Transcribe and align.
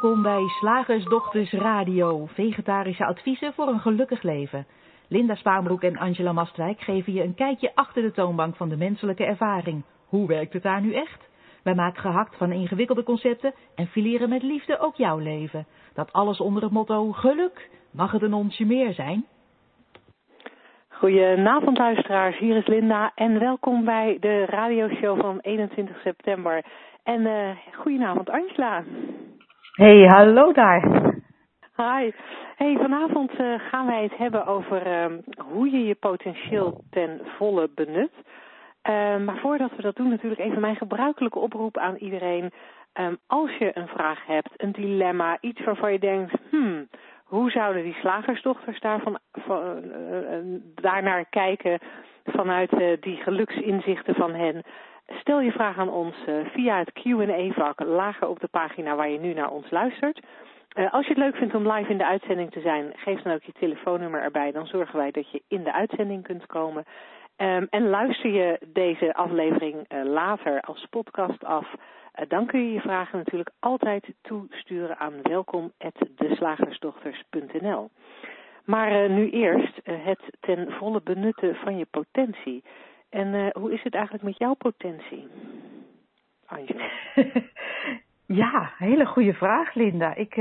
Welkom 0.00 0.22
bij 0.22 0.48
Slagersdochters 0.48 1.52
Radio, 1.52 2.26
vegetarische 2.26 3.04
adviezen 3.04 3.52
voor 3.52 3.68
een 3.68 3.80
gelukkig 3.80 4.22
leven. 4.22 4.66
Linda 5.08 5.34
Spaanbroek 5.34 5.82
en 5.82 5.96
Angela 5.96 6.32
Mastwijk 6.32 6.80
geven 6.80 7.12
je 7.12 7.22
een 7.22 7.34
kijkje 7.34 7.74
achter 7.74 8.02
de 8.02 8.12
toonbank 8.12 8.56
van 8.56 8.68
de 8.68 8.76
menselijke 8.76 9.24
ervaring. 9.24 9.84
Hoe 10.06 10.26
werkt 10.26 10.52
het 10.52 10.62
daar 10.62 10.80
nu 10.80 10.94
echt? 10.94 11.28
Wij 11.62 11.74
maken 11.74 12.00
gehakt 12.00 12.36
van 12.36 12.52
ingewikkelde 12.52 13.02
concepten 13.02 13.54
en 13.74 13.86
fileren 13.86 14.28
met 14.28 14.42
liefde 14.42 14.78
ook 14.78 14.96
jouw 14.96 15.18
leven. 15.18 15.66
Dat 15.94 16.12
alles 16.12 16.40
onder 16.40 16.62
het 16.62 16.72
motto 16.72 17.12
geluk. 17.12 17.70
Mag 17.90 18.12
het 18.12 18.22
een 18.22 18.34
onsje 18.34 18.64
meer 18.64 18.92
zijn? 18.92 19.26
Goedenavond 20.88 21.78
luisteraars, 21.78 22.38
hier 22.38 22.56
is 22.56 22.66
Linda 22.66 23.12
en 23.14 23.38
welkom 23.38 23.84
bij 23.84 24.16
de 24.20 24.44
radioshow 24.44 25.20
van 25.20 25.38
21 25.40 26.00
september. 26.00 26.64
En 27.02 27.20
uh, 27.20 27.50
goedenavond 27.72 28.30
Angela. 28.30 28.84
Hey, 29.76 30.06
hallo 30.06 30.52
daar. 30.52 30.80
Hi. 31.76 32.10
Hey, 32.56 32.76
vanavond 32.76 33.40
uh, 33.40 33.54
gaan 33.58 33.86
wij 33.86 34.02
het 34.02 34.16
hebben 34.16 34.46
over 34.46 34.86
uh, 34.86 35.18
hoe 35.36 35.70
je 35.70 35.84
je 35.84 35.94
potentieel 35.94 36.84
ten 36.90 37.20
volle 37.24 37.70
benut. 37.74 38.12
Uh, 38.14 39.16
maar 39.16 39.38
voordat 39.38 39.70
we 39.76 39.82
dat 39.82 39.96
doen, 39.96 40.08
natuurlijk 40.08 40.40
even 40.40 40.60
mijn 40.60 40.76
gebruikelijke 40.76 41.38
oproep 41.38 41.78
aan 41.78 41.96
iedereen. 41.96 42.52
Um, 42.94 43.18
als 43.26 43.56
je 43.58 43.70
een 43.78 43.88
vraag 43.88 44.26
hebt, 44.26 44.50
een 44.56 44.72
dilemma, 44.72 45.38
iets 45.40 45.64
waarvan 45.64 45.92
je 45.92 45.98
denkt, 45.98 46.32
hmm, 46.50 46.88
hoe 47.24 47.50
zouden 47.50 47.82
die 47.82 47.96
slagersdochters 48.00 48.80
daarvan, 48.80 49.18
van, 49.32 49.82
uh, 49.84 50.60
daarnaar 50.74 51.24
kijken 51.30 51.78
vanuit 52.26 52.72
uh, 52.72 52.92
die 53.00 53.16
geluksinzichten 53.16 54.14
van 54.14 54.34
hen? 54.34 54.62
Stel 55.20 55.40
je 55.40 55.52
vraag 55.52 55.78
aan 55.78 55.90
ons 55.90 56.14
via 56.52 56.78
het 56.78 56.92
Q&A-vak 56.92 57.80
lager 57.80 58.28
op 58.28 58.40
de 58.40 58.48
pagina 58.48 58.94
waar 58.94 59.08
je 59.08 59.18
nu 59.18 59.34
naar 59.34 59.50
ons 59.50 59.70
luistert. 59.70 60.20
als 60.90 61.06
je 61.06 61.12
het 61.12 61.22
leuk 61.22 61.36
vindt 61.36 61.54
om 61.54 61.72
live 61.72 61.90
in 61.90 61.98
de 61.98 62.06
uitzending 62.06 62.50
te 62.50 62.60
zijn, 62.60 62.92
geef 62.96 63.22
dan 63.22 63.32
ook 63.32 63.42
je 63.42 63.52
telefoonnummer 63.52 64.22
erbij. 64.22 64.52
Dan 64.52 64.66
zorgen 64.66 64.98
wij 64.98 65.10
dat 65.10 65.30
je 65.30 65.42
in 65.48 65.62
de 65.62 65.72
uitzending 65.72 66.22
kunt 66.22 66.46
komen. 66.46 66.84
Um, 67.36 67.66
en 67.70 67.88
luister 67.88 68.30
je 68.30 68.58
deze 68.66 69.14
aflevering 69.14 69.86
later 70.04 70.60
als 70.60 70.86
podcast 70.90 71.44
af, 71.44 71.74
dan 72.28 72.46
kun 72.46 72.66
je 72.66 72.72
je 72.72 72.80
vragen 72.80 73.18
natuurlijk 73.18 73.50
altijd 73.60 74.04
toesturen 74.22 74.98
aan 74.98 75.22
welkom@deslagersdochters.nl. 75.22 77.90
Maar 78.66 79.02
uh, 79.02 79.10
nu 79.10 79.30
eerst 79.30 79.80
het 79.84 80.20
ten 80.40 80.72
volle 80.72 81.00
benutten 81.04 81.54
van 81.54 81.78
je 81.78 81.86
potentie. 81.90 82.64
En 83.10 83.50
hoe 83.52 83.72
is 83.72 83.82
het 83.82 83.94
eigenlijk 83.94 84.24
met 84.24 84.38
jouw 84.38 84.54
potentie, 84.54 85.28
Angela? 86.46 86.88
ja, 88.42 88.72
hele 88.78 89.06
goede 89.06 89.34
vraag, 89.34 89.74
Linda. 89.74 90.14
Ik 90.14 90.36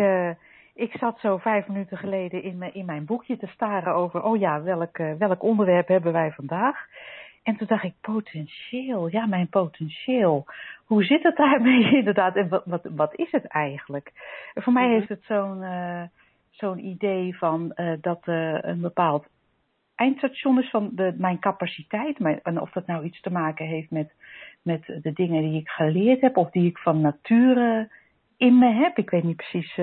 ik 0.76 0.92
zat 0.98 1.20
zo 1.20 1.38
vijf 1.38 1.68
minuten 1.68 1.98
geleden 1.98 2.44
in 2.44 2.58
mijn, 2.58 2.74
in 2.74 2.86
mijn 2.86 3.06
boekje 3.06 3.38
te 3.38 3.48
staren 3.48 3.94
over, 3.94 4.24
oh 4.24 4.40
ja, 4.40 4.62
welk, 4.62 4.98
welk 4.98 5.44
onderwerp 5.44 5.88
hebben 5.88 6.12
wij 6.12 6.32
vandaag? 6.32 6.88
En 7.46 7.56
toen 7.58 7.68
dacht 7.68 7.84
ik, 7.84 7.94
potentieel, 8.02 9.08
ja, 9.08 9.26
mijn 9.26 9.48
potentieel. 9.48 10.46
Hoe 10.86 11.04
zit 11.04 11.24
het 11.24 11.36
daarmee 11.36 11.92
inderdaad? 12.00 12.36
En 12.36 12.50
wat, 12.50 12.66
wat, 12.66 12.82
wat 12.96 13.16
is 13.16 13.32
het 13.32 13.48
eigenlijk? 13.48 14.12
voor 14.54 14.74
mij 14.74 14.90
heeft 14.90 15.10
het 15.10 15.24
zo'n 15.24 15.62
uh, 15.62 16.02
zo'n 16.58 16.86
idee 16.86 17.38
van 17.38 17.72
uh, 17.76 17.94
dat 18.02 18.20
een 18.24 18.82
bepaald 18.82 19.28
eindstation 19.96 20.60
is 20.60 20.70
van 20.70 20.90
de, 20.94 21.14
mijn 21.18 21.40
capaciteit. 21.40 22.20
Mijn, 22.20 22.40
en 22.44 22.62
of 22.62 22.72
dat 22.72 22.88
nou 22.88 23.04
iets 23.04 23.22
te 23.22 23.32
maken 23.32 23.66
heeft 23.66 23.92
met, 23.92 24.14
met 24.62 24.86
de 25.02 25.14
dingen 25.14 25.42
die 25.42 25.60
ik 25.60 25.70
geleerd 25.70 26.22
heb 26.22 26.38
of 26.38 26.50
die 26.52 26.70
ik 26.70 26.78
van 26.78 27.02
nature 27.02 27.90
in 28.38 28.58
me 28.60 28.74
heb. 28.74 28.98
Ik 28.98 29.10
weet 29.10 29.24
niet 29.24 29.36
precies 29.36 29.76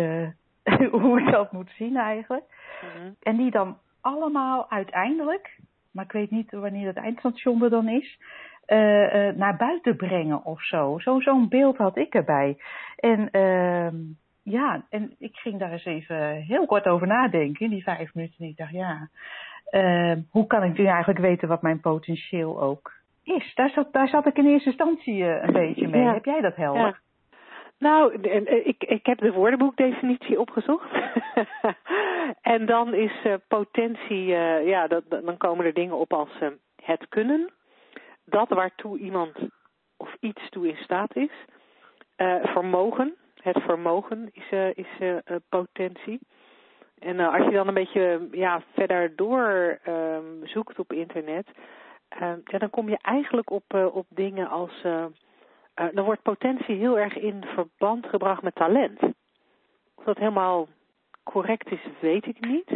hoe 1.00 1.20
ik 1.20 1.30
dat 1.32 1.52
moet 1.52 1.70
zien 1.70 1.96
eigenlijk. 1.96 2.44
Mm-hmm. 2.82 3.16
En 3.22 3.36
die 3.36 3.50
dan 3.50 3.78
allemaal 4.00 4.70
uiteindelijk, 4.70 5.58
maar 5.90 6.04
ik 6.04 6.12
weet 6.12 6.30
niet 6.30 6.50
wanneer 6.50 6.86
het 6.86 6.96
eindstation 6.96 7.62
er 7.62 7.70
dan 7.70 7.88
is, 7.88 8.18
uh, 8.66 8.78
uh, 8.78 9.34
naar 9.34 9.56
buiten 9.56 9.96
brengen 9.96 10.44
of 10.44 10.62
zo. 10.62 10.98
zo 10.98 11.20
Zo'n 11.20 11.48
beeld 11.48 11.76
had 11.76 11.96
ik 11.96 12.14
erbij. 12.14 12.56
En 12.96 13.28
uh, 13.32 13.92
ja, 14.42 14.84
en 14.90 15.14
ik 15.18 15.36
ging 15.36 15.58
daar 15.58 15.72
eens 15.72 15.84
even 15.84 16.32
heel 16.32 16.66
kort 16.66 16.86
over 16.86 17.06
nadenken 17.06 17.64
in 17.64 17.70
die 17.70 17.82
vijf 17.82 18.14
minuten. 18.14 18.36
En 18.38 18.46
ik 18.46 18.56
dacht, 18.56 18.72
ja, 18.72 19.08
ehm, 19.70 20.20
hoe 20.30 20.46
kan 20.46 20.62
ik 20.62 20.78
nu 20.78 20.86
eigenlijk 20.86 21.18
weten 21.18 21.48
wat 21.48 21.62
mijn 21.62 21.80
potentieel 21.80 22.60
ook 22.62 22.92
is? 23.22 23.54
Daar 23.54 23.70
zat, 23.70 23.92
daar 23.92 24.08
zat 24.08 24.26
ik 24.26 24.36
in 24.36 24.46
eerste 24.46 24.68
instantie 24.68 25.24
eh, 25.24 25.42
een 25.42 25.52
beetje 25.52 25.88
mee. 25.88 26.06
Heb 26.06 26.24
jij 26.24 26.40
dat 26.40 26.56
helder? 26.56 26.82
Ja. 26.82 26.98
Nou, 27.78 28.14
ik, 28.64 28.84
ik 28.84 29.06
heb 29.06 29.18
de 29.18 29.32
woordenboekdefinitie 29.32 30.40
opgezocht. 30.40 30.90
en 32.54 32.66
dan 32.66 32.94
is 32.94 33.12
uh, 33.24 33.34
potentie, 33.48 34.26
uh, 34.26 34.66
ja, 34.66 34.86
dat, 34.86 35.02
dan 35.08 35.36
komen 35.36 35.64
er 35.64 35.74
dingen 35.74 35.98
op 35.98 36.12
als 36.12 36.28
uh, 36.42 36.48
het 36.82 37.08
kunnen. 37.08 37.52
Dat 38.24 38.48
waartoe 38.48 38.98
iemand 38.98 39.38
of 39.96 40.16
iets 40.20 40.48
toe 40.48 40.68
in 40.68 40.76
staat 40.76 41.16
is. 41.16 41.30
vermogen, 42.42 43.16
het 43.42 43.62
vermogen 43.62 44.30
is, 44.32 44.74
is 44.74 45.20
potentie. 45.48 46.20
En 46.98 47.20
als 47.20 47.44
je 47.44 47.50
dan 47.50 47.68
een 47.68 47.74
beetje 47.74 48.28
ja, 48.30 48.62
verder 48.74 49.16
door 49.16 49.78
ehm, 49.82 50.44
zoekt 50.44 50.78
op 50.78 50.92
internet, 50.92 51.48
ja, 52.44 52.58
dan 52.58 52.70
kom 52.70 52.88
je 52.88 52.98
eigenlijk 53.02 53.50
op, 53.50 53.74
op 53.92 54.06
dingen 54.08 54.48
als 54.48 54.84
uh, 55.80 55.86
dan 55.92 56.04
wordt 56.04 56.22
potentie 56.22 56.76
heel 56.76 56.98
erg 56.98 57.16
in 57.16 57.44
verband 57.44 58.06
gebracht 58.06 58.42
met 58.42 58.54
talent. 58.54 59.02
Of 59.94 60.04
dat 60.04 60.18
helemaal 60.18 60.68
correct 61.22 61.70
is, 61.70 61.80
weet 62.00 62.26
ik 62.26 62.46
niet. 62.46 62.70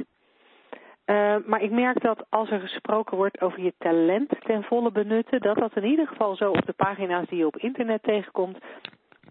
Uh, 1.07 1.37
maar 1.47 1.63
ik 1.63 1.71
merk 1.71 2.03
dat 2.03 2.27
als 2.29 2.51
er 2.51 2.61
gesproken 2.61 3.17
wordt 3.17 3.41
over 3.41 3.61
je 3.61 3.75
talent 3.79 4.31
ten 4.41 4.63
volle 4.63 4.91
benutten, 4.91 5.41
dat 5.41 5.57
dat 5.57 5.77
in 5.77 5.85
ieder 5.85 6.07
geval 6.07 6.37
zo 6.37 6.51
op 6.51 6.67
de 6.67 6.73
pagina's 6.73 7.29
die 7.29 7.39
je 7.39 7.47
op 7.47 7.57
internet 7.57 8.03
tegenkomt, 8.03 8.59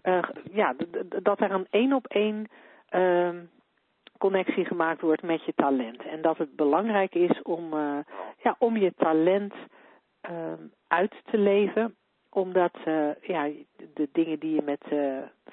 uh, 0.06 0.22
ja, 0.52 0.74
dat 1.22 1.40
er 1.40 1.50
een 1.50 1.66
één 1.70 1.92
op 1.92 2.06
één 2.06 2.48
ehm, 2.88 3.44
connectie 4.18 4.64
gemaakt 4.64 5.00
wordt 5.00 5.22
met 5.22 5.44
je 5.44 5.52
talent. 5.54 6.02
En 6.02 6.22
dat 6.22 6.38
het 6.38 6.56
belangrijk 6.56 7.14
is 7.14 7.42
om, 7.42 7.74
ja, 8.42 8.56
om 8.58 8.76
je 8.76 8.92
talent 8.96 9.54
ehm, 10.20 10.62
uit 10.88 11.14
te 11.24 11.38
leven 11.38 11.96
omdat 12.30 12.76
uh, 12.84 13.10
ja, 13.20 13.50
de 13.94 14.08
dingen 14.12 14.38
die 14.38 14.54
je 14.54 14.62
met 14.62 14.84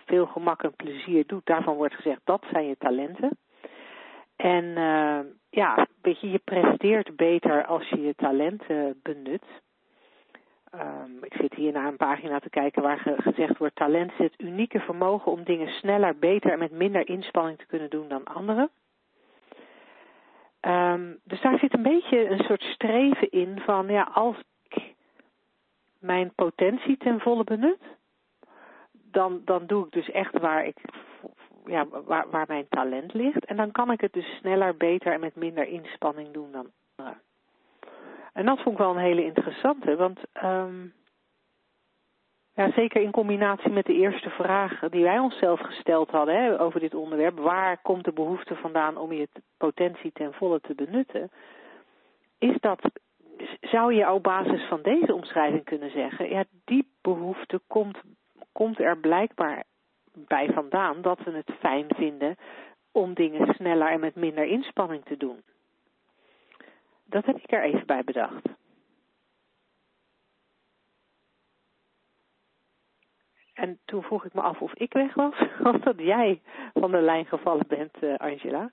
veel 0.06 0.26
gemak 0.26 0.64
en 0.64 0.76
plezier 0.76 1.24
doet, 1.28 1.46
daarvan 1.46 1.76
wordt 1.76 1.94
gezegd 1.94 2.22
dat 2.24 2.44
zijn 2.52 2.66
je 2.66 2.78
talenten. 2.78 3.38
En 4.36 4.66
ja, 5.50 5.88
weet 6.02 6.20
je 6.20 6.42
presteert 6.44 7.16
beter 7.16 7.66
als 7.66 7.90
je 7.90 8.02
je 8.02 8.16
talenten 8.16 9.00
benut. 9.04 9.44
Um, 10.76 11.24
ik 11.24 11.34
zit 11.34 11.54
hier 11.54 11.72
naar 11.72 11.88
een 11.88 11.98
pagina 11.98 12.40
te 12.40 12.50
kijken 12.50 12.82
waar 12.82 13.00
ge 13.00 13.16
gezegd 13.18 13.58
wordt: 13.58 13.76
talent 13.76 14.12
is 14.12 14.18
het 14.18 14.42
unieke 14.42 14.80
vermogen 14.80 15.32
om 15.32 15.44
dingen 15.44 15.68
sneller, 15.68 16.18
beter 16.18 16.52
en 16.52 16.60
met 16.60 16.72
minder 16.72 17.08
inspanning 17.08 17.58
te 17.58 17.66
kunnen 17.66 17.90
doen 17.90 18.08
dan 18.08 18.26
anderen. 18.26 18.70
Um, 20.62 21.20
dus 21.24 21.42
daar 21.42 21.60
zit 21.60 21.74
een 21.74 21.84
beetje 21.84 22.30
een 22.30 22.44
soort 22.44 22.62
streven 22.62 23.30
in 23.32 23.60
van 23.60 23.88
ja, 23.88 24.10
als 24.14 24.36
mijn 26.00 26.34
potentie 26.36 26.98
ten 26.98 27.20
volle 27.20 27.44
benut, 27.44 27.82
dan, 28.92 29.42
dan 29.46 29.66
doe 29.66 29.86
ik 29.86 29.92
dus 29.92 30.12
echt 30.12 30.40
waar, 30.40 30.66
ik, 30.66 30.78
ja, 31.66 31.88
waar, 31.88 32.30
waar 32.30 32.46
mijn 32.48 32.68
talent 32.70 33.14
ligt. 33.14 33.46
En 33.46 33.56
dan 33.56 33.72
kan 33.72 33.92
ik 33.92 34.02
het 34.02 34.14
dus 34.14 34.38
sneller, 34.38 34.78
beter 34.78 35.14
en 35.14 35.20
met 35.20 35.36
minder 35.36 35.68
inspanning 35.68 36.32
doen 36.32 36.52
dan 36.52 36.72
anderen. 36.96 37.22
En 38.34 38.46
dat 38.46 38.62
vond 38.62 38.76
ik 38.76 38.82
wel 38.82 38.92
een 38.92 39.04
hele 39.04 39.26
interessante, 39.26 39.96
want 39.96 40.20
um, 40.44 40.94
ja, 42.54 42.72
zeker 42.72 43.02
in 43.02 43.12
combinatie 43.12 43.72
met 43.72 43.86
de 43.86 43.94
eerste 43.94 44.30
vraag 44.30 44.80
die 44.90 45.04
wij 45.04 45.20
onszelf 45.20 45.60
gesteld 45.60 46.10
hadden 46.10 46.36
hè, 46.36 46.62
over 46.62 46.80
dit 46.80 46.94
onderwerp, 46.94 47.40
waar 47.40 47.78
komt 47.82 48.06
de 48.06 48.12
behoefte 48.12 48.56
vandaan 48.56 48.98
om 48.98 49.14
je 49.14 49.28
potentie 49.58 50.12
ten 50.12 50.34
volle 50.34 50.60
te 50.60 50.76
benutten, 50.76 51.32
is 52.38 52.56
dat 52.60 52.80
zou 53.62 53.94
je 53.94 54.12
op 54.12 54.24
basis 54.24 54.64
van 54.68 54.82
deze 54.82 55.14
omschrijving 55.14 55.64
kunnen 55.64 55.92
zeggen, 55.92 56.30
ja, 56.30 56.44
die 56.66 56.88
behoefte 57.02 57.62
komt, 57.68 57.98
komt 58.52 58.80
er 58.80 58.98
blijkbaar 58.98 59.64
bij 60.14 60.50
vandaan 60.54 61.02
dat 61.02 61.20
we 61.24 61.32
het 61.32 61.52
fijn 61.60 61.86
vinden 61.96 62.36
om 62.92 63.14
dingen 63.14 63.54
sneller 63.54 63.92
en 63.92 64.00
met 64.00 64.16
minder 64.16 64.46
inspanning 64.46 65.06
te 65.06 65.18
doen. 65.18 65.42
Dat 67.14 67.26
heb 67.26 67.38
ik 67.38 67.52
er 67.52 67.64
even 67.64 67.86
bij 67.86 68.04
bedacht. 68.04 68.42
En 73.54 73.80
toen 73.86 74.04
vroeg 74.04 74.26
ik 74.26 74.34
me 74.34 74.42
af 74.42 74.62
of 74.62 74.74
ik 74.74 74.94
weg 74.94 75.14
was, 75.14 75.34
of 75.74 75.78
dat 75.78 75.98
jij 75.98 76.42
van 76.74 76.92
de 76.92 77.02
lijn 77.02 77.26
gevallen 77.26 77.68
bent, 77.68 78.04
uh, 78.04 78.16
Angela. 78.16 78.72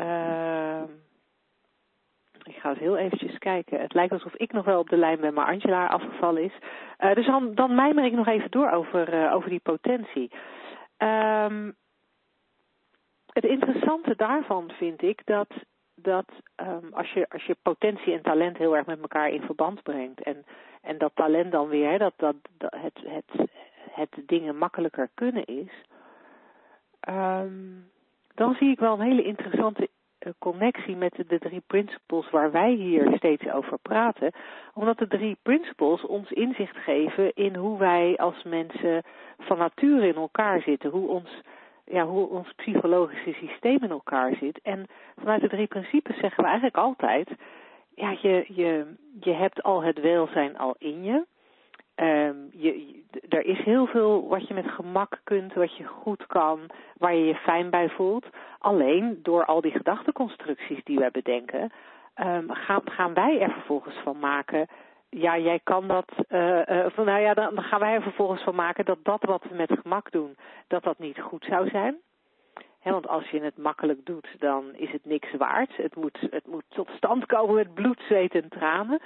Uh, 0.00 0.82
ik 2.42 2.56
ga 2.56 2.68
eens 2.68 2.78
heel 2.78 2.96
eventjes 2.96 3.38
kijken. 3.38 3.80
Het 3.80 3.94
lijkt 3.94 4.12
alsof 4.12 4.34
ik 4.34 4.52
nog 4.52 4.64
wel 4.64 4.78
op 4.78 4.88
de 4.88 4.96
lijn 4.96 5.20
ben, 5.20 5.34
maar 5.34 5.46
Angela 5.46 5.86
afgevallen 5.86 6.42
is. 6.42 6.58
Uh, 6.98 7.14
dus 7.14 7.26
dan, 7.26 7.54
dan 7.54 7.74
mijmer 7.74 8.04
ik 8.04 8.12
nog 8.12 8.26
even 8.26 8.50
door 8.50 8.70
over, 8.70 9.14
uh, 9.14 9.34
over 9.34 9.50
die 9.50 9.60
potentie. 9.60 10.30
Um, 10.98 11.76
het 13.32 13.44
interessante 13.44 14.16
daarvan 14.16 14.70
vind 14.70 15.02
ik 15.02 15.20
dat, 15.24 15.48
dat 16.04 16.26
um, 16.56 16.92
als, 16.92 17.12
je, 17.12 17.26
als 17.28 17.44
je 17.44 17.56
potentie 17.62 18.12
en 18.12 18.22
talent 18.22 18.56
heel 18.56 18.76
erg 18.76 18.86
met 18.86 19.00
elkaar 19.00 19.28
in 19.28 19.42
verband 19.42 19.82
brengt. 19.82 20.22
En, 20.22 20.44
en 20.82 20.98
dat 20.98 21.10
talent 21.14 21.52
dan 21.52 21.68
weer, 21.68 21.98
dat, 21.98 22.12
dat, 22.16 22.36
dat 22.58 22.74
het, 22.76 23.00
het, 23.06 23.48
het 23.90 24.22
dingen 24.26 24.56
makkelijker 24.56 25.08
kunnen 25.14 25.44
is. 25.44 25.70
Um, 27.08 27.92
dan 28.34 28.54
zie 28.54 28.70
ik 28.70 28.78
wel 28.78 28.92
een 28.92 29.06
hele 29.06 29.22
interessante 29.24 29.88
eh, 30.18 30.32
connectie 30.38 30.96
met 30.96 31.14
de, 31.16 31.24
de 31.26 31.38
drie 31.38 31.62
principles 31.66 32.30
waar 32.30 32.50
wij 32.50 32.72
hier 32.72 33.12
steeds 33.16 33.50
over 33.50 33.78
praten. 33.78 34.32
Omdat 34.74 34.98
de 34.98 35.08
drie 35.08 35.36
principles 35.42 36.06
ons 36.06 36.30
inzicht 36.30 36.76
geven 36.76 37.34
in 37.34 37.54
hoe 37.54 37.78
wij 37.78 38.16
als 38.16 38.42
mensen 38.42 39.02
van 39.38 39.58
nature 39.58 40.08
in 40.08 40.14
elkaar 40.14 40.60
zitten. 40.60 40.90
Hoe 40.90 41.08
ons, 41.08 41.40
ja, 41.84 42.06
hoe 42.06 42.28
ons 42.28 42.52
psychologische 42.56 43.32
systeem 43.32 43.82
in 43.82 43.90
elkaar 43.90 44.34
zit. 44.40 44.60
En 44.62 44.86
vanuit 45.16 45.40
de 45.40 45.48
drie 45.48 45.66
principes 45.66 46.18
zeggen 46.18 46.42
we 46.42 46.48
eigenlijk 46.48 46.76
altijd, 46.76 47.28
ja, 47.94 48.16
je, 48.20 48.44
je, 48.48 48.94
je 49.20 49.32
hebt 49.32 49.62
al 49.62 49.82
het 49.82 50.00
welzijn 50.00 50.58
al 50.58 50.74
in 50.78 51.04
je. 51.04 51.24
Um, 51.96 52.48
je, 52.52 53.02
er 53.28 53.44
is 53.44 53.58
heel 53.58 53.86
veel 53.86 54.28
wat 54.28 54.48
je 54.48 54.54
met 54.54 54.70
gemak 54.70 55.20
kunt, 55.24 55.54
wat 55.54 55.76
je 55.76 55.84
goed 55.84 56.26
kan, 56.26 56.60
waar 56.98 57.14
je 57.14 57.24
je 57.24 57.34
fijn 57.34 57.70
bij 57.70 57.88
voelt. 57.88 58.26
Alleen 58.58 59.18
door 59.22 59.44
al 59.44 59.60
die 59.60 59.72
gedachteconstructies 59.72 60.84
die 60.84 60.98
we 60.98 61.08
bedenken, 61.12 61.72
um, 62.16 62.50
gaan, 62.50 62.80
gaan 62.84 63.14
wij 63.14 63.40
er 63.40 63.50
vervolgens 63.50 63.96
van 63.96 64.18
maken. 64.18 64.66
Ja, 65.16 65.38
jij 65.38 65.60
kan 65.62 65.88
dat. 65.88 66.12
Uh, 66.28 66.86
van, 66.86 67.04
nou 67.04 67.20
ja, 67.20 67.34
dan, 67.34 67.62
gaan 67.62 67.80
wij 67.80 67.94
er 67.94 68.02
vervolgens 68.02 68.42
van 68.42 68.54
maken 68.54 68.84
dat 68.84 68.98
dat 69.02 69.22
wat 69.24 69.44
we 69.48 69.54
met 69.54 69.78
gemak 69.82 70.10
doen, 70.10 70.36
dat 70.66 70.82
dat 70.82 70.98
niet 70.98 71.20
goed 71.20 71.44
zou 71.44 71.68
zijn. 71.68 71.96
Want 72.82 73.08
als 73.08 73.30
je 73.30 73.40
het 73.40 73.56
makkelijk 73.56 74.06
doet, 74.06 74.28
dan 74.38 74.64
is 74.74 74.90
het 74.90 75.04
niks 75.04 75.34
waard. 75.36 75.76
Het 75.76 75.96
moet, 75.96 76.18
het 76.30 76.46
moet 76.46 76.64
tot 76.68 76.90
stand 76.96 77.26
komen 77.26 77.54
met 77.54 77.74
bloed, 77.74 78.00
zweet 78.08 78.34
en 78.34 78.48
tranen. 78.48 79.00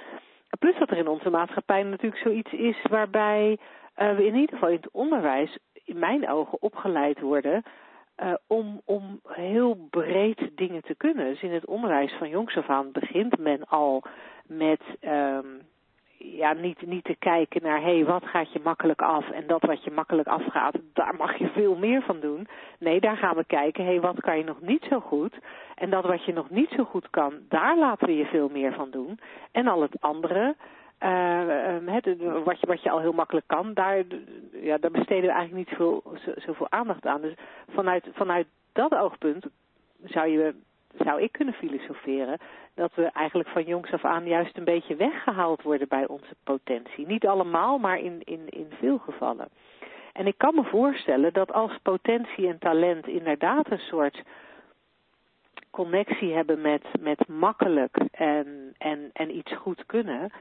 Plus 0.59 0.77
dat 0.79 0.89
er 0.89 0.97
in 0.97 1.07
onze 1.07 1.29
maatschappij 1.29 1.83
natuurlijk 1.83 2.21
zoiets 2.21 2.51
is 2.51 2.85
waarbij 2.89 3.57
uh, 3.97 4.15
we 4.15 4.25
in 4.25 4.35
ieder 4.35 4.53
geval 4.53 4.69
in 4.69 4.75
het 4.75 4.91
onderwijs, 4.91 5.57
in 5.83 5.99
mijn 5.99 6.29
ogen, 6.29 6.61
opgeleid 6.61 7.19
worden 7.19 7.63
om, 8.47 8.81
om 8.85 9.19
heel 9.27 9.87
breed 9.89 10.49
dingen 10.55 10.81
te 10.81 10.95
kunnen. 10.95 11.25
Dus 11.25 11.41
in 11.41 11.53
het 11.53 11.65
onderwijs 11.65 12.13
van 12.13 12.29
jongs 12.29 12.57
af 12.57 12.69
aan 12.69 12.91
begint 12.91 13.37
men 13.37 13.67
al 13.67 14.03
met 14.47 14.81
um, 15.01 15.61
ja, 16.19 16.53
niet, 16.53 16.81
niet 16.81 17.03
te 17.03 17.15
kijken 17.19 17.61
naar, 17.61 17.81
hé, 17.81 17.95
hey, 17.95 18.05
wat 18.05 18.25
gaat 18.25 18.53
je 18.53 18.59
makkelijk 18.63 19.01
af? 19.01 19.29
En 19.29 19.47
dat 19.47 19.61
wat 19.61 19.83
je 19.83 19.91
makkelijk 19.91 20.27
afgaat, 20.27 20.75
daar 20.93 21.15
mag 21.15 21.37
je 21.37 21.49
veel 21.49 21.75
meer 21.75 22.01
van 22.01 22.19
doen. 22.19 22.47
Nee, 22.79 22.99
daar 22.99 23.17
gaan 23.17 23.35
we 23.35 23.43
kijken, 23.45 23.83
hé, 23.83 23.89
hey, 23.89 24.01
wat 24.01 24.21
kan 24.21 24.37
je 24.37 24.43
nog 24.43 24.61
niet 24.61 24.85
zo 24.89 24.99
goed? 24.99 25.37
En 25.75 25.89
dat 25.89 26.05
wat 26.05 26.25
je 26.25 26.33
nog 26.33 26.49
niet 26.49 26.69
zo 26.69 26.83
goed 26.83 27.09
kan, 27.09 27.33
daar 27.49 27.77
laten 27.77 28.07
we 28.07 28.15
je 28.15 28.25
veel 28.25 28.49
meer 28.49 28.73
van 28.73 28.89
doen. 28.91 29.19
En 29.51 29.67
al 29.67 29.81
het 29.81 30.01
andere, 30.01 30.55
uh, 31.03 31.41
het, 31.85 32.17
wat, 32.43 32.59
je, 32.59 32.67
wat 32.67 32.83
je 32.83 32.89
al 32.89 32.99
heel 32.99 33.13
makkelijk 33.13 33.47
kan, 33.47 33.73
daar, 33.73 34.03
ja, 34.51 34.77
daar 34.77 34.91
besteden 34.91 35.25
we 35.25 35.31
eigenlijk 35.31 35.69
niet 35.69 35.77
veel, 35.77 36.03
zoveel 36.35 36.71
aandacht 36.71 37.05
aan. 37.05 37.21
Dus 37.21 37.33
vanuit, 37.69 38.07
vanuit 38.13 38.47
dat 38.71 38.95
oogpunt 38.95 39.45
zou 40.03 40.27
je 40.27 40.53
zou 40.97 41.21
ik 41.21 41.31
kunnen 41.31 41.53
filosoferen, 41.53 42.37
dat 42.79 42.95
we 42.95 43.05
eigenlijk 43.13 43.49
van 43.49 43.63
jongs 43.63 43.91
af 43.91 44.05
aan 44.05 44.25
juist 44.25 44.57
een 44.57 44.63
beetje 44.63 44.95
weggehaald 44.95 45.61
worden 45.61 45.87
bij 45.87 46.07
onze 46.07 46.35
potentie. 46.43 47.07
Niet 47.07 47.27
allemaal, 47.27 47.77
maar 47.77 47.99
in, 47.99 48.21
in, 48.23 48.49
in 48.49 48.67
veel 48.79 48.97
gevallen. 48.97 49.49
En 50.13 50.27
ik 50.27 50.37
kan 50.37 50.55
me 50.55 50.63
voorstellen 50.63 51.33
dat 51.33 51.53
als 51.53 51.77
potentie 51.81 52.47
en 52.47 52.59
talent 52.59 53.07
inderdaad 53.07 53.71
een 53.71 53.85
soort 53.93 54.23
connectie 55.71 56.33
hebben 56.33 56.61
met, 56.61 56.83
met 56.99 57.27
makkelijk 57.27 57.97
en, 58.11 58.73
en, 58.77 59.09
en 59.13 59.35
iets 59.35 59.55
goed 59.55 59.85
kunnen, 59.85 60.31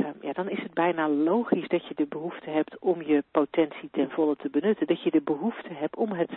uh, 0.00 0.06
ja, 0.20 0.32
dan 0.32 0.48
is 0.48 0.62
het 0.62 0.74
bijna 0.74 1.08
logisch 1.08 1.68
dat 1.68 1.86
je 1.86 1.94
de 1.94 2.06
behoefte 2.06 2.50
hebt 2.50 2.78
om 2.78 3.02
je 3.02 3.24
potentie 3.30 3.88
ten 3.92 4.10
volle 4.10 4.36
te 4.36 4.50
benutten. 4.50 4.86
Dat 4.86 5.02
je 5.02 5.10
de 5.10 5.22
behoefte 5.22 5.72
hebt 5.72 5.96
om 5.96 6.12
het, 6.12 6.30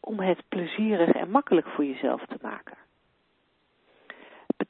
om 0.00 0.20
het 0.20 0.42
plezierig 0.48 1.12
en 1.12 1.30
makkelijk 1.30 1.66
voor 1.66 1.84
jezelf 1.84 2.26
te 2.26 2.38
maken 2.40 2.81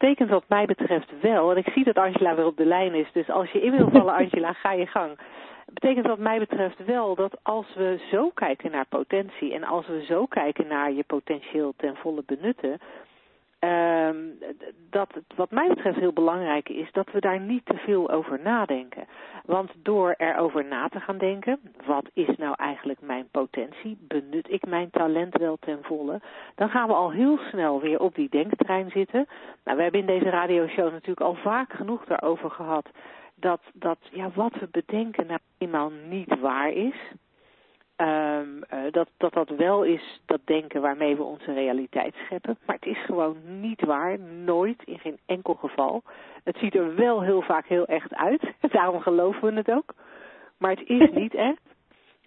betekent 0.02 0.30
wat 0.30 0.48
mij 0.48 0.66
betreft 0.66 1.20
wel, 1.20 1.50
en 1.50 1.56
ik 1.56 1.68
zie 1.72 1.84
dat 1.84 1.96
Angela 1.96 2.34
weer 2.34 2.46
op 2.46 2.56
de 2.56 2.64
lijn 2.64 2.94
is, 2.94 3.12
dus 3.12 3.30
als 3.30 3.50
je 3.50 3.60
in 3.62 3.76
wil 3.76 3.90
vallen 3.90 4.14
Angela, 4.22 4.52
ga 4.52 4.72
je 4.72 4.86
gang. 4.86 5.18
Het 5.64 5.74
betekent 5.74 6.06
wat 6.06 6.18
mij 6.18 6.38
betreft 6.38 6.84
wel 6.84 7.14
dat 7.14 7.38
als 7.42 7.74
we 7.74 8.06
zo 8.10 8.30
kijken 8.34 8.70
naar 8.70 8.86
potentie 8.88 9.54
en 9.54 9.64
als 9.64 9.86
we 9.86 10.04
zo 10.04 10.26
kijken 10.26 10.66
naar 10.66 10.92
je 10.92 11.04
potentieel 11.06 11.74
ten 11.76 11.96
volle 11.96 12.22
benutten, 12.26 12.80
uh, 13.64 14.08
dat 14.90 15.08
wat 15.36 15.50
mij 15.50 15.68
betreft 15.68 15.98
heel 15.98 16.12
belangrijk 16.12 16.68
is 16.68 16.92
dat 16.92 17.10
we 17.12 17.20
daar 17.20 17.40
niet 17.40 17.66
te 17.66 17.76
veel 17.76 18.10
over 18.10 18.40
nadenken. 18.42 19.04
Want 19.44 19.70
door 19.82 20.14
erover 20.16 20.64
na 20.64 20.88
te 20.88 21.00
gaan 21.00 21.18
denken, 21.18 21.60
wat 21.86 22.10
is 22.12 22.36
nou 22.36 22.54
eigenlijk 22.56 23.00
mijn 23.00 23.28
potentie? 23.30 23.96
Benut 24.00 24.50
ik 24.50 24.66
mijn 24.66 24.90
talent 24.90 25.36
wel 25.38 25.56
ten 25.60 25.78
volle? 25.82 26.20
Dan 26.54 26.68
gaan 26.68 26.88
we 26.88 26.94
al 26.94 27.10
heel 27.10 27.38
snel 27.38 27.80
weer 27.80 28.00
op 28.00 28.14
die 28.14 28.28
denktrein 28.28 28.90
zitten. 28.90 29.26
Nou, 29.64 29.76
we 29.76 29.82
hebben 29.82 30.00
in 30.00 30.06
deze 30.06 30.30
radioshow 30.30 30.92
natuurlijk 30.92 31.20
al 31.20 31.34
vaak 31.34 31.72
genoeg 31.72 32.04
daarover 32.04 32.50
gehad 32.50 32.88
dat, 33.42 33.60
dat 33.74 33.98
ja, 34.10 34.30
wat 34.34 34.52
we 34.60 34.68
bedenken 34.70 35.26
nou 35.26 35.38
eenmaal 35.58 35.90
niet 36.08 36.40
waar 36.40 36.72
is. 36.72 36.94
Um, 38.02 38.62
uh, 38.74 38.78
dat, 38.90 39.08
dat 39.16 39.32
dat 39.32 39.48
wel 39.48 39.82
is 39.82 40.20
dat 40.26 40.40
denken 40.44 40.80
waarmee 40.80 41.16
we 41.16 41.22
onze 41.22 41.52
realiteit 41.52 42.14
scheppen. 42.14 42.58
Maar 42.66 42.76
het 42.76 42.86
is 42.86 43.04
gewoon 43.04 43.36
niet 43.60 43.84
waar. 43.84 44.18
Nooit, 44.18 44.82
in 44.84 44.98
geen 44.98 45.18
enkel 45.26 45.54
geval. 45.54 46.02
Het 46.44 46.56
ziet 46.56 46.74
er 46.74 46.94
wel 46.94 47.22
heel 47.22 47.42
vaak 47.42 47.66
heel 47.66 47.86
echt 47.86 48.14
uit. 48.14 48.42
Daarom 48.72 49.00
geloven 49.00 49.48
we 49.48 49.54
het 49.54 49.70
ook. 49.70 49.94
Maar 50.58 50.70
het 50.70 50.88
is 50.88 51.10
niet 51.22 51.34
echt. 51.34 51.62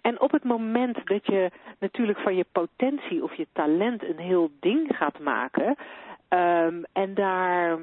En 0.00 0.20
op 0.20 0.30
het 0.30 0.44
moment 0.44 1.06
dat 1.06 1.26
je 1.26 1.50
natuurlijk 1.78 2.18
van 2.18 2.36
je 2.36 2.46
potentie 2.52 3.22
of 3.22 3.34
je 3.34 3.46
talent 3.52 4.02
een 4.02 4.18
heel 4.18 4.50
ding 4.60 4.96
gaat 4.96 5.18
maken. 5.18 5.76
Um, 6.28 6.84
en 6.92 7.14
daar 7.14 7.78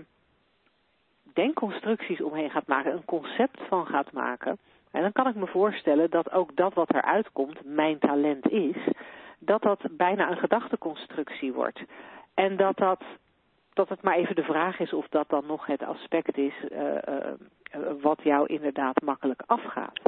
denkconstructies 1.34 2.22
omheen 2.22 2.50
gaat 2.50 2.68
maken, 2.68 2.94
een 2.94 3.06
concept 3.06 3.60
van 3.68 3.86
gaat 3.86 4.12
maken 4.12 4.58
en 4.94 5.02
dan 5.02 5.12
kan 5.12 5.28
ik 5.28 5.36
me 5.36 5.48
voorstellen 5.48 6.10
dat 6.10 6.32
ook 6.32 6.56
dat 6.56 6.74
wat 6.74 6.94
eruit 6.94 7.32
komt, 7.32 7.66
mijn 7.66 8.00
talent 8.00 8.50
is, 8.50 8.76
dat 9.40 9.62
dat 9.62 9.80
bijna 9.92 10.32
een 10.32 10.38
gedachteconstructie 10.38 11.54
wordt. 11.54 11.84
En 12.34 12.58
dat 12.58 12.78
dat 12.78 13.04
dat 13.74 13.90
het 13.90 14.02
maar 14.02 14.16
even 14.16 14.36
de 14.36 14.44
vraag 14.44 14.80
is 14.80 14.94
of 14.94 15.08
dat 15.08 15.30
dan 15.30 15.46
nog 15.46 15.66
het 15.66 15.84
aspect 15.84 16.38
is 16.38 16.54
uh, 16.72 16.80
uh, 16.80 17.32
wat 18.02 18.20
jou 18.24 18.48
inderdaad 18.48 19.02
makkelijk 19.02 19.44
afgaat. 19.46 20.00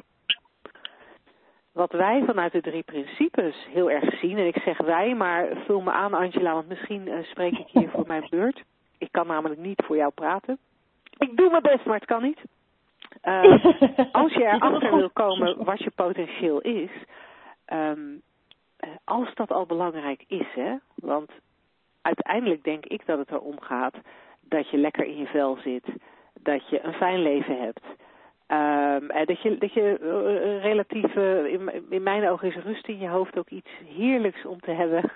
Wat 1.72 1.92
wij 1.92 2.24
vanuit 2.26 2.52
de 2.52 2.62
drie 2.62 2.84
principes 2.84 3.68
heel 3.70 3.92
erg 3.92 4.20
zien, 4.20 4.38
en 4.38 4.48
ik 4.48 4.58
zeg 4.58 4.78
wij, 4.78 5.16
maar 5.16 5.48
vul 5.66 5.82
me 5.82 5.92
aan 5.92 6.14
Angela, 6.14 6.54
want 6.54 6.68
misschien 6.68 7.10
spreek 7.24 7.58
ik 7.58 7.68
hier 7.68 7.90
voor 7.90 8.08
mijn 8.08 8.28
beurt. 8.30 8.64
Ik 8.98 9.12
kan 9.12 9.28
namelijk 9.28 9.60
niet 9.60 9.84
voor 9.86 9.96
jou 9.96 10.12
praten. 10.12 10.58
Ik 11.18 11.38
doe 11.38 11.50
mijn 11.50 11.62
best, 11.62 11.86
maar 11.86 11.96
het 11.96 12.06
kan 12.06 12.22
niet. 12.22 12.40
Uh, 13.24 13.66
als 14.22 14.34
je 14.34 14.44
erachter 14.44 14.96
wil 14.96 15.10
komen 15.10 15.64
wat 15.64 15.80
je 15.80 15.92
potentieel 15.96 16.62
is, 16.62 16.90
um, 17.74 18.22
als 19.04 19.34
dat 19.34 19.52
al 19.52 19.66
belangrijk 19.66 20.24
is, 20.28 20.48
hè, 20.56 20.76
want 20.96 21.32
uiteindelijk 22.02 22.64
denk 22.64 22.86
ik 22.86 23.06
dat 23.06 23.18
het 23.18 23.32
erom 23.32 23.62
gaat 23.62 23.96
dat 24.42 24.70
je 24.70 24.78
lekker 24.78 25.06
in 25.06 25.18
je 25.18 25.26
vel 25.26 25.58
zit, 25.64 25.86
dat 26.42 26.70
je 26.70 26.84
een 26.84 26.94
fijn 26.94 27.22
leven 27.22 27.60
hebt. 27.60 27.84
Um, 28.48 29.08
dat 29.26 29.42
je, 29.42 29.58
dat 29.58 29.74
je 29.74 30.00
uh, 30.02 30.62
relatief, 30.64 31.16
uh, 31.16 31.46
in, 31.46 31.72
in, 31.90 32.04
mijn 32.04 32.30
ogen 32.30 32.48
is 32.48 32.64
rust 32.64 32.88
in 32.88 33.00
je 33.00 33.08
hoofd 33.08 33.38
ook 33.38 33.50
iets 33.50 33.70
heerlijks 33.86 34.46
om 34.46 34.60
te 34.60 34.72
hebben. 34.72 35.12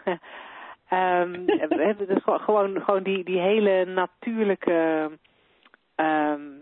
um, 0.93 1.45
we 1.45 1.83
hebben 1.85 2.07
dus 2.07 2.23
gewoon, 2.23 2.81
gewoon 2.81 3.03
die, 3.03 3.23
die 3.23 3.39
hele 3.39 3.85
natuurlijke 3.85 5.11
um, 5.95 6.58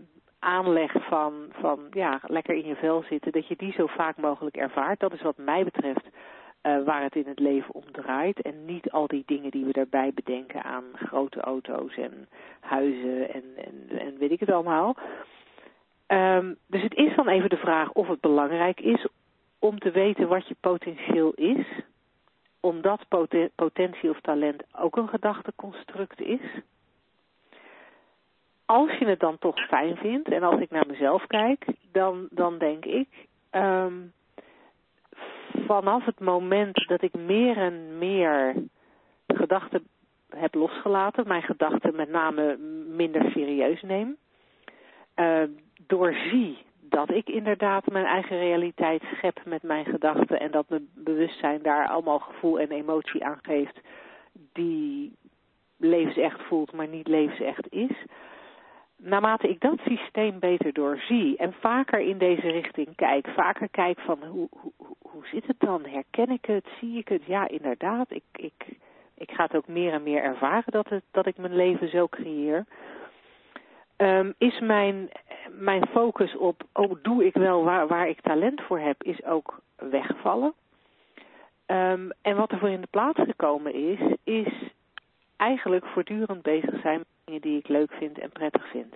aanleg 0.48 0.92
van, 1.08 1.32
van 1.50 1.86
ja, 1.90 2.20
lekker 2.26 2.54
in 2.54 2.66
je 2.66 2.76
vel 2.76 3.02
zitten, 3.02 3.32
dat 3.32 3.46
je 3.46 3.56
die 3.56 3.72
zo 3.72 3.86
vaak 3.86 4.16
mogelijk 4.16 4.56
ervaart. 4.56 5.00
Dat 5.00 5.12
is 5.12 5.22
wat 5.22 5.36
mij 5.36 5.64
betreft 5.64 6.04
uh, 6.62 6.84
waar 6.84 7.02
het 7.02 7.14
in 7.14 7.26
het 7.26 7.38
leven 7.38 7.74
om 7.74 7.92
draait. 7.92 8.40
En 8.40 8.64
niet 8.64 8.90
al 8.90 9.06
die 9.06 9.22
dingen 9.26 9.50
die 9.50 9.64
we 9.64 9.72
daarbij 9.72 10.12
bedenken 10.14 10.62
aan 10.62 10.84
grote 10.94 11.40
auto's 11.40 11.96
en 11.96 12.28
huizen 12.60 13.34
en, 13.34 13.44
en, 13.98 14.18
weet 14.18 14.30
ik 14.30 14.40
het 14.40 14.50
allemaal. 14.50 14.96
Um, 16.06 16.56
dus 16.66 16.82
het 16.82 16.94
is 16.94 17.16
dan 17.16 17.28
even 17.28 17.50
de 17.50 17.56
vraag 17.56 17.92
of 17.92 18.08
het 18.08 18.20
belangrijk 18.20 18.80
is 18.80 19.06
om 19.58 19.78
te 19.78 19.90
weten 19.90 20.28
wat 20.28 20.48
je 20.48 20.56
potentieel 20.60 21.32
is. 21.32 21.66
Omdat 22.60 23.06
potentie 23.54 24.10
of 24.10 24.20
talent 24.20 24.62
ook 24.78 24.96
een 24.96 25.08
gedachteconstruct 25.08 26.20
is 26.20 26.40
als 28.68 28.98
je 28.98 29.06
het 29.06 29.20
dan 29.20 29.38
toch 29.38 29.58
fijn 29.58 29.96
vindt, 29.96 30.28
en 30.28 30.42
als 30.42 30.60
ik 30.60 30.70
naar 30.70 30.86
mezelf 30.86 31.26
kijk, 31.26 31.64
dan, 31.92 32.28
dan 32.30 32.58
denk 32.58 32.84
ik, 32.84 33.08
um, 33.50 34.12
vanaf 35.66 36.04
het 36.04 36.20
moment 36.20 36.88
dat 36.88 37.02
ik 37.02 37.14
meer 37.14 37.56
en 37.56 37.98
meer 37.98 38.54
gedachten 39.26 39.86
heb 40.30 40.54
losgelaten, 40.54 41.28
mijn 41.28 41.42
gedachten 41.42 41.96
met 41.96 42.08
name 42.08 42.56
minder 42.96 43.30
serieus 43.30 43.82
neem. 43.82 44.16
Uh, 45.16 45.42
doorzie 45.86 46.58
dat 46.80 47.10
ik 47.10 47.28
inderdaad 47.28 47.86
mijn 47.86 48.06
eigen 48.06 48.38
realiteit 48.38 49.02
schep 49.02 49.40
met 49.44 49.62
mijn 49.62 49.84
gedachten 49.84 50.40
en 50.40 50.50
dat 50.50 50.68
mijn 50.68 50.88
bewustzijn 50.94 51.62
daar 51.62 51.88
allemaal 51.88 52.18
gevoel 52.18 52.60
en 52.60 52.70
emotie 52.70 53.24
aan 53.24 53.38
geeft 53.42 53.80
die 54.52 55.12
levensecht 55.76 56.40
voelt, 56.42 56.72
maar 56.72 56.88
niet 56.88 57.08
levensecht 57.08 57.72
is. 57.72 58.04
Naarmate 59.02 59.48
ik 59.48 59.60
dat 59.60 59.78
systeem 59.84 60.38
beter 60.38 60.72
doorzie 60.72 61.36
en 61.36 61.52
vaker 61.52 62.00
in 62.00 62.18
deze 62.18 62.50
richting 62.50 62.96
kijk, 62.96 63.28
vaker 63.28 63.68
kijk 63.68 64.00
van 64.00 64.24
hoe, 64.24 64.48
hoe, 64.50 64.72
hoe 64.98 65.26
zit 65.26 65.46
het 65.46 65.60
dan? 65.60 65.84
Herken 65.84 66.30
ik 66.30 66.44
het? 66.44 66.66
Zie 66.80 66.98
ik 66.98 67.08
het? 67.08 67.24
Ja, 67.24 67.48
inderdaad. 67.48 68.10
Ik, 68.10 68.22
ik, 68.32 68.66
ik 69.14 69.30
ga 69.30 69.42
het 69.42 69.56
ook 69.56 69.66
meer 69.66 69.92
en 69.92 70.02
meer 70.02 70.22
ervaren 70.22 70.72
dat, 70.72 70.88
het, 70.88 71.02
dat 71.10 71.26
ik 71.26 71.36
mijn 71.36 71.56
leven 71.56 71.88
zo 71.88 72.06
creëer. 72.06 72.64
Um, 73.96 74.34
is 74.38 74.60
mijn, 74.60 75.08
mijn 75.50 75.86
focus 75.86 76.36
op, 76.36 76.62
oh, 76.72 76.92
doe 77.02 77.24
ik 77.24 77.34
wel 77.34 77.64
waar, 77.64 77.86
waar 77.86 78.08
ik 78.08 78.20
talent 78.20 78.60
voor 78.60 78.78
heb, 78.78 79.02
is 79.02 79.24
ook 79.24 79.60
weggevallen. 79.76 80.52
Um, 81.66 82.10
en 82.22 82.36
wat 82.36 82.50
er 82.50 82.58
voor 82.58 82.68
in 82.68 82.80
de 82.80 82.86
plaats 82.90 83.20
gekomen 83.20 83.74
is, 83.74 84.00
is 84.24 84.72
eigenlijk 85.36 85.86
voortdurend 85.86 86.42
bezig 86.42 86.80
zijn 86.80 87.04
dingen 87.28 87.42
die 87.42 87.58
ik 87.58 87.68
leuk 87.68 87.92
vind 87.92 88.18
en 88.18 88.30
prettig 88.30 88.70
vind. 88.70 88.94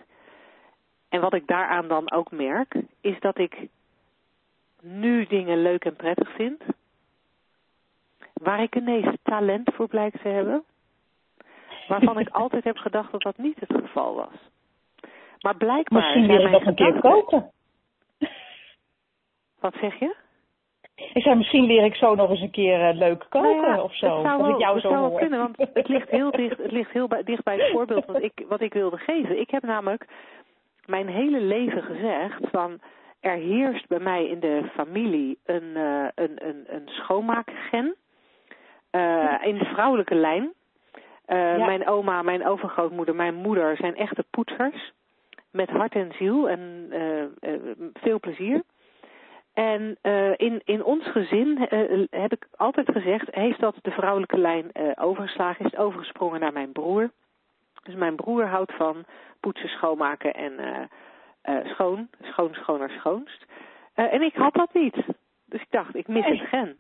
En 1.09 1.21
wat 1.21 1.35
ik 1.35 1.47
daaraan 1.47 1.89
dan 1.89 2.13
ook 2.13 2.31
merk, 2.31 2.75
is 3.01 3.21
dat 3.21 3.39
ik 3.39 3.69
nu 4.81 5.27
dingen 5.27 5.63
leuk 5.63 5.85
en 5.85 5.97
prettig 5.97 6.35
vind, 6.35 6.63
waar 8.33 8.63
ik 8.63 8.77
ineens 8.77 9.17
talent 9.23 9.75
voor 9.75 9.89
blijk 9.89 10.21
te 10.21 10.29
hebben, 10.29 10.65
waarvan 11.89 12.19
ik 12.19 12.29
altijd 12.29 12.65
heb 12.65 12.77
gedacht 12.77 13.13
dat 13.13 13.23
dat 13.23 13.37
niet 13.37 13.61
het 13.61 13.73
geval 13.73 14.15
was. 14.15 14.51
Maar 15.41 15.57
blijkbaar. 15.57 16.03
Misschien 16.03 16.27
wil 16.27 16.41
je 16.41 16.49
nog 16.49 16.67
een 16.67 16.75
keer 16.75 17.01
koken. 17.01 17.51
Wat 19.61 19.75
zeg 19.81 19.99
je? 19.99 20.17
Ik 21.13 21.23
zei, 21.23 21.35
misschien 21.35 21.67
leer 21.67 21.85
ik 21.85 21.95
zo 21.95 22.15
nog 22.15 22.31
eens 22.31 22.41
een 22.41 22.51
keer 22.51 22.89
uh, 22.89 22.99
leuk 22.99 23.27
koken 23.29 23.57
nou 23.57 23.75
ja, 23.75 23.83
of 23.83 23.95
zo. 23.97 24.17
Het 24.17 24.27
zou 24.27 24.43
wel, 24.43 24.51
ik 24.51 24.59
jou 24.59 24.75
het 24.75 24.83
zo 24.83 24.89
zou 24.89 25.01
wel 25.01 25.19
kunnen, 25.19 25.39
want 25.39 25.57
het 25.75 25.89
ligt 25.89 26.11
heel 26.11 26.31
dicht, 26.31 26.59
het 26.59 26.73
ligt 26.73 26.91
heel 26.91 27.09
bij, 27.09 27.23
dicht 27.23 27.45
bij 27.45 27.57
het 27.57 27.71
voorbeeld 27.71 28.07
wat 28.07 28.23
ik, 28.23 28.45
wat 28.49 28.61
ik 28.61 28.73
wilde 28.73 28.97
geven. 28.97 29.41
Ik 29.41 29.51
heb 29.51 29.63
namelijk 29.63 30.07
mijn 30.87 31.09
hele 31.09 31.41
leven 31.41 31.83
gezegd 31.83 32.41
van 32.51 32.81
er 33.21 33.37
heerst 33.37 33.89
bij 33.89 33.99
mij 33.99 34.27
in 34.27 34.41
de 34.41 34.63
familie 34.75 35.39
een, 35.45 35.71
uh, 35.77 36.07
een, 36.15 36.47
een, 36.47 36.65
een 36.67 36.89
schoonmaakgen 36.89 37.95
uh, 38.93 39.35
in 39.43 39.59
de 39.59 39.65
vrouwelijke 39.65 40.15
lijn. 40.15 40.53
Ja. 41.27 41.67
Mijn 41.67 41.89
oma, 41.89 42.23
mijn 42.23 42.47
overgrootmoeder, 42.47 43.15
mijn 43.15 43.35
moeder 43.35 43.77
zijn 43.77 43.97
echte 43.97 44.25
poetsers. 44.31 44.93
Met 45.51 45.71
hart 45.71 45.95
en 45.95 46.13
ziel 46.19 46.49
en 46.49 46.91
veel 47.93 48.21
plezier. 48.21 48.63
En 49.55 49.99
uh, 50.03 50.33
in, 50.37 50.61
in 50.65 50.85
ons 50.85 51.11
gezin 51.11 51.69
uh, 51.71 52.07
heb 52.11 52.33
ik 52.33 52.47
altijd 52.57 52.91
gezegd, 52.91 53.35
heeft 53.35 53.61
dat 53.61 53.77
de 53.83 53.91
vrouwelijke 53.91 54.39
lijn 54.39 54.71
uh, 54.73 54.91
overgeslagen, 54.95 55.65
is 55.65 55.71
het 55.71 55.81
overgesprongen 55.81 56.41
naar 56.41 56.53
mijn 56.53 56.73
broer. 56.73 57.11
Dus 57.83 57.95
mijn 57.95 58.17
broer 58.17 58.47
houdt 58.47 58.73
van 58.73 59.05
poetsen, 59.41 59.69
schoonmaken 59.69 60.35
en 60.35 60.89
schoon, 61.65 62.09
schoon, 62.23 62.55
schoner, 62.55 62.91
schoonst. 62.91 63.45
En 63.95 64.23
ik 64.23 64.35
had 64.35 64.55
dat 64.55 64.75
niet. 64.75 64.97
Dus 65.45 65.61
ik 65.61 65.71
dacht, 65.71 65.97
ik 65.97 66.09
mis 66.09 66.27
het 66.27 66.41
gen. 66.41 66.79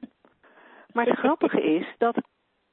Maar 0.92 1.06
het 1.06 1.18
grappige 1.18 1.62
is 1.62 1.86
dat 1.98 2.16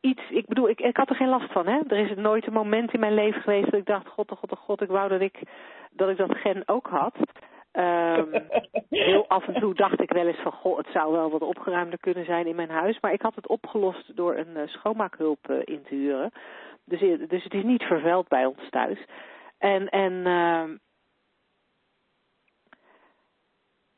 iets, 0.02 0.30
ik 0.30 0.46
bedoel, 0.46 0.70
ik, 0.70 0.80
ik 0.80 0.98
had 0.98 1.10
er 1.10 1.16
geen 1.16 1.30
last 1.30 1.52
van, 1.52 1.68
hè. 1.68 1.80
Er 1.88 2.10
is 2.10 2.16
nooit 2.16 2.48
een 2.48 2.54
moment 2.54 2.94
in 2.94 3.00
mijn 3.00 3.14
leven 3.14 3.42
geweest 3.42 3.72
dat 3.72 3.80
ik 3.80 3.86
dacht, 3.86 4.08
god, 4.08 4.32
oh 4.32 4.38
god, 4.38 4.52
oh 4.52 4.60
god, 4.60 4.82
ik 4.82 4.90
wou 4.90 5.10
dat 5.10 5.22
ik 5.22 5.40
dat, 5.92 6.10
ik 6.10 6.18
dat 6.18 6.38
gen 6.38 6.64
ook 6.66 6.88
had. 6.88 7.16
Um, 7.72 8.32
heel 8.90 9.28
af 9.28 9.48
en 9.48 9.54
toe 9.54 9.74
dacht 9.74 10.02
ik 10.02 10.12
wel 10.12 10.28
eens 10.28 10.42
van, 10.42 10.52
goh, 10.52 10.78
het 10.78 10.88
zou 10.92 11.12
wel 11.12 11.30
wat 11.30 11.42
opgeruimder 11.42 12.00
kunnen 12.00 12.26
zijn 12.26 12.48
in 12.48 12.56
mijn 12.56 12.70
huis. 12.70 13.00
Maar 13.00 13.14
ik 13.14 13.22
had 13.22 13.36
het 13.36 13.48
opgelost 13.48 14.16
door 14.16 14.36
een 14.36 14.58
uh, 14.58 14.68
schoonmaakhulp 14.68 15.50
uh, 15.50 15.58
in 15.64 15.84
te 15.84 15.96
huren. 15.96 16.32
Dus, 16.86 17.00
dus 17.30 17.44
het 17.44 17.54
is 17.54 17.64
niet 17.64 17.84
vervuild 17.84 18.28
bij 18.28 18.46
ons 18.46 18.70
thuis. 18.70 19.06
En, 19.58 19.90
en 19.90 20.14
uh, 20.14 20.64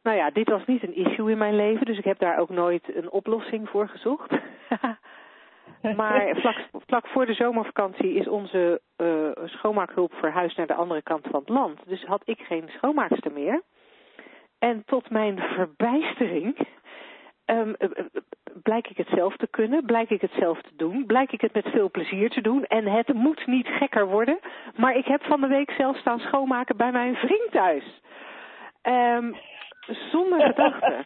nou 0.04 0.18
ja, 0.18 0.30
dit 0.30 0.50
was 0.50 0.66
niet 0.66 0.84
een 0.84 0.96
issue 0.96 1.32
in 1.32 1.38
mijn 1.38 1.56
leven. 1.56 1.86
Dus 1.86 1.98
ik 1.98 2.06
heb 2.06 2.20
daar 2.20 2.38
ook 2.38 2.50
nooit 2.50 2.96
een 2.96 3.12
oplossing 3.12 3.70
voor 3.70 3.88
gezocht. 3.88 4.32
maar 5.82 6.36
vlak, 6.42 6.58
vlak 6.86 7.08
voor 7.08 7.26
de 7.26 7.34
zomervakantie 7.34 8.14
is 8.14 8.28
onze 8.28 8.82
uh, 8.98 9.30
schoonmaakhulp 9.46 10.14
verhuisd 10.14 10.58
naar 10.58 10.68
de 10.68 10.74
andere 10.74 11.02
kant 11.02 11.28
van 11.32 11.40
het 11.40 11.50
land. 11.50 11.80
Dus 11.86 12.04
had 12.04 12.22
ik 12.26 12.40
geen 12.40 12.70
schoonmaakster 12.76 13.32
meer. 13.32 13.62
En 14.60 14.84
tot 14.86 15.10
mijn 15.10 15.40
verbijstering 15.40 16.68
um, 17.46 17.76
blijk 18.64 18.88
ik 18.88 18.98
het 18.98 19.08
zelf 19.08 19.36
te 19.36 19.48
kunnen, 19.48 19.86
blijk 19.86 20.10
ik 20.10 20.22
het 20.22 20.32
zelf 20.40 20.62
te 20.62 20.76
doen, 20.76 21.06
blijk 21.06 21.32
ik 21.32 21.42
het 21.42 21.54
met 21.54 21.68
veel 21.68 21.92
plezier 21.92 22.30
te 22.30 22.42
doen. 22.42 22.66
En 22.66 22.86
het 22.86 23.14
moet 23.14 23.48
niet 23.48 23.68
gekker 23.68 24.08
worden, 24.08 24.40
maar 24.76 24.96
ik 24.96 25.06
heb 25.06 25.24
van 25.24 25.42
de 25.42 25.48
week 25.48 25.72
zelf 25.72 25.98
staan 25.98 26.20
schoonmaken 26.20 26.78
bij 26.78 26.92
mijn 26.92 27.16
vriend 27.16 27.52
thuis. 27.52 28.02
Um, 28.84 29.36
zonder 30.12 30.42
gedachten. 30.54 31.06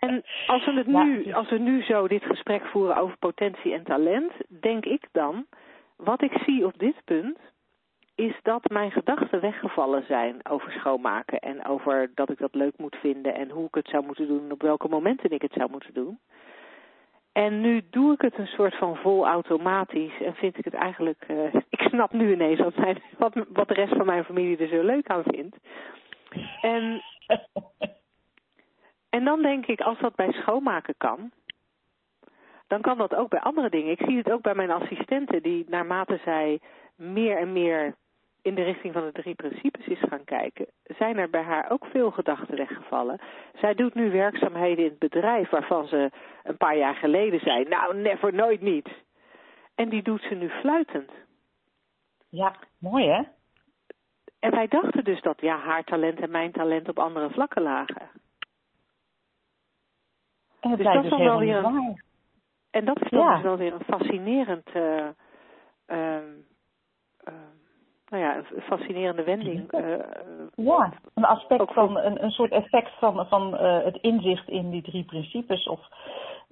En 0.00 0.24
als 0.46 0.64
we, 0.64 0.72
het 0.72 0.86
nu, 0.86 1.32
als 1.32 1.50
we 1.50 1.58
nu 1.58 1.82
zo 1.82 2.08
dit 2.08 2.24
gesprek 2.24 2.64
voeren 2.66 2.96
over 2.96 3.16
potentie 3.16 3.72
en 3.72 3.84
talent, 3.84 4.32
denk 4.48 4.84
ik 4.84 5.04
dan, 5.12 5.46
wat 5.96 6.22
ik 6.22 6.42
zie 6.44 6.66
op 6.66 6.78
dit 6.78 6.94
punt, 7.04 7.38
is 8.14 8.34
dat 8.42 8.68
mijn 8.68 8.90
gedachten 8.90 9.40
weggevallen 9.40 10.04
zijn 10.06 10.48
over 10.48 10.72
schoonmaken 10.72 11.38
en 11.38 11.66
over 11.66 12.10
dat 12.14 12.30
ik 12.30 12.38
dat 12.38 12.54
leuk 12.54 12.78
moet 12.78 12.96
vinden 12.96 13.34
en 13.34 13.50
hoe 13.50 13.66
ik 13.66 13.74
het 13.74 13.88
zou 13.88 14.06
moeten 14.06 14.26
doen 14.26 14.44
en 14.44 14.52
op 14.52 14.62
welke 14.62 14.88
momenten 14.88 15.30
ik 15.30 15.42
het 15.42 15.52
zou 15.52 15.70
moeten 15.70 15.94
doen. 15.94 16.18
En 17.32 17.60
nu 17.60 17.82
doe 17.90 18.12
ik 18.12 18.20
het 18.20 18.38
een 18.38 18.46
soort 18.46 18.76
van 18.76 18.96
vol 18.96 19.26
automatisch 19.26 20.20
en 20.20 20.34
vind 20.34 20.58
ik 20.58 20.64
het 20.64 20.74
eigenlijk, 20.74 21.24
uh, 21.30 21.54
ik 21.76 21.80
snap 21.80 22.12
nu 22.12 22.32
ineens 22.32 22.60
wat, 22.60 22.76
mijn, 22.76 23.02
wat, 23.18 23.32
wat 23.48 23.68
de 23.68 23.74
rest 23.74 23.96
van 23.96 24.06
mijn 24.06 24.24
familie 24.24 24.56
er 24.56 24.68
zo 24.68 24.82
leuk 24.82 25.08
aan 25.08 25.22
vindt. 25.22 25.56
En 26.60 27.02
en 29.10 29.24
dan 29.24 29.42
denk 29.42 29.66
ik, 29.66 29.80
als 29.80 29.98
dat 29.98 30.14
bij 30.14 30.32
schoonmaken 30.32 30.94
kan, 30.96 31.30
dan 32.66 32.80
kan 32.80 32.98
dat 32.98 33.14
ook 33.14 33.28
bij 33.28 33.40
andere 33.40 33.70
dingen. 33.70 33.90
Ik 33.90 34.02
zie 34.06 34.16
het 34.16 34.30
ook 34.30 34.42
bij 34.42 34.54
mijn 34.54 34.70
assistenten, 34.70 35.42
die 35.42 35.64
naarmate 35.68 36.20
zij 36.24 36.60
meer 36.96 37.36
en 37.36 37.52
meer 37.52 37.94
in 38.42 38.54
de 38.54 38.62
richting 38.62 38.92
van 38.92 39.04
de 39.04 39.12
drie 39.12 39.34
principes 39.34 39.86
is 39.86 40.00
gaan 40.08 40.24
kijken, 40.24 40.66
zijn 40.84 41.18
er 41.18 41.30
bij 41.30 41.42
haar 41.42 41.70
ook 41.70 41.86
veel 41.86 42.10
gedachten 42.10 42.56
weggevallen. 42.56 43.20
Zij 43.54 43.74
doet 43.74 43.94
nu 43.94 44.10
werkzaamheden 44.10 44.84
in 44.84 44.90
het 44.90 44.98
bedrijf 44.98 45.50
waarvan 45.50 45.86
ze 45.86 46.10
een 46.42 46.56
paar 46.56 46.76
jaar 46.76 46.94
geleden 46.94 47.40
zei, 47.40 47.64
nou, 47.64 47.96
never, 47.96 48.34
nooit 48.34 48.60
niet. 48.60 48.88
En 49.74 49.88
die 49.88 50.02
doet 50.02 50.22
ze 50.22 50.34
nu 50.34 50.48
fluitend. 50.48 51.10
Ja, 52.28 52.54
mooi 52.78 53.08
hè? 53.08 53.22
En 54.38 54.50
wij 54.50 54.68
dachten 54.68 55.04
dus 55.04 55.22
dat 55.22 55.40
ja, 55.40 55.58
haar 55.58 55.84
talent 55.84 56.20
en 56.20 56.30
mijn 56.30 56.52
talent 56.52 56.88
op 56.88 56.98
andere 56.98 57.30
vlakken 57.30 57.62
lagen. 57.62 58.19
En 60.60 60.70
het 60.70 60.78
Dus 60.78 60.88
blijkt 60.88 61.02
dat 61.02 61.02
dus 61.02 61.12
is 61.12 61.18
dan 61.18 61.26
wel 61.26 61.38
helemaal 61.38 61.72
weer 61.72 61.80
een- 61.80 61.86
waar. 61.86 62.04
En 62.70 62.84
dat 62.84 63.02
is 63.02 63.10
dan 63.10 63.20
Ja. 63.20 63.34
dus 63.34 63.42
wel 63.42 63.56
weer 63.56 63.72
een 63.74 63.84
fascinerend, 63.86 64.68
uh, 64.74 64.82
uh, 65.86 66.16
uh, 67.28 67.34
nou 68.08 68.22
ja, 68.22 68.36
een 68.36 68.62
fascinerende 68.62 69.24
wending. 69.24 69.72
Uh, 69.72 69.96
Ja, 70.54 70.92
een 71.14 71.24
aspect 71.24 71.60
Ook 71.60 71.72
van, 71.72 71.96
een, 71.98 72.22
een 72.24 72.30
soort 72.30 72.50
effect 72.52 72.90
van, 72.98 73.26
van 73.26 73.54
uh, 73.54 73.82
het 73.84 73.96
inzicht 73.96 74.48
in 74.48 74.70
die 74.70 74.82
drie 74.82 75.04
principes. 75.04 75.68
Of 75.68 75.80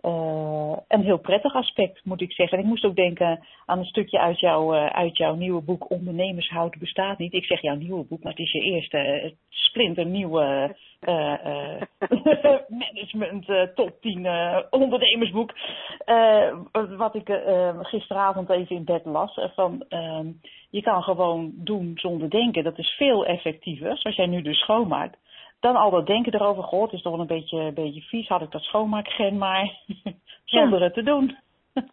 uh, 0.03 0.77
een 0.89 1.03
heel 1.03 1.19
prettig 1.19 1.55
aspect, 1.55 2.05
moet 2.05 2.21
ik 2.21 2.33
zeggen. 2.33 2.59
En 2.59 2.65
ik 2.65 2.71
moest 2.71 2.85
ook 2.85 2.97
denken 2.97 3.45
aan 3.67 3.79
een 3.79 3.85
stukje 3.85 4.19
uit, 4.19 4.41
jou, 4.41 4.77
uh, 4.77 4.87
uit 4.87 5.17
jouw 5.17 5.35
nieuwe 5.35 5.63
boek 5.63 5.91
Ondernemershout 5.91 6.79
bestaat 6.79 7.19
niet. 7.19 7.33
Ik 7.33 7.45
zeg 7.45 7.61
jouw 7.61 7.75
nieuwe 7.75 8.05
boek, 8.05 8.23
maar 8.23 8.33
het 8.33 8.41
is 8.41 8.53
je 8.53 8.61
eerste 8.61 9.23
uh, 9.25 9.33
splinternieuwe 9.49 10.77
uh, 11.09 11.35
management 12.85 13.47
top 13.75 14.01
10 14.01 14.25
uh, 14.25 14.59
ondernemersboek. 14.71 15.53
Wat 16.97 17.15
ik 17.15 17.41
gisteravond 17.83 18.51
even 18.51 18.77
in 18.77 18.85
bed 18.85 19.05
las. 19.05 19.41
Van, 19.55 19.85
uh, 19.89 20.21
je 20.71 20.83
kan 20.83 21.03
gewoon 21.03 21.53
doen 21.55 21.93
zonder 21.95 22.31
denken. 22.31 22.65
Dat 22.65 22.79
is 22.79 22.95
veel 22.97 23.27
effectiever, 23.27 23.99
zoals 23.99 24.17
jij 24.17 24.27
nu 24.27 24.43
dus 24.43 24.59
schoonmaakt. 24.59 25.17
Dan 25.61 25.77
al 25.77 25.91
dat 25.91 26.07
denken 26.07 26.35
erover, 26.35 26.63
goh, 26.63 26.83
het 26.83 26.93
is 26.93 27.03
toch 27.03 27.13
wel 27.13 27.21
een 27.21 27.27
beetje, 27.27 27.59
een 27.59 27.75
beetje 27.75 28.01
vies. 28.01 28.29
Had 28.29 28.43
ik 28.43 28.51
dat 28.51 28.63
schoonmaakgen 28.63 29.39
maar 29.39 29.77
zonder 30.45 30.79
Ja. 30.79 30.85
het 30.85 30.95
te 30.95 31.03
doen. 31.03 31.37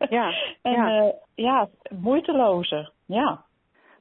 Ja, 0.10 0.34
en 0.62 0.72
ja. 0.72 0.88
ja, 0.90 1.14
ja 1.36 1.68
moeitelozer. 1.90 2.92
Ja. 3.06 3.44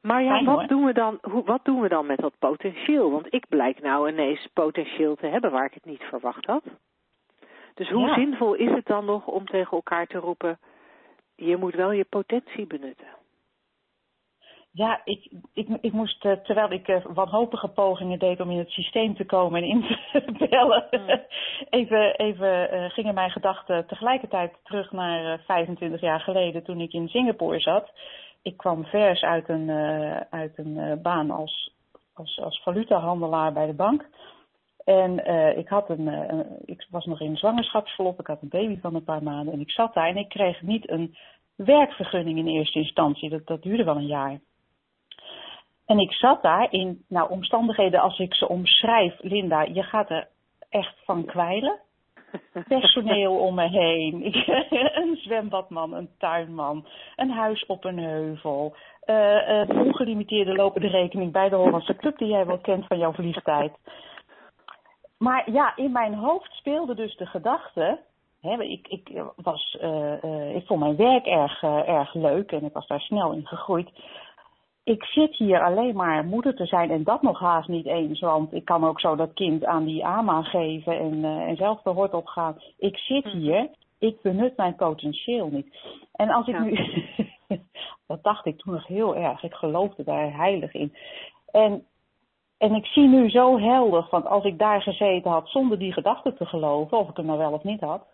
Maar 0.03 0.23
ja, 0.23 0.31
Fijn, 0.31 0.45
wat 0.45 0.59
hoor. 0.59 0.67
doen, 0.67 0.85
we 0.85 0.93
dan, 0.93 1.19
hoe, 1.21 1.45
wat 1.45 1.65
doen 1.65 1.81
we 1.81 1.89
dan 1.89 2.07
met 2.07 2.19
dat 2.19 2.33
potentieel? 2.39 3.11
Want 3.11 3.35
ik 3.35 3.49
blijk 3.49 3.83
nou 3.83 4.09
ineens 4.11 4.49
potentieel 4.53 5.15
te 5.17 5.27
hebben 5.27 5.51
waar 5.51 5.65
ik 5.65 5.75
het 5.75 5.85
niet 5.85 6.03
verwacht 6.03 6.45
had. 6.47 6.63
Dus 7.75 7.89
hoe 7.91 8.07
Ja. 8.07 8.15
zinvol 8.15 8.55
is 8.55 8.71
het 8.71 8.87
dan 8.87 9.05
nog 9.05 9.27
om 9.27 9.47
tegen 9.47 9.71
elkaar 9.77 10.07
te 10.07 10.19
roepen... 10.19 10.59
je 11.37 11.57
moet 11.57 11.75
wel 11.75 11.91
je 11.93 12.05
potentie 12.05 12.67
benutten. 12.67 13.07
Ja, 14.77 15.01
ik, 15.05 15.31
ik, 15.53 15.69
ik 15.81 15.93
moest, 15.93 16.25
uh, 16.25 16.33
terwijl 16.33 16.71
ik 16.73 16.89
uh, 16.89 17.05
wanhopige 17.05 17.69
pogingen 17.69 18.19
deed 18.19 18.41
om 18.41 18.51
in 18.51 18.59
het 18.59 18.71
systeem 18.71 19.17
te 19.17 19.25
komen 19.25 19.63
en 19.63 19.69
in 19.69 19.99
te 20.13 20.33
bellen, 20.49 20.87
mm. 20.91 21.21
even, 21.81 22.15
even 22.17 22.75
uh, 22.75 22.91
gingen 22.91 23.15
mijn 23.15 23.31
gedachten 23.31 23.87
tegelijkertijd 23.87 24.53
terug 24.63 24.93
naar 24.93 25.41
25 25.47 26.01
jaar 26.01 26.21
geleden 26.21 26.63
toen 26.63 26.81
ik 26.81 26.93
in 26.93 27.09
Singapore 27.09 27.61
zat. 27.61 27.91
Ik 28.43 28.57
kwam 28.57 28.85
vers 28.85 29.23
uit 29.23 29.49
een, 29.49 29.71
uit 30.31 30.59
een 30.59 31.01
baan 31.03 31.31
als, 31.31 31.73
als, 32.15 32.41
als 32.41 32.63
valutahandelaar 32.63 33.53
bij 33.53 33.67
de 33.67 33.75
bank. 33.75 34.09
En 34.85 35.27
ik, 35.57 35.69
had 35.69 35.89
een, 35.89 36.47
ik 36.65 36.87
was 36.91 37.05
nog 37.05 37.21
in 37.21 37.37
zwangerschapsverlof, 37.37 38.19
ik 38.19 38.27
had 38.27 38.43
een 38.43 38.49
baby 38.49 38.81
van 38.81 38.95
een 38.95 39.05
paar 39.05 39.23
maanden 39.23 39.55
en 39.55 39.61
ik 39.61 39.71
zat 39.71 39.95
daar 39.95 40.09
en 40.09 40.17
ik 40.17 40.29
kreeg 40.29 40.63
niet 40.63 40.91
een 40.91 41.17
werkvergunning 41.57 42.39
in 42.39 42.47
eerste 42.47 42.79
instantie. 42.79 43.31
Dat, 43.31 43.47
dat 43.47 43.63
duurde 43.63 43.85
wel 43.85 43.97
een 43.97 44.07
jaar. 44.07 44.41
En 45.87 45.99
ik 45.99 46.13
zat 46.13 46.43
daar 46.43 46.73
in 46.73 47.05
nou, 47.09 47.31
omstandigheden, 47.31 48.01
als 48.01 48.19
ik 48.19 48.35
ze 48.35 48.49
omschrijf, 48.49 49.15
Linda, 49.21 49.63
je 49.63 49.83
gaat 49.83 50.11
er 50.11 50.29
echt 50.69 50.95
van 51.05 51.25
kwijlen. 51.25 51.79
Personeel 52.69 53.37
om 53.37 53.55
me 53.55 53.69
heen, 53.69 54.25
een 55.03 55.17
zwembadman, 55.17 55.95
een 55.95 56.11
tuinman, 56.19 56.87
een 57.17 57.31
huis 57.31 57.67
op 57.67 57.85
een 57.85 57.99
heuvel, 57.99 58.77
uh, 59.07 59.49
een 59.49 59.79
ongelimiteerde 59.79 60.55
lopende 60.55 60.89
rekening 60.89 61.33
bij 61.33 61.49
de 61.49 61.57
Hollandse 61.57 61.97
Club 61.97 62.19
die 62.19 62.29
jij 62.29 62.47
wel 62.47 62.59
kent 62.59 62.87
van 62.87 62.99
jouw 62.99 63.13
vliegtijd. 63.13 63.73
Maar 65.19 65.51
ja, 65.53 65.77
in 65.77 65.93
mijn 65.93 66.15
hoofd 66.15 66.53
speelde 66.53 66.95
dus 66.95 67.17
de 67.17 67.27
gedachte, 67.27 68.01
hè, 68.41 68.63
ik, 68.63 68.89
ik, 68.89 69.23
was, 69.37 69.79
uh, 69.83 70.23
uh, 70.23 70.57
ik 70.57 70.67
vond 70.67 70.81
mijn 70.81 70.97
werk 70.97 71.27
erg, 71.27 71.63
erg 71.87 72.15
leuk 72.15 72.53
en 72.53 72.65
ik 72.65 72.73
was 72.73 72.87
daar 72.87 73.01
snel 73.01 73.33
in 73.33 73.47
gegroeid 73.47 73.91
ik 74.85 75.05
zit 75.05 75.37
hier 75.37 75.63
alleen 75.63 75.97
maar 75.97 76.25
moeder 76.25 76.55
te 76.55 76.67
zijn 76.67 76.91
en 76.91 77.03
dat 77.03 77.23
nog 77.23 77.39
haast 77.39 77.69
niet 77.69 77.87
eens. 77.87 78.21
Want 78.21 78.53
ik 78.53 78.65
kan 78.65 78.85
ook 78.85 79.01
zo 79.01 79.17
dat 79.17 79.33
kind 79.35 79.65
aan 79.65 79.85
die 79.85 80.07
AMA 80.07 80.43
geven 80.43 80.99
en, 80.99 81.15
uh, 81.15 81.41
en 81.41 81.57
zelf 81.57 81.83
de 81.83 81.91
hort 81.91 82.15
opgaan. 82.15 82.57
Ik 82.79 82.97
zit 82.97 83.25
mhm. 83.25 83.37
hier, 83.37 83.69
ik 83.99 84.23
benut 84.23 84.57
mijn 84.57 84.77
potentieel 84.77 85.49
niet. 85.49 85.77
En 86.13 86.31
als 86.31 86.47
ik 86.47 86.61
nu, 86.61 86.79
dat 88.07 88.23
dacht 88.23 88.47
ik 88.47 88.59
toen 88.59 88.73
nog 88.73 88.87
heel 88.87 89.17
erg, 89.17 89.43
ik 89.43 89.55
geloofde 89.55 90.05
daar 90.05 90.37
heilig 90.37 90.73
in. 90.73 90.95
En, 91.51 91.87
en 92.59 92.75
ik 92.75 92.87
zie 92.87 93.09
nu 93.09 93.31
zo 93.31 93.59
helder 93.59 94.07
van 94.09 94.27
als 94.27 94.45
ik 94.45 94.59
daar 94.59 94.83
gezeten 94.83 95.31
had 95.31 95.49
zonder 95.49 95.79
die 95.79 95.93
gedachte 95.93 96.35
te 96.35 96.47
geloven, 96.47 96.99
of 96.99 97.09
ik 97.09 97.17
hem 97.17 97.27
nou 97.27 97.39
wel 97.39 97.53
of 97.53 97.63
niet 97.63 97.81
had, 97.81 98.07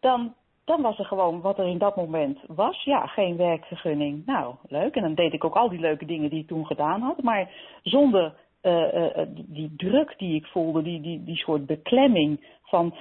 dan, 0.00 0.34
dan 0.66 0.82
was 0.82 0.98
er 0.98 1.04
gewoon 1.04 1.40
wat 1.40 1.58
er 1.58 1.66
in 1.66 1.78
dat 1.78 1.96
moment 1.96 2.38
was. 2.46 2.84
Ja, 2.84 3.06
geen 3.06 3.36
werkvergunning. 3.36 4.26
Nou, 4.26 4.54
leuk. 4.68 4.94
En 4.94 5.02
dan 5.02 5.14
deed 5.14 5.32
ik 5.32 5.44
ook 5.44 5.54
al 5.54 5.68
die 5.68 5.80
leuke 5.80 6.04
dingen 6.04 6.30
die 6.30 6.40
ik 6.40 6.46
toen 6.46 6.66
gedaan 6.66 7.00
had. 7.00 7.22
Maar 7.22 7.50
zonder 7.82 8.34
uh, 8.62 8.94
uh, 8.94 9.26
die 9.32 9.74
druk 9.76 10.14
die 10.18 10.34
ik 10.34 10.46
voelde, 10.46 10.82
die, 10.82 11.00
die, 11.00 11.24
die 11.24 11.36
soort 11.36 11.66
beklemming 11.66 12.46
van, 12.62 12.94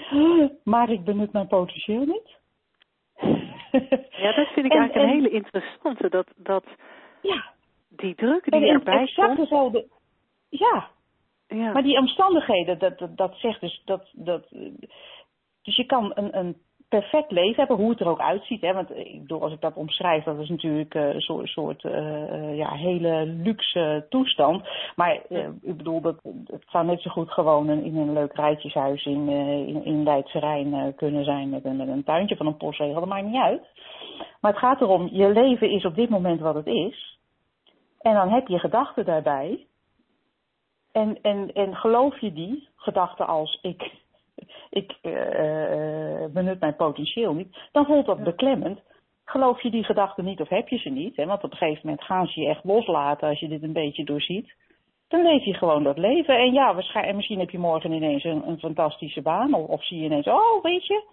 maar 0.63 0.89
ik 0.89 1.03
benut 1.03 1.31
mijn 1.31 1.48
potentieel 1.48 2.05
niet. 2.05 2.38
Ja, 4.10 4.34
dat 4.34 4.48
vind 4.48 4.65
ik 4.65 4.72
en, 4.72 4.79
eigenlijk 4.79 4.95
een 4.95 5.15
hele 5.15 5.29
interessante. 5.29 6.10
Dat, 6.10 6.27
dat 6.36 6.63
ja. 7.22 7.46
die 7.89 8.16
druk 8.16 8.51
die 8.51 8.68
en, 8.68 8.74
erbij 8.74 9.11
komt. 9.16 9.48
Zo 9.48 9.72
de, 9.72 9.87
ja. 10.50 10.87
ja, 11.48 11.72
maar 11.72 11.83
die 11.83 11.98
omstandigheden, 11.98 12.79
dat, 12.79 12.98
dat, 12.98 13.18
dat 13.18 13.35
zegt 13.35 13.61
dus 13.61 13.81
dat, 13.85 14.09
dat. 14.13 14.48
Dus 15.61 15.75
je 15.75 15.85
kan 15.85 16.11
een, 16.16 16.37
een 16.37 16.57
perfect 17.00 17.31
leven 17.31 17.55
hebben, 17.55 17.77
hoe 17.77 17.90
het 17.90 18.00
er 18.00 18.08
ook 18.08 18.20
uitziet. 18.20 18.62
Hè? 18.62 18.74
Want 18.74 18.98
ik 18.98 19.22
bedoel, 19.22 19.42
als 19.42 19.53
ik 19.53 19.62
dat 19.62 19.75
omschrijf, 19.75 20.24
dat 20.24 20.40
is 20.40 20.50
natuurlijk 20.50 20.94
uh, 20.96 21.14
een 21.14 21.22
soort, 21.22 21.48
soort 21.48 21.84
uh, 21.84 22.58
ja, 22.58 22.72
hele 22.72 23.25
luxe 23.25 24.05
toestand. 24.10 24.68
Maar 24.96 25.22
uh, 25.29 25.48
ik 25.62 25.77
bedoel, 25.77 26.01
dat, 26.01 26.16
het 26.46 26.64
zou 26.68 26.86
net 26.86 27.01
zo 27.01 27.10
goed 27.10 27.31
gewoon 27.31 27.68
een, 27.68 27.84
in 27.84 27.98
een 27.98 28.14
leuk 28.14 28.34
rijtjeshuis 28.34 29.05
in, 29.05 29.29
in, 29.68 29.86
in 29.86 30.03
Leidse 30.03 30.40
Rijn 30.40 30.96
kunnen 30.96 31.24
zijn 31.24 31.50
met 31.50 31.66
een, 31.66 31.75
met 31.75 31.88
een 31.88 32.03
tuintje 32.03 32.36
van 32.36 32.46
een 32.46 32.58
postzegel. 32.58 33.00
Dat 33.00 33.05
maakt 33.05 33.25
niet 33.25 33.42
uit. 33.42 33.64
Maar 34.42 34.51
het 34.51 34.60
gaat 34.60 34.81
erom, 34.81 35.10
je 35.12 35.29
leven 35.29 35.70
is 35.70 35.86
op 35.86 35.96
dit 35.96 36.10
moment 36.10 36.40
wat 36.40 36.55
het 36.55 36.68
is. 36.68 37.20
En 38.01 38.14
dan 38.14 38.29
heb 38.29 38.48
je 38.48 38.60
gedachten 38.60 39.05
daarbij. 39.05 39.66
En, 40.92 41.22
en, 41.22 41.53
en 41.53 41.75
geloof 41.75 42.20
je 42.20 42.34
die 42.34 42.68
gedachten 42.75 43.27
als 43.27 43.60
ik 43.62 44.03
ik 44.75 44.98
uh, 45.01 46.25
benut 46.33 46.59
mijn 46.59 46.75
potentieel 46.75 47.33
niet, 47.33 47.57
dan 47.72 47.85
voelt 47.85 48.05
dat 48.05 48.24
beklemmend. 48.24 48.79
Geloof 49.25 49.61
je 49.61 49.70
die 49.70 49.83
gedachten 49.83 50.25
niet 50.25 50.40
of 50.42 50.50
heb 50.50 50.68
je 50.68 50.77
ze 50.77 50.90
niet? 50.90 51.16
Hè? 51.16 51.25
Want 51.25 51.44
op 51.44 51.51
een 51.51 51.57
gegeven 51.57 51.81
moment 51.83 52.03
gaan 52.03 52.27
ze 52.27 52.42
je 52.42 52.48
echt 52.48 52.64
loslaten 52.64 53.29
als 53.29 53.40
je 53.40 53.48
dit 53.48 53.64
een 53.64 53.74
beetje 53.74 54.03
doorziet. 54.03 54.53
Dan 55.07 55.22
leef 55.22 55.44
je 55.44 55.53
gewoon 55.53 55.83
dat 55.83 55.98
leven. 55.98 56.38
En 56.38 56.53
ja, 56.53 56.74
waarschijnlijk, 56.74 57.16
misschien 57.16 57.40
heb 57.40 57.50
je 57.50 57.59
morgen 57.59 57.92
ineens 57.92 58.24
een, 58.24 58.48
een 58.48 58.59
fantastische 58.59 59.22
baan. 59.22 59.53
Of, 59.53 59.68
of, 59.68 59.85
zie 59.85 60.00
je 60.00 60.05
ineens, 60.05 60.27
oh 60.27 60.64
weet 60.64 60.85
je, 60.88 61.03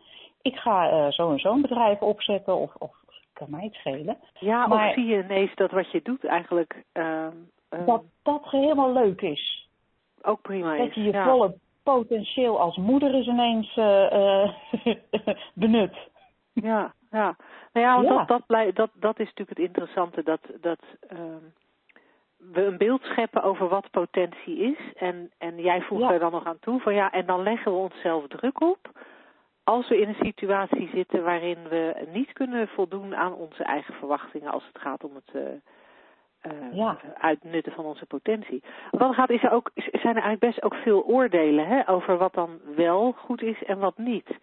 ik 0.43 0.57
ga 0.57 0.93
uh, 0.93 1.11
zo 1.11 1.31
en 1.31 1.39
zo'n 1.39 1.63
bedrijf 1.63 2.01
opzetten. 2.01 2.57
Of, 2.57 2.75
of 2.79 2.95
kan 3.33 3.51
mij 3.51 3.65
het 3.65 3.75
schelen. 3.75 4.17
Ja, 4.39 4.67
maar, 4.67 4.89
of 4.89 4.95
zie 4.95 5.07
je 5.07 5.23
ineens 5.23 5.55
dat 5.55 5.71
wat 5.71 5.91
je 5.91 6.01
doet 6.03 6.25
eigenlijk... 6.25 6.85
Uh, 6.93 7.27
dat 7.87 8.03
dat 8.23 8.51
helemaal 8.51 8.93
leuk 8.93 9.21
is. 9.21 9.69
Ook 10.23 10.43
prima 10.43 10.75
is. 10.75 10.79
Dat 10.79 10.95
je 10.95 11.03
je 11.03 11.23
volle 11.23 11.55
potentieel 11.83 12.61
als 12.61 12.77
moeder 12.77 13.15
is 13.15 13.27
ineens 13.27 13.77
uh, 13.77 14.53
benut. 15.55 15.95
Ja, 16.53 16.95
ja. 17.11 17.37
Nou 17.73 17.87
ja, 17.87 17.95
want 17.95 18.09
ja. 18.09 18.25
Dat, 18.25 18.43
dat, 18.47 18.75
dat, 18.75 18.91
dat 18.95 19.19
is 19.19 19.27
natuurlijk 19.27 19.59
het 19.59 19.67
interessante, 19.69 20.23
dat, 20.23 20.41
dat 20.61 20.81
uh, 21.13 21.19
we 22.37 22.65
een 22.65 22.79
beeld 22.79 23.03
scheppen 23.03 23.43
over 23.43 23.69
wat 23.69 23.91
potentie 23.91 24.57
is. 24.57 24.93
En, 24.95 25.31
en 25.39 25.61
jij 25.61 25.83
voegt 25.83 26.11
er 26.11 26.19
dan 26.19 26.33
nog 26.33 26.45
aan 26.45 26.59
toe 26.61 26.81
van 26.81 26.95
ja, 26.95 27.13
en 27.13 27.27
dan 27.27 27.43
leggen 27.43 27.73
we 27.73 27.79
onszelf 27.79 28.27
druk 28.29 28.61
op 28.61 28.91
als 29.65 29.89
we 29.89 30.01
in 30.01 30.09
een 30.09 30.25
situatie 30.25 30.91
zitten 30.95 31.25
waarin 31.25 31.69
we 31.69 32.07
niet 32.13 32.33
kunnen 32.33 32.69
voldoen 32.69 33.17
aan 33.17 33.35
onze 33.35 33.63
eigen 33.63 33.95
verwachtingen 33.95 34.53
als 34.53 34.67
het 34.73 34.83
gaat 34.83 35.05
om 35.05 35.15
het 35.15 35.35
uh, 35.35 35.43
uh, 36.47 36.77
ja. 36.77 36.99
uitnutten 37.19 37.73
van 37.73 37.85
onze 37.85 38.07
potentie. 38.07 38.63
Wat 38.91 39.15
gaat 39.15 39.31
is 39.31 39.43
er 39.43 39.51
ook, 39.51 39.71
zijn 39.75 40.17
er 40.17 40.23
eigenlijk 40.23 40.41
best 40.41 40.63
ook 40.63 40.75
veel 40.75 41.05
oordelen 41.05 41.67
hè, 41.67 41.89
over 41.89 42.19
wat 42.19 42.35
dan 42.35 42.61
wel 42.77 43.13
goed 43.13 43.43
is 43.43 43.65
en 43.65 43.79
wat 43.79 43.99
niet. 43.99 44.39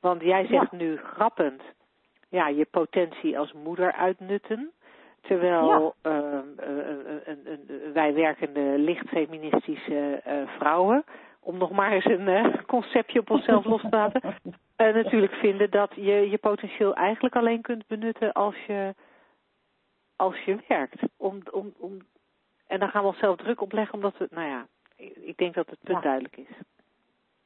Want 0.00 0.22
jij 0.22 0.46
zegt 0.46 0.72
nu 0.72 0.96
grappend, 0.96 1.62
ja, 2.28 2.48
je 2.48 2.66
potentie 2.70 3.38
als 3.38 3.52
moeder 3.52 3.92
uitnutten. 3.92 4.70
Terwijl 5.20 5.94
ja. 6.02 6.10
uh, 6.10 6.38
wij 7.92 8.14
werkende 8.14 8.78
licht 8.78 9.08
feministische 9.08 10.22
vrouwen, 10.58 11.04
om 11.40 11.58
nog 11.58 11.70
maar 11.70 11.92
eens 11.92 12.04
een 12.04 12.64
conceptje 12.66 13.20
op 13.20 13.30
onszelf 13.30 13.64
los 13.64 13.80
te 13.80 13.88
laten, 13.90 14.20
natuurlijk 15.02 15.32
vinden 15.32 15.70
dat 15.70 15.90
je 15.94 16.30
je 16.30 16.38
potentieel 16.38 16.94
eigenlijk 16.94 17.36
alleen 17.36 17.60
kunt 17.60 17.86
benutten 17.86 18.32
als 18.32 18.56
je 18.66 18.94
als 20.16 20.38
je 20.44 20.58
werkt. 20.68 21.02
Om, 21.16 21.42
om, 21.50 21.72
om, 21.78 21.98
en 22.66 22.78
dan 22.78 22.88
gaan 22.88 23.02
we 23.02 23.08
onszelf 23.08 23.36
druk 23.36 23.60
opleggen 23.60 23.94
omdat 23.94 24.18
we, 24.18 24.26
nou 24.30 24.48
ja, 24.48 24.66
ik 25.20 25.36
denk 25.36 25.54
dat 25.54 25.70
het 25.70 25.78
punt 25.82 26.02
duidelijk 26.02 26.36
is. 26.36 26.56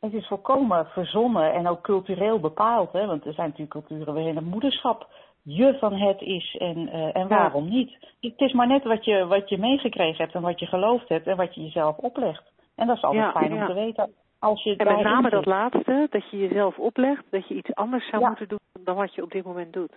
Het 0.00 0.12
is 0.12 0.26
volkomen 0.26 0.86
verzonnen 0.86 1.52
en 1.52 1.66
ook 1.66 1.82
cultureel 1.82 2.40
bepaald. 2.40 2.92
Hè? 2.92 3.06
Want 3.06 3.26
er 3.26 3.32
zijn 3.32 3.48
natuurlijk 3.48 3.86
culturen 3.86 4.14
waarin 4.14 4.36
het 4.36 4.44
moederschap 4.44 5.08
je 5.42 5.76
van 5.78 5.94
het 5.94 6.20
is 6.20 6.56
en, 6.58 6.78
uh, 6.78 7.16
en 7.16 7.28
waarom 7.28 7.68
niet. 7.68 7.96
Het 8.20 8.40
is 8.40 8.52
maar 8.52 8.66
net 8.66 8.84
wat 8.84 9.04
je, 9.04 9.26
wat 9.26 9.48
je 9.48 9.58
meegekregen 9.58 10.22
hebt 10.22 10.34
en 10.34 10.42
wat 10.42 10.58
je 10.58 10.66
geloofd 10.66 11.08
hebt 11.08 11.26
en 11.26 11.36
wat 11.36 11.54
je 11.54 11.62
jezelf 11.62 11.96
oplegt. 11.96 12.52
En 12.74 12.86
dat 12.86 12.96
is 12.96 13.02
altijd 13.02 13.32
fijn 13.32 13.52
om 13.52 13.66
te 13.66 13.72
weten. 13.72 14.12
Als 14.38 14.62
je 14.62 14.76
en 14.76 14.86
met 14.86 15.04
name 15.04 15.30
dat 15.30 15.46
laatste, 15.46 16.06
dat 16.10 16.30
je 16.30 16.38
jezelf 16.38 16.78
oplegt, 16.78 17.24
dat 17.30 17.48
je 17.48 17.54
iets 17.54 17.74
anders 17.74 18.08
zou 18.08 18.26
moeten 18.26 18.48
doen 18.48 18.58
dan 18.84 18.96
wat 18.96 19.14
je 19.14 19.22
op 19.22 19.30
dit 19.30 19.44
moment 19.44 19.72
doet. 19.72 19.92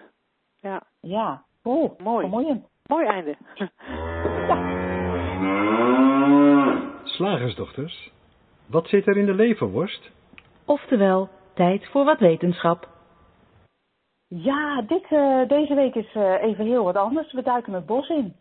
Ja. 0.60 0.84
Ja, 1.01 1.43
Oh, 1.63 2.00
mooi. 2.00 2.28
Mooi, 2.28 2.62
mooi 2.86 3.06
einde. 3.06 3.38
Slagersdochters, 7.04 8.12
wat 8.65 8.88
zit 8.88 9.08
er 9.08 9.17
in 9.17 9.26
de 9.26 9.34
leverworst? 9.34 10.12
Oftewel, 10.65 11.30
tijd 11.54 11.88
voor 11.89 12.06
wat 12.06 12.19
wetenschap. 12.19 12.89
Ja, 14.28 14.82
dit, 14.82 15.12
uh, 15.12 15.47
deze 15.47 15.74
week 15.74 15.95
is 15.95 16.15
uh, 16.15 16.43
even 16.43 16.65
heel 16.65 16.84
wat 16.84 16.95
anders. 16.95 17.34
We 17.34 17.41
duiken 17.41 17.74
het 17.74 17.86
bos 17.86 18.10
in. 18.10 18.36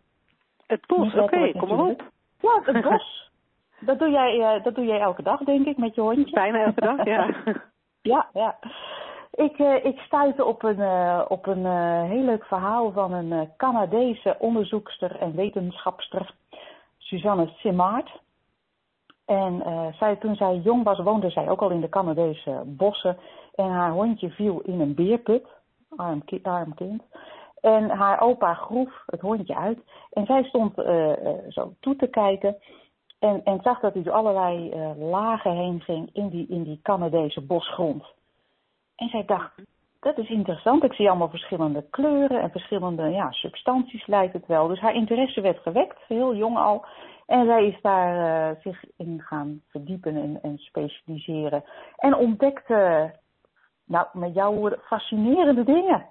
Het 0.67 0.85
bos, 0.87 1.13
oké, 1.13 1.23
okay, 1.23 1.51
kom 1.51 1.69
maar 1.69 1.85
op. 1.85 2.03
Ja, 2.39 2.61
het 2.63 2.81
bos. 2.81 3.31
dat, 3.89 3.99
doe 3.99 4.09
jij, 4.09 4.37
uh, 4.37 4.63
dat 4.63 4.75
doe 4.75 4.85
jij 4.85 4.99
elke 4.99 5.23
dag, 5.23 5.39
denk 5.39 5.65
ik, 5.65 5.77
met 5.77 5.95
je 5.95 6.01
hondje. 6.01 6.33
Bijna 6.33 6.63
elke 6.63 6.81
dag, 6.81 7.05
ja. 7.05 7.35
ja, 8.13 8.29
ja. 8.33 8.59
Ik, 9.31 9.59
uh, 9.59 9.85
ik 9.85 9.99
stuitte 9.99 10.45
op 10.45 10.63
een, 10.63 10.79
uh, 10.79 11.25
op 11.27 11.45
een 11.45 11.65
uh, 11.65 12.03
heel 12.03 12.23
leuk 12.23 12.45
verhaal 12.45 12.91
van 12.91 13.13
een 13.13 13.49
Canadese 13.57 14.35
onderzoekster 14.39 15.15
en 15.19 15.35
wetenschapster, 15.35 16.35
Suzanne 16.97 17.47
Simard. 17.47 18.19
En 19.25 19.63
zij, 19.97 20.15
toen 20.15 20.35
zij 20.35 20.55
jong 20.55 20.83
was, 20.83 20.99
woonde 20.99 21.29
zij 21.29 21.49
ook 21.49 21.61
al 21.61 21.69
in 21.69 21.81
de 21.81 21.89
Canadese 21.89 22.61
bossen. 22.65 23.17
En 23.55 23.69
haar 23.69 23.91
hondje 23.91 24.29
viel 24.29 24.59
in 24.59 24.79
een 24.79 24.95
beerput. 24.95 25.47
arm, 25.95 26.23
arm 26.43 26.73
kind. 26.73 27.03
En 27.61 27.89
haar 27.89 28.21
opa 28.21 28.53
groef 28.53 29.03
het 29.05 29.21
hondje 29.21 29.55
uit. 29.55 29.79
En 30.11 30.25
zij 30.25 30.43
stond 30.43 30.73
zo 31.49 31.73
toe 31.79 31.95
te 31.95 32.07
kijken. 32.07 32.55
En, 33.19 33.41
en 33.43 33.59
zag 33.61 33.79
dat 33.79 33.93
hij 33.93 34.03
door 34.03 34.13
allerlei 34.13 34.75
lagen 34.97 35.55
heen 35.55 35.81
ging 35.81 36.09
in 36.13 36.29
die, 36.29 36.47
in 36.49 36.63
die 36.63 36.79
Canadese 36.83 37.41
bosgrond. 37.41 38.03
En 39.01 39.09
zij 39.09 39.25
dacht, 39.25 39.51
dat 39.99 40.17
is 40.17 40.29
interessant. 40.29 40.83
Ik 40.83 40.93
zie 40.93 41.09
allemaal 41.09 41.29
verschillende 41.29 41.85
kleuren 41.89 42.41
en 42.41 42.51
verschillende 42.51 43.09
ja, 43.09 43.31
substanties 43.31 44.07
lijkt 44.07 44.33
het 44.33 44.45
wel. 44.47 44.67
Dus 44.67 44.79
haar 44.79 44.93
interesse 44.93 45.41
werd 45.41 45.59
gewekt, 45.59 45.97
heel 46.07 46.35
jong 46.35 46.57
al. 46.57 46.85
En 47.25 47.45
zij 47.45 47.67
is 47.67 47.81
daar 47.81 48.15
uh, 48.15 48.61
zich 48.61 48.83
in 48.97 49.21
gaan 49.21 49.61
verdiepen 49.67 50.15
en, 50.15 50.39
en 50.41 50.57
specialiseren. 50.57 51.63
En 51.97 52.15
ontdekte, 52.15 53.11
nou 53.85 54.07
met 54.13 54.33
jouw 54.33 54.53
woorden, 54.53 54.79
fascinerende 54.79 55.63
dingen. 55.63 56.05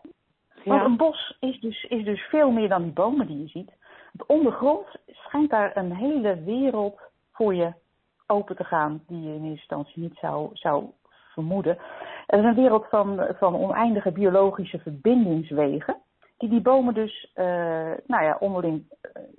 Ja. 0.54 0.62
Want 0.64 0.84
een 0.84 0.96
bos 0.96 1.36
is 1.40 1.60
dus, 1.60 1.84
is 1.84 2.04
dus 2.04 2.20
veel 2.20 2.50
meer 2.50 2.68
dan 2.68 2.82
die 2.82 2.92
bomen 2.92 3.26
die 3.26 3.38
je 3.38 3.48
ziet. 3.48 3.72
Want 4.12 4.28
ondergrond 4.28 4.86
schijnt 5.06 5.50
daar 5.50 5.76
een 5.76 5.92
hele 5.96 6.42
wereld 6.42 7.00
voor 7.32 7.54
je 7.54 7.72
open 8.26 8.56
te 8.56 8.64
gaan 8.64 9.02
die 9.06 9.22
je 9.22 9.28
in 9.28 9.34
eerste 9.34 9.50
instantie 9.50 10.02
niet 10.02 10.18
zou, 10.20 10.50
zou 10.52 10.90
vermoeden. 11.32 11.78
Het 12.30 12.40
is 12.40 12.46
een 12.46 12.54
wereld 12.54 12.86
van, 12.88 13.26
van 13.38 13.54
oneindige 13.54 14.12
biologische 14.12 14.78
verbindingswegen. 14.78 15.96
Die 16.38 16.48
die 16.48 16.60
bomen 16.60 16.94
dus 16.94 17.32
uh, 17.34 17.44
nou 18.06 18.24
ja, 18.24 18.36
onderling 18.40 18.84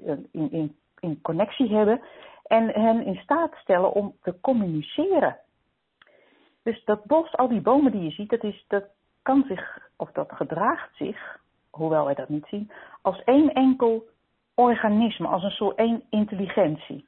uh, 0.06 0.14
in, 0.32 0.52
in, 0.52 0.76
in 1.00 1.22
connectie 1.22 1.76
hebben. 1.76 2.02
En 2.44 2.70
hen 2.70 3.06
in 3.06 3.16
staat 3.16 3.54
stellen 3.56 3.94
om 3.94 4.16
te 4.22 4.40
communiceren. 4.42 5.38
Dus 6.64 6.84
dat 6.86 7.06
bos, 7.06 7.36
al 7.36 7.48
die 7.48 7.62
bomen 7.62 7.92
die 7.92 8.04
je 8.04 8.12
ziet, 8.12 8.30
dat, 8.30 8.44
is, 8.44 8.66
dat 8.68 8.84
kan 9.22 9.44
zich, 9.48 9.90
of 9.96 10.12
dat 10.12 10.32
gedraagt 10.32 10.96
zich, 10.96 11.40
hoewel 11.70 12.06
wij 12.06 12.14
dat 12.14 12.30
niet 12.30 12.46
zien, 12.46 12.72
als 13.02 13.24
één 13.24 13.54
enkel 13.54 14.04
organisme, 14.56 15.28
als 15.28 15.44
een 15.44 15.52
soort 15.52 15.78
één 15.78 16.04
intelligentie. 16.10 17.06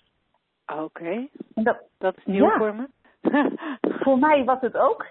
Oké, 0.68 0.82
okay. 0.82 1.30
dat, 1.54 1.78
dat 1.98 2.18
is 2.18 2.26
nieuw 2.26 2.46
ja. 2.46 2.58
voor 2.58 2.76
me. 2.76 2.88
voor 4.04 4.20
mij 4.20 4.44
was 4.44 4.62
het 4.62 4.78
ook. 4.78 5.06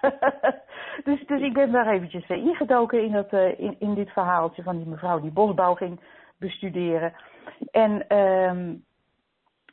dus, 1.04 1.26
dus 1.26 1.40
ik 1.40 1.52
ben 1.52 1.72
daar 1.72 1.88
eventjes 1.88 2.28
ingedoken 2.28 3.04
in, 3.04 3.12
dat, 3.12 3.32
uh, 3.32 3.60
in, 3.60 3.76
in 3.78 3.94
dit 3.94 4.10
verhaaltje 4.10 4.62
van 4.62 4.76
die 4.76 4.86
mevrouw 4.86 5.20
die 5.20 5.30
bosbouw 5.30 5.74
ging 5.74 6.00
bestuderen. 6.38 7.12
En 7.70 8.16
um, 8.16 8.84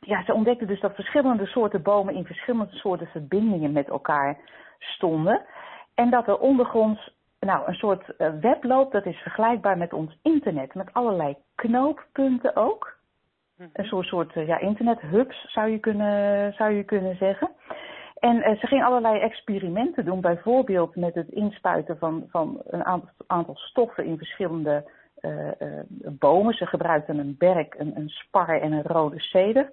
ja, 0.00 0.24
ze 0.24 0.34
ontdekte 0.34 0.66
dus 0.66 0.80
dat 0.80 0.94
verschillende 0.94 1.46
soorten 1.46 1.82
bomen 1.82 2.14
in 2.14 2.24
verschillende 2.24 2.74
soorten 2.74 3.06
verbindingen 3.06 3.72
met 3.72 3.88
elkaar 3.88 4.38
stonden. 4.78 5.44
En 5.94 6.10
dat 6.10 6.26
er 6.26 6.38
ondergronds 6.38 7.14
nou, 7.40 7.66
een 7.66 7.74
soort 7.74 8.14
uh, 8.18 8.28
web 8.40 8.64
loopt, 8.64 8.92
dat 8.92 9.06
is 9.06 9.16
vergelijkbaar 9.16 9.78
met 9.78 9.92
ons 9.92 10.18
internet, 10.22 10.74
met 10.74 10.92
allerlei 10.92 11.36
knooppunten 11.54 12.56
ook. 12.56 12.96
Mm-hmm. 13.56 13.74
Een 13.74 13.84
soort, 13.84 14.06
soort 14.06 14.32
ja, 14.32 14.58
internethubs 14.58 15.52
zou 15.52 15.70
je 15.70 15.78
kunnen, 15.78 16.52
zou 16.52 16.72
je 16.72 16.84
kunnen 16.84 17.16
zeggen. 17.16 17.50
En 18.18 18.36
uh, 18.36 18.60
ze 18.60 18.66
ging 18.66 18.84
allerlei 18.84 19.18
experimenten 19.20 20.04
doen, 20.04 20.20
bijvoorbeeld 20.20 20.96
met 20.96 21.14
het 21.14 21.28
inspuiten 21.28 21.98
van, 21.98 22.24
van 22.28 22.60
een 22.64 22.84
aantal, 22.84 23.10
aantal 23.26 23.56
stoffen 23.56 24.04
in 24.04 24.16
verschillende 24.16 24.90
uh, 25.20 25.46
uh, 25.58 25.80
bomen. 26.10 26.54
Ze 26.54 26.66
gebruikten 26.66 27.18
een 27.18 27.34
berk, 27.38 27.74
een, 27.78 27.96
een 27.96 28.08
spar 28.08 28.60
en 28.60 28.72
een 28.72 28.82
rode 28.82 29.20
ceder. 29.20 29.72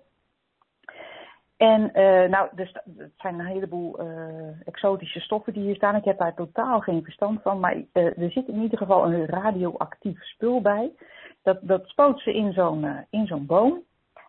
En 1.58 1.82
uh, 1.82 2.30
nou, 2.30 2.50
dus, 2.56 2.74
het 2.98 3.12
zijn 3.18 3.40
een 3.40 3.46
heleboel 3.46 4.00
exotische 4.66 5.20
stoffen 5.20 5.54
die 5.54 5.64
hier 5.64 5.76
staan. 5.76 5.96
Ik 5.96 6.04
heb 6.04 6.18
daar 6.18 6.36
totaal 6.36 6.80
geen 6.80 7.04
verstand 7.04 7.42
van, 7.42 7.60
maar 7.60 7.84
er 7.94 8.32
zit 8.32 8.48
in 8.48 8.62
ieder 8.62 8.78
geval 8.78 9.06
een 9.06 9.26
radioactief 9.26 10.24
spul 10.24 10.62
bij. 10.62 10.92
Dat, 11.44 11.58
dat 11.62 11.88
spoot 11.88 12.20
ze 12.20 12.34
in 12.34 12.54
zo'n 12.54 13.06
in 13.10 13.26
zo'n 13.28 13.46
boom. 13.46 13.84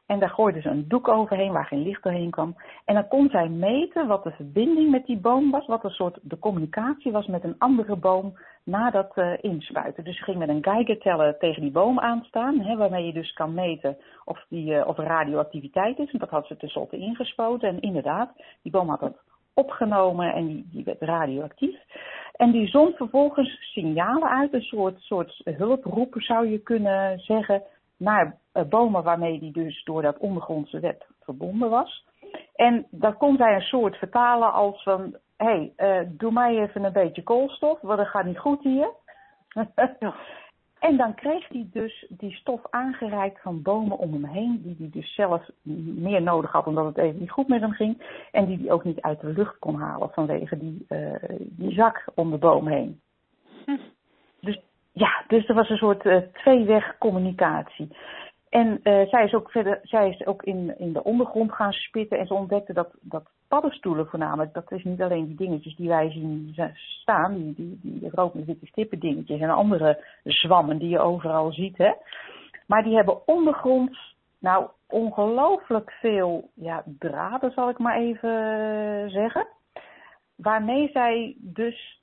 En 0.07 0.19
daar 0.19 0.31
gooiden 0.31 0.63
ze 0.63 0.69
een 0.69 0.89
doek 0.89 1.09
overheen 1.09 1.53
waar 1.53 1.67
geen 1.67 1.83
licht 1.83 2.03
doorheen 2.03 2.31
kwam. 2.31 2.57
En 2.85 2.95
dan 2.95 3.09
kon 3.09 3.29
zij 3.29 3.49
meten 3.49 4.07
wat 4.07 4.25
de 4.25 4.31
verbinding 4.31 4.91
met 4.91 5.07
die 5.07 5.19
boom 5.19 5.51
was, 5.51 5.67
wat 5.67 5.85
een 5.85 5.91
soort 5.91 6.19
de 6.23 6.39
communicatie 6.39 7.13
was 7.13 7.27
met 7.27 7.45
een 7.45 7.59
andere 7.59 7.97
boom 7.97 8.39
na 8.65 8.91
dat 8.91 9.17
uh. 9.17 9.33
Dus 10.03 10.17
ze 10.17 10.25
ging 10.25 10.39
met 10.39 10.49
een 10.49 10.65
geigerteller 10.65 11.39
tegen 11.39 11.63
die 11.63 11.71
boom 11.71 12.01
aanstaan, 12.01 12.61
hè, 12.61 12.77
waarmee 12.77 13.07
je 13.07 13.13
dus 13.13 13.33
kan 13.33 13.55
meten 13.55 13.97
of, 14.25 14.45
die, 14.49 14.73
uh, 14.73 14.87
of 14.87 14.99
er 14.99 15.05
radioactiviteit 15.05 15.99
is. 15.99 16.13
En 16.13 16.19
dat 16.19 16.31
had 16.31 16.47
ze 16.47 16.57
tenslotte 16.57 16.97
ingespoten. 16.97 17.69
En 17.69 17.81
inderdaad, 17.81 18.33
die 18.63 18.73
boom 18.73 18.89
had 18.89 19.01
dat 19.01 19.23
opgenomen 19.55 20.35
en 20.35 20.47
die, 20.47 20.69
die 20.73 20.85
werd 20.85 21.01
radioactief. 21.01 21.77
En 22.33 22.51
die 22.51 22.69
zond 22.69 22.97
vervolgens 22.97 23.73
signalen 23.73 24.29
uit, 24.29 24.53
een 24.53 24.63
soort, 24.63 25.01
soort 25.01 25.41
hulproepen 25.45 26.23
zou 26.23 26.49
je 26.49 26.59
kunnen 26.59 27.19
zeggen, 27.19 27.63
naar 27.97 28.39
uh, 28.53 28.63
bomen 28.63 29.03
waarmee 29.03 29.39
die 29.39 29.53
dus 29.53 29.85
door 29.85 30.03
dat 30.03 30.19
ondergrondse 30.19 30.81
web 30.81 31.07
verbonden 31.21 31.71
was. 31.71 32.07
En 32.55 32.87
dat 32.91 33.17
kon 33.17 33.37
zij 33.37 33.55
een 33.55 33.61
soort 33.61 33.97
vertalen 33.97 34.53
als 34.53 34.83
van, 34.83 35.17
hé, 35.37 35.73
hey, 35.77 36.03
uh, 36.03 36.09
doe 36.11 36.33
mij 36.33 36.59
even 36.59 36.85
een 36.85 36.93
beetje 36.93 37.23
koolstof, 37.23 37.81
want 37.81 37.99
dat 37.99 38.09
gaat 38.09 38.25
niet 38.25 38.39
goed 38.39 38.63
hier. 38.63 38.91
En 40.85 40.97
dan 40.97 41.15
kreeg 41.15 41.49
hij 41.49 41.69
dus 41.73 42.07
die 42.09 42.33
stof 42.33 42.61
aangereikt 42.71 43.41
van 43.41 43.63
bomen 43.63 43.99
om 43.99 44.13
hem 44.13 44.25
heen, 44.25 44.61
die 44.63 44.77
hij 44.79 44.89
dus 44.91 45.15
zelf 45.15 45.49
meer 45.63 46.23
nodig 46.23 46.53
had 46.53 46.67
omdat 46.67 46.85
het 46.85 46.97
even 46.97 47.21
niet 47.21 47.31
goed 47.31 47.49
met 47.49 47.61
hem 47.61 47.73
ging. 47.73 48.27
En 48.31 48.47
die 48.47 48.59
hij 48.59 48.71
ook 48.71 48.85
niet 48.85 49.01
uit 49.01 49.21
de 49.21 49.33
lucht 49.33 49.59
kon 49.59 49.75
halen 49.75 50.11
vanwege 50.11 50.59
die, 50.59 50.87
uh, 50.89 51.15
die 51.41 51.73
zak 51.73 52.05
om 52.15 52.31
de 52.31 52.39
boom 52.39 52.69
heen. 52.69 53.01
Ja, 54.97 55.25
dus 55.27 55.49
er 55.49 55.55
was 55.55 55.69
een 55.71 55.77
soort 55.77 56.05
uh, 56.05 56.17
tweeweg 56.33 56.99
communicatie. 56.99 57.97
En 58.49 58.81
uh, 58.83 59.09
zij 59.09 59.25
is 59.25 59.35
ook 59.35 59.51
verder, 59.51 59.79
zij 59.83 60.09
is 60.09 60.27
ook 60.27 60.43
in, 60.43 60.79
in 60.79 60.93
de 60.93 61.05
ondergrond 61.05 61.53
gaan 61.53 61.73
spitten 61.73 62.19
en 62.19 62.27
ze 62.27 62.35
ontdekte 62.35 62.73
dat, 62.73 62.89
dat 63.01 63.29
paddenstoelen 63.49 64.07
voornamelijk, 64.07 64.55
dat 64.55 64.73
is 64.73 64.85
niet 64.85 65.03
alleen 65.03 65.27
die 65.27 65.37
dingetjes 65.37 65.77
die 65.77 65.89
wij 65.89 66.11
zien 66.11 66.55
staan, 66.75 67.35
die, 67.35 67.55
die, 67.55 67.79
die 67.83 68.11
rood 68.11 68.35
met 68.35 68.45
witte 68.45 68.67
stippen 68.67 68.99
dingetjes 68.99 69.41
en 69.41 69.51
andere 69.51 70.05
zwammen 70.25 70.79
die 70.79 70.89
je 70.89 70.99
overal 70.99 71.53
ziet, 71.53 71.79
hè. 71.79 71.93
Maar 72.67 72.83
die 72.83 72.95
hebben 72.95 73.27
ondergronds, 73.27 74.17
nou, 74.39 74.69
ongelooflijk 74.89 75.91
veel, 75.91 76.49
ja, 76.55 76.83
draden 76.99 77.53
zal 77.53 77.69
ik 77.69 77.79
maar 77.79 77.97
even 77.97 78.31
zeggen. 79.11 79.47
Waarmee 80.37 80.91
zij 80.93 81.35
dus 81.39 82.03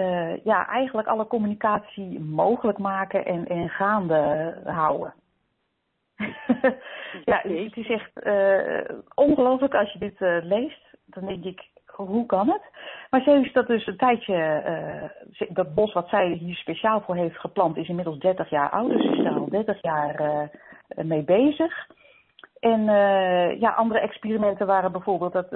uh, 0.00 0.44
ja, 0.44 0.68
eigenlijk 0.68 1.08
alle 1.08 1.26
communicatie 1.26 2.20
mogelijk 2.20 2.78
maken 2.78 3.24
en, 3.24 3.46
en 3.46 3.68
gaande 3.68 4.54
houden. 4.64 5.14
ja, 7.30 7.40
het 7.42 7.76
is 7.76 7.88
echt 7.88 8.10
uh, 8.26 8.98
ongelooflijk 9.14 9.74
als 9.74 9.92
je 9.92 9.98
dit 9.98 10.20
uh, 10.20 10.36
leest. 10.42 10.94
Dan 11.04 11.26
denk 11.26 11.44
ik, 11.44 11.68
hoe 11.86 12.26
kan 12.26 12.48
het? 12.48 12.62
Maar 13.10 13.22
ze 13.22 13.30
heeft 13.30 13.54
dat 13.54 13.66
dus 13.66 13.86
een 13.86 13.96
tijdje, 13.96 14.62
dat 15.48 15.74
bos 15.74 15.92
wat 15.92 16.08
zij 16.08 16.28
hier 16.28 16.54
speciaal 16.54 17.00
voor 17.00 17.16
heeft 17.16 17.38
geplant, 17.38 17.76
is 17.76 17.88
inmiddels 17.88 18.18
30 18.18 18.50
jaar 18.50 18.70
oud. 18.70 18.88
Dus 18.88 19.02
ze 19.02 19.16
is 19.16 19.22
daar 19.22 19.38
al 19.38 19.48
30 19.48 19.82
jaar 19.82 20.50
mee 20.94 21.22
bezig. 21.22 21.86
En 22.60 22.84
ja, 23.58 23.70
andere 23.70 24.00
experimenten 24.00 24.66
waren 24.66 24.92
bijvoorbeeld 24.92 25.32
dat 25.32 25.50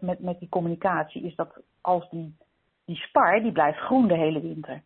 met, 0.00 0.20
met 0.20 0.38
die 0.38 0.48
communicatie, 0.48 1.22
is 1.22 1.34
dat 1.34 1.62
als 1.80 2.10
die 2.10 2.36
die 2.84 2.96
spar 2.96 3.40
die 3.42 3.52
blijft 3.52 3.78
groen 3.78 4.08
de 4.08 4.16
hele 4.16 4.40
winter. 4.40 4.82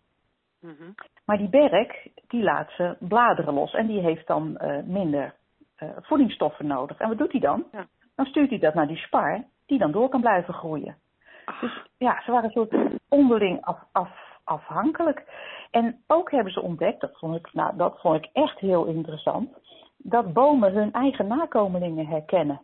Mm-hmm. 0.61 0.95
Maar 1.25 1.39
die 1.39 1.49
berk, 1.49 2.11
die 2.29 2.43
laat 2.43 2.71
ze 2.71 2.97
bladeren 2.99 3.55
los 3.55 3.75
en 3.75 3.87
die 3.87 4.01
heeft 4.01 4.27
dan 4.27 4.59
uh, 4.63 4.83
minder 4.85 5.35
uh, 5.79 5.89
voedingsstoffen 6.01 6.67
nodig. 6.67 6.99
En 6.99 7.09
wat 7.09 7.19
doet 7.19 7.33
hij 7.33 7.41
dan? 7.41 7.65
Ja. 7.73 7.87
Dan 8.15 8.27
stuurt 8.27 8.51
hij 8.51 8.59
dat 8.59 8.75
naar 8.75 8.87
die 8.87 8.97
spar, 8.97 9.45
die 9.67 9.79
dan 9.79 9.93
door 9.93 10.09
kan 10.09 10.21
blijven 10.21 10.55
groeien. 10.55 10.97
Ach. 11.45 11.61
Dus 11.61 11.83
ja, 11.99 12.23
ze 12.25 12.31
waren 12.31 12.45
een 12.45 12.51
soort 12.51 13.01
onderling 13.09 13.65
af, 13.65 13.79
af, 13.93 14.41
afhankelijk. 14.45 15.25
En 15.71 16.03
ook 16.07 16.31
hebben 16.31 16.53
ze 16.53 16.63
ontdekt, 16.63 17.01
dat 17.01 17.19
vond, 17.19 17.37
ik, 17.37 17.53
nou, 17.53 17.77
dat 17.77 18.01
vond 18.01 18.25
ik 18.25 18.31
echt 18.33 18.59
heel 18.59 18.85
interessant, 18.85 19.51
dat 19.97 20.33
bomen 20.33 20.73
hun 20.73 20.93
eigen 20.93 21.27
nakomelingen 21.27 22.07
herkennen. 22.07 22.61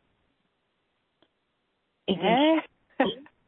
Ik 2.04 2.20
denk, 2.20 2.66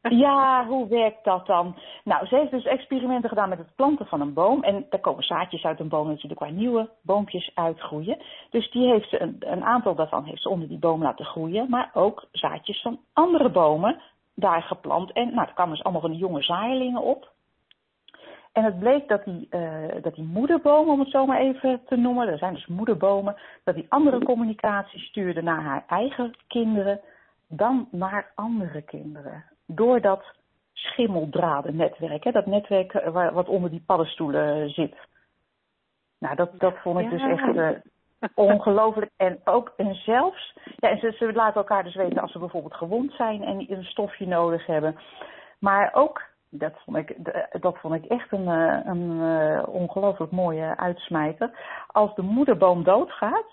ja, 0.25 0.65
hoe 0.67 0.87
werkt 0.87 1.23
dat 1.23 1.45
dan? 1.45 1.75
Nou, 2.03 2.25
ze 2.25 2.35
heeft 2.35 2.51
dus 2.51 2.65
experimenten 2.65 3.29
gedaan 3.29 3.49
met 3.49 3.57
het 3.57 3.75
planten 3.75 4.05
van 4.05 4.21
een 4.21 4.33
boom. 4.33 4.63
En 4.63 4.85
daar 4.89 4.99
komen 4.99 5.23
zaadjes 5.23 5.63
uit 5.63 5.79
een 5.79 5.89
boom 5.89 6.07
natuurlijk 6.07 6.39
waar 6.39 6.51
nieuwe 6.51 6.89
boompjes 7.01 7.51
uitgroeien. 7.53 8.17
Dus 8.49 8.71
die 8.71 8.87
heeft 8.87 9.09
ze 9.09 9.21
een, 9.21 9.35
een 9.39 9.63
aantal 9.63 9.95
daarvan 9.95 10.23
heeft 10.23 10.41
ze 10.41 10.49
onder 10.49 10.67
die 10.67 10.79
boom 10.79 11.01
laten 11.01 11.25
groeien. 11.25 11.69
Maar 11.69 11.89
ook 11.93 12.25
zaadjes 12.31 12.81
van 12.81 12.99
andere 13.13 13.49
bomen 13.49 14.01
daar 14.35 14.61
geplant. 14.61 15.11
En 15.11 15.33
nou, 15.33 15.47
er 15.47 15.53
kwamen 15.53 15.73
dus 15.73 15.83
allemaal 15.83 16.01
van 16.01 16.11
die 16.11 16.19
jonge 16.19 16.41
zaailingen 16.41 17.01
op. 17.01 17.33
En 18.51 18.63
het 18.63 18.79
bleek 18.79 19.07
dat 19.07 19.23
die, 19.23 19.47
uh, 19.49 20.01
dat 20.01 20.15
die 20.15 20.23
moederbomen, 20.23 20.93
om 20.93 20.99
het 20.99 21.09
zo 21.09 21.25
maar 21.25 21.39
even 21.39 21.81
te 21.85 21.95
noemen, 21.95 22.27
er 22.27 22.37
zijn 22.37 22.53
dus 22.53 22.67
moederbomen, 22.67 23.35
dat 23.63 23.75
die 23.75 23.85
andere 23.89 24.25
communicatie 24.25 24.99
stuurde 24.99 25.41
naar 25.41 25.61
haar 25.61 25.83
eigen 25.87 26.35
kinderen 26.47 26.99
dan 27.47 27.87
naar 27.91 28.31
andere 28.35 28.81
kinderen 28.81 29.45
doordat 29.65 30.23
schimmeldradennetwerk. 30.73 32.23
Hè? 32.23 32.31
Dat 32.31 32.45
netwerk 32.45 32.93
eh, 32.93 33.11
waar, 33.11 33.33
wat 33.33 33.47
onder 33.47 33.69
die 33.69 33.83
paddenstoelen 33.85 34.69
zit. 34.69 34.95
Nou, 36.19 36.35
dat, 36.35 36.59
dat 36.59 36.77
vond 36.77 36.99
ik 36.99 37.09
dus 37.09 37.21
echt 37.21 37.55
eh, 37.55 37.69
ongelooflijk. 38.35 39.11
En 39.17 39.39
ook, 39.43 39.73
en 39.77 39.95
zelfs, 39.95 40.57
ja, 40.75 40.89
en 40.89 40.99
ze, 40.99 41.11
ze 41.17 41.33
laten 41.33 41.55
elkaar 41.55 41.83
dus 41.83 41.95
weten 41.95 42.21
als 42.21 42.31
ze 42.31 42.39
bijvoorbeeld 42.39 42.75
gewond 42.75 43.11
zijn 43.11 43.43
en 43.43 43.71
een 43.71 43.83
stofje 43.83 44.27
nodig 44.27 44.65
hebben. 44.65 44.95
Maar 45.59 45.89
ook, 45.93 46.21
dat 46.49 46.73
vond 46.85 46.97
ik, 46.97 47.15
dat 47.61 47.77
vond 47.77 47.93
ik 47.93 48.05
echt 48.05 48.31
een, 48.31 48.47
eh, 48.47 48.79
een 48.83 49.21
eh, 49.21 49.67
ongelooflijk 49.67 50.31
mooie 50.31 50.77
uitsmijter. 50.77 51.59
Als 51.87 52.15
de 52.15 52.21
moederboom 52.21 52.83
doodgaat, 52.83 53.45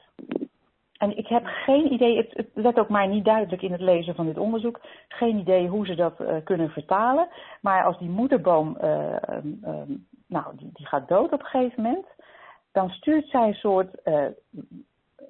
en 1.02 1.16
ik 1.16 1.26
heb 1.26 1.44
geen 1.46 1.92
idee, 1.92 2.16
het, 2.16 2.30
het 2.32 2.48
werd 2.54 2.78
ook 2.78 2.88
maar 2.88 3.08
niet 3.08 3.24
duidelijk 3.24 3.62
in 3.62 3.72
het 3.72 3.80
lezen 3.80 4.14
van 4.14 4.26
dit 4.26 4.38
onderzoek, 4.38 4.80
geen 5.08 5.38
idee 5.38 5.68
hoe 5.68 5.86
ze 5.86 5.94
dat 5.94 6.20
eh, 6.20 6.36
kunnen 6.44 6.70
vertalen. 6.70 7.28
Maar 7.60 7.84
als 7.84 7.98
die 7.98 8.08
moederboom, 8.08 8.76
eh, 8.76 9.28
ehm, 9.28 9.52
ehm, 9.62 9.92
nou, 10.26 10.56
die, 10.56 10.70
die 10.72 10.86
gaat 10.86 11.08
dood 11.08 11.32
op 11.32 11.40
een 11.40 11.46
gegeven 11.46 11.82
moment, 11.82 12.06
dan 12.72 12.90
stuurt 12.90 13.28
zij 13.28 13.46
een 13.46 13.54
soort 13.54 14.02
eh, 14.02 14.26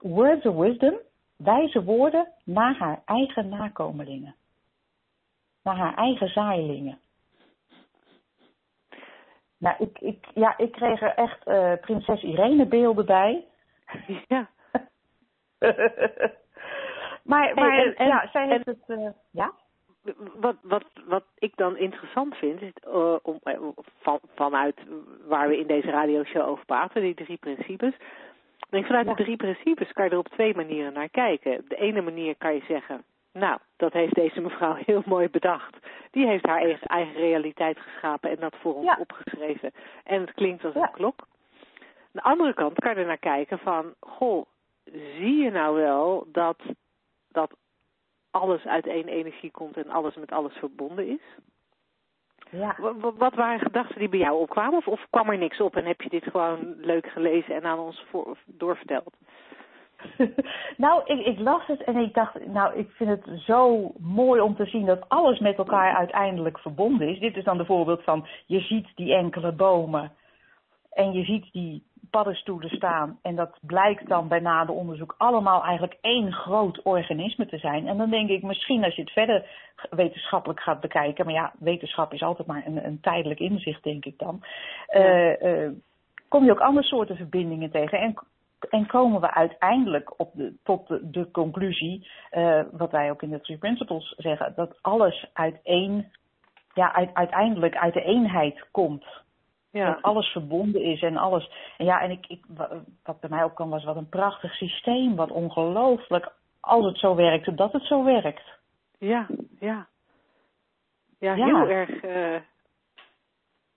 words 0.00 0.46
of 0.46 0.54
wisdom, 0.54 0.94
wijze 1.36 1.84
woorden, 1.84 2.28
naar 2.44 2.76
haar 2.76 3.02
eigen 3.04 3.48
nakomelingen. 3.48 4.34
Naar 5.62 5.76
haar 5.76 5.94
eigen 5.94 6.28
zaailingen. 6.28 6.98
Nou, 9.58 9.76
ik, 9.78 9.98
ik, 9.98 10.26
ja, 10.34 10.58
ik 10.58 10.72
kreeg 10.72 11.00
er 11.00 11.14
echt 11.14 11.44
prinses 11.80 12.22
Irene 12.22 12.66
beelden 12.66 13.06
bij. 13.06 13.44
Ja. 14.28 14.48
maar 17.30 17.54
maar 17.54 17.78
en- 17.78 17.94
en- 17.96 18.06
ja, 18.06 18.28
zij 18.32 18.46
heeft 18.48 18.66
het. 18.66 18.78
eh, 18.86 19.08
ja? 19.30 19.52
Wat, 20.34 20.56
wat, 20.62 20.84
wat 21.06 21.24
ik 21.38 21.56
dan 21.56 21.76
interessant 21.76 22.36
vind, 22.36 22.62
is, 22.62 22.72
eh, 22.84 23.14
om, 23.22 23.38
eh, 23.42 23.58
van, 24.00 24.18
vanuit 24.34 24.76
waar 25.26 25.48
we 25.48 25.58
in 25.58 25.66
deze 25.66 25.90
radioshow 25.90 26.48
over 26.48 26.64
praten, 26.64 27.02
die 27.02 27.14
drie 27.14 27.36
principes. 27.36 27.94
Ik 27.94 28.68
denk, 28.78 28.86
vanuit 28.86 29.06
Ja. 29.06 29.14
de 29.14 29.22
drie 29.22 29.36
principes 29.36 29.92
kan 29.92 30.04
je 30.04 30.10
er 30.10 30.18
op 30.18 30.28
twee 30.28 30.54
manieren 30.54 30.92
naar 30.92 31.08
kijken. 31.08 31.64
De 31.68 31.76
ene 31.76 32.00
manier 32.02 32.34
kan 32.36 32.54
je 32.54 32.62
zeggen, 32.68 33.04
nou, 33.32 33.58
dat 33.76 33.92
heeft 33.92 34.14
deze 34.14 34.40
mevrouw 34.40 34.74
heel 34.86 35.02
mooi 35.06 35.28
bedacht. 35.28 35.76
Die 36.10 36.26
heeft 36.26 36.46
haar 36.46 36.60
eigen, 36.60 36.86
eigen 36.86 37.14
realiteit 37.14 37.78
geschapen 37.78 38.30
en 38.30 38.36
dat 38.40 38.54
voor 38.60 38.74
ons 38.74 38.84
Ja. 38.86 38.96
opgeschreven. 39.00 39.70
En 40.04 40.20
het 40.20 40.32
klinkt 40.32 40.64
als 40.64 40.74
Ja. 40.74 40.82
een 40.82 40.90
klok. 40.92 41.20
Aan 41.20 42.08
de 42.12 42.22
andere 42.22 42.54
kant 42.54 42.78
kan 42.78 42.94
je 42.94 43.00
er 43.00 43.06
naar 43.06 43.18
kijken 43.18 43.58
van, 43.58 43.94
goh, 44.00 44.46
zie 44.84 45.36
je 45.42 45.50
nou 45.50 45.76
wel 45.76 46.26
dat, 46.32 46.58
dat 47.28 47.56
alles 48.30 48.64
uit 48.66 48.86
één 48.86 49.08
energie 49.08 49.50
komt 49.50 49.76
en 49.76 49.90
alles 49.90 50.14
met 50.14 50.30
alles 50.32 50.54
verbonden 50.54 51.06
is? 51.08 51.20
Ja. 52.50 52.74
Wa- 52.78 52.94
wa- 52.94 53.12
Wat 53.12 53.34
waren 53.34 53.60
gedachten 53.60 53.98
die 53.98 54.08
bij 54.08 54.18
jou 54.18 54.40
opkwamen? 54.40 54.78
Of, 54.78 54.86
of 54.88 55.06
kwam 55.10 55.30
er 55.30 55.38
niks 55.38 55.60
op 55.60 55.76
en 55.76 55.84
heb 55.84 56.00
je 56.00 56.08
dit 56.08 56.24
gewoon 56.24 56.74
leuk 56.76 57.06
gelezen 57.06 57.54
en 57.54 57.64
aan 57.64 57.78
ons 57.78 58.04
voor, 58.10 58.38
doorverteld? 58.46 59.16
nou, 60.76 61.02
ik, 61.04 61.26
ik 61.26 61.38
las 61.38 61.66
het 61.66 61.82
en 61.84 61.96
ik 61.96 62.14
dacht, 62.14 62.46
nou, 62.46 62.78
ik 62.78 62.90
vind 62.90 63.10
het 63.10 63.40
zo 63.40 63.92
mooi 63.98 64.40
om 64.40 64.56
te 64.56 64.66
zien 64.66 64.86
dat 64.86 65.08
alles 65.08 65.38
met 65.38 65.56
elkaar 65.58 65.96
uiteindelijk 65.96 66.58
verbonden 66.58 67.08
is. 67.08 67.18
Dit 67.18 67.36
is 67.36 67.44
dan 67.44 67.58
de 67.58 67.64
voorbeeld 67.64 68.02
van, 68.02 68.26
je 68.46 68.60
ziet 68.60 68.88
die 68.94 69.14
enkele 69.14 69.52
bomen 69.52 70.12
en 70.90 71.12
je 71.12 71.24
ziet 71.24 71.52
die 71.52 71.84
paddenstoelen 72.12 72.70
staan. 72.70 73.18
En 73.22 73.36
dat 73.36 73.58
blijkt 73.60 74.08
dan 74.08 74.28
bij 74.28 74.40
nader 74.40 74.74
onderzoek 74.74 75.14
allemaal 75.18 75.62
eigenlijk 75.62 75.98
één 76.00 76.32
groot 76.32 76.82
organisme 76.82 77.46
te 77.46 77.58
zijn. 77.58 77.86
En 77.88 77.96
dan 77.96 78.10
denk 78.10 78.28
ik, 78.28 78.42
misschien 78.42 78.84
als 78.84 78.94
je 78.94 79.02
het 79.02 79.10
verder 79.10 79.46
wetenschappelijk 79.90 80.60
gaat 80.60 80.80
bekijken, 80.80 81.24
maar 81.24 81.34
ja, 81.34 81.52
wetenschap 81.58 82.12
is 82.12 82.22
altijd 82.22 82.48
maar 82.48 82.62
een, 82.66 82.84
een 82.86 83.00
tijdelijk 83.00 83.40
inzicht, 83.40 83.82
denk 83.82 84.04
ik 84.04 84.18
dan. 84.18 84.42
eh, 84.86 85.64
eh, 85.64 85.72
kom 86.28 86.44
je 86.44 86.50
ook 86.50 86.60
andere 86.60 86.86
soorten 86.86 87.16
verbindingen 87.16 87.70
tegen. 87.70 87.98
En 87.98 88.14
en 88.70 88.86
komen 88.86 89.20
we 89.20 89.34
uiteindelijk 89.34 90.20
op 90.20 90.30
de, 90.34 90.54
tot 90.62 90.88
de, 90.88 91.10
de 91.10 91.30
conclusie, 91.30 92.08
eh, 92.30 92.60
wat 92.72 92.90
wij 92.90 93.10
ook 93.10 93.22
in 93.22 93.30
de 93.30 93.40
Three 93.40 93.58
Principles 93.58 94.14
zeggen, 94.16 94.52
dat 94.56 94.78
alles 94.82 95.26
uit 95.32 95.60
één, 95.62 96.12
ja, 96.74 96.94
uit, 96.94 97.14
uiteindelijk 97.14 97.76
uit 97.76 97.94
de 97.94 98.02
eenheid 98.02 98.66
komt. 98.70 99.04
Dat 99.72 100.02
alles 100.02 100.26
verbonden 100.26 100.82
is 100.82 101.02
en 101.02 101.16
alles. 101.16 101.50
En 101.76 101.84
ja, 101.84 102.00
en 102.00 102.10
ik, 102.10 102.26
ik, 102.26 102.44
wa- 102.48 102.82
wat 103.04 103.20
bij 103.20 103.30
mij 103.30 103.44
opkwam 103.44 103.70
was 103.70 103.84
wat 103.84 103.96
een 103.96 104.08
prachtig 104.08 104.54
systeem, 104.54 105.16
wat 105.16 105.30
ongelooflijk, 105.30 106.32
als 106.60 106.84
het 106.84 106.98
zo 106.98 107.14
werkt, 107.14 107.56
dat 107.56 107.72
het 107.72 107.82
zo 107.84 108.04
werkt. 108.04 108.58
Ja, 108.98 109.26
ja. 109.60 109.86
Ja, 111.18 111.34
Ja. 111.34 111.44
heel 111.44 111.68
erg 111.68 111.90
eh 112.00 112.40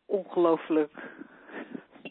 ongelooflijk 0.07 0.91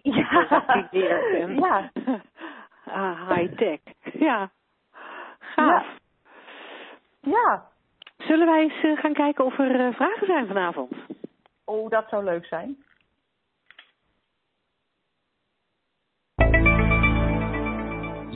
Ja, 0.02 0.48
ja. 0.90 1.90
ah, 2.86 3.28
high-tech. 3.30 3.80
Ja, 4.18 4.50
gaaf. 5.38 5.86
ja. 7.20 7.62
Zullen 8.18 8.46
wij 8.46 8.60
eens 8.62 8.82
eh, 8.82 8.96
gaan 9.02 9.12
kijken 9.12 9.44
of 9.44 9.58
er 9.58 9.86
eh, 9.86 9.94
vragen 9.94 10.26
zijn 10.26 10.46
vanavond? 10.46 10.92
Oh, 11.64 11.90
dat 11.90 12.08
zou 12.08 12.24
leuk 12.24 12.46
zijn. 12.46 12.83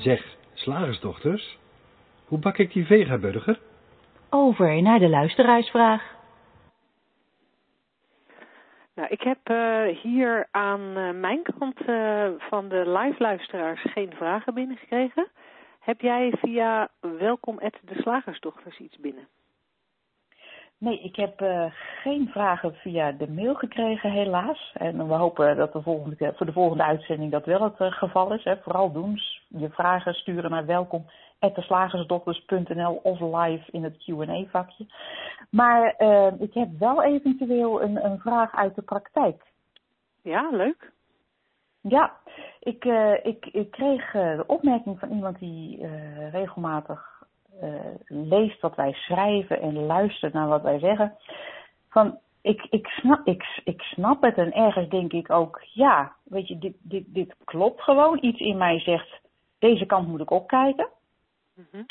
Zeg, 0.01 0.37
slagersdochters, 0.55 1.59
hoe 2.25 2.39
bak 2.39 2.59
ik 2.59 2.73
die 2.73 2.87
vegaburger? 2.87 3.61
Over 4.31 4.83
naar 4.83 4.99
de 4.99 5.09
luisteraarsvraag. 5.09 6.17
Nou, 8.95 9.09
ik 9.09 9.21
heb 9.21 9.39
eh, 9.43 9.97
hier 10.03 10.49
aan 10.51 10.97
eh, 10.97 11.11
mijn 11.11 11.43
kant 11.43 11.81
eh, 11.87 12.29
van 12.39 12.69
de 12.69 12.99
live-luisteraars 12.99 13.83
geen 13.83 14.13
vragen 14.15 14.55
binnengekregen. 14.55 15.29
Heb 15.81 16.01
jij 16.01 16.33
via 16.41 16.89
welkom 17.01 17.59
de 17.59 18.01
slagersdochters 18.01 18.79
iets 18.79 18.97
binnen? 18.97 19.29
Nee, 20.81 21.01
ik 21.01 21.17
heb 21.17 21.41
eh, 21.41 21.65
geen 22.03 22.29
vragen 22.29 22.75
via 22.75 23.13
de 23.13 23.29
mail 23.29 23.55
gekregen, 23.55 24.11
helaas. 24.11 24.73
En 24.75 25.09
we 25.09 25.15
hopen 25.15 25.57
dat 25.57 25.73
de 25.73 25.83
volgende, 25.83 26.33
voor 26.37 26.47
de 26.47 26.53
volgende 26.53 26.85
uitzending 26.85 27.33
dat 27.33 27.45
wel 27.45 27.63
het 27.63 27.81
eh, 27.81 27.93
geval 27.93 28.33
is. 28.33 28.45
Hè. 28.45 28.57
Vooral 28.57 28.93
doen. 28.93 29.21
Je 29.49 29.71
vragen 29.71 30.15
sturen 30.15 30.51
naar 30.51 30.67
welkom.deslagersdochters.nl 30.67 33.01
of 33.03 33.21
live 33.21 33.71
in 33.71 33.85
het 33.85 34.05
Q&A-vakje. 34.05 34.87
Maar 35.51 35.95
eh, 35.97 36.33
ik 36.39 36.55
heb 36.55 36.69
wel 36.79 37.03
eventueel 37.03 37.83
een, 37.83 38.05
een 38.05 38.19
vraag 38.19 38.55
uit 38.55 38.75
de 38.75 38.83
praktijk. 38.83 39.43
Ja, 40.23 40.49
leuk. 40.51 40.93
Ja, 41.81 42.13
ik, 42.61 42.85
ik, 43.23 43.47
ik 43.47 43.71
kreeg 43.71 44.11
de 44.11 44.45
opmerking 44.47 44.99
van 44.99 45.11
iemand 45.11 45.39
die 45.39 45.87
regelmatig 46.31 47.18
leest 48.07 48.61
wat 48.61 48.75
wij 48.75 48.93
schrijven 48.93 49.61
en 49.61 49.87
luistert 49.87 50.33
naar 50.33 50.49
wat 50.49 50.63
wij 50.63 50.79
zeggen. 50.79 51.17
Van, 51.89 52.19
ik, 52.41 52.67
ik, 52.71 52.87
snap, 52.87 53.27
ik, 53.27 53.61
ik 53.65 53.83
snap 53.83 54.23
het 54.23 54.37
en 54.37 54.53
ergens 54.53 54.89
denk 54.89 55.13
ik 55.13 55.31
ook, 55.31 55.63
ja, 55.73 56.13
weet 56.25 56.49
je, 56.49 56.59
dit, 56.59 56.77
dit, 56.81 57.05
dit 57.07 57.35
klopt 57.45 57.83
gewoon. 57.83 58.19
Iets 58.21 58.41
in 58.41 58.57
mij 58.57 58.81
zegt, 58.81 59.21
deze 59.59 59.87
kant 59.87 60.09
moet 60.09 60.21
ik 60.21 60.31
opkijken. 60.31 60.89
Mhm. 61.55 61.83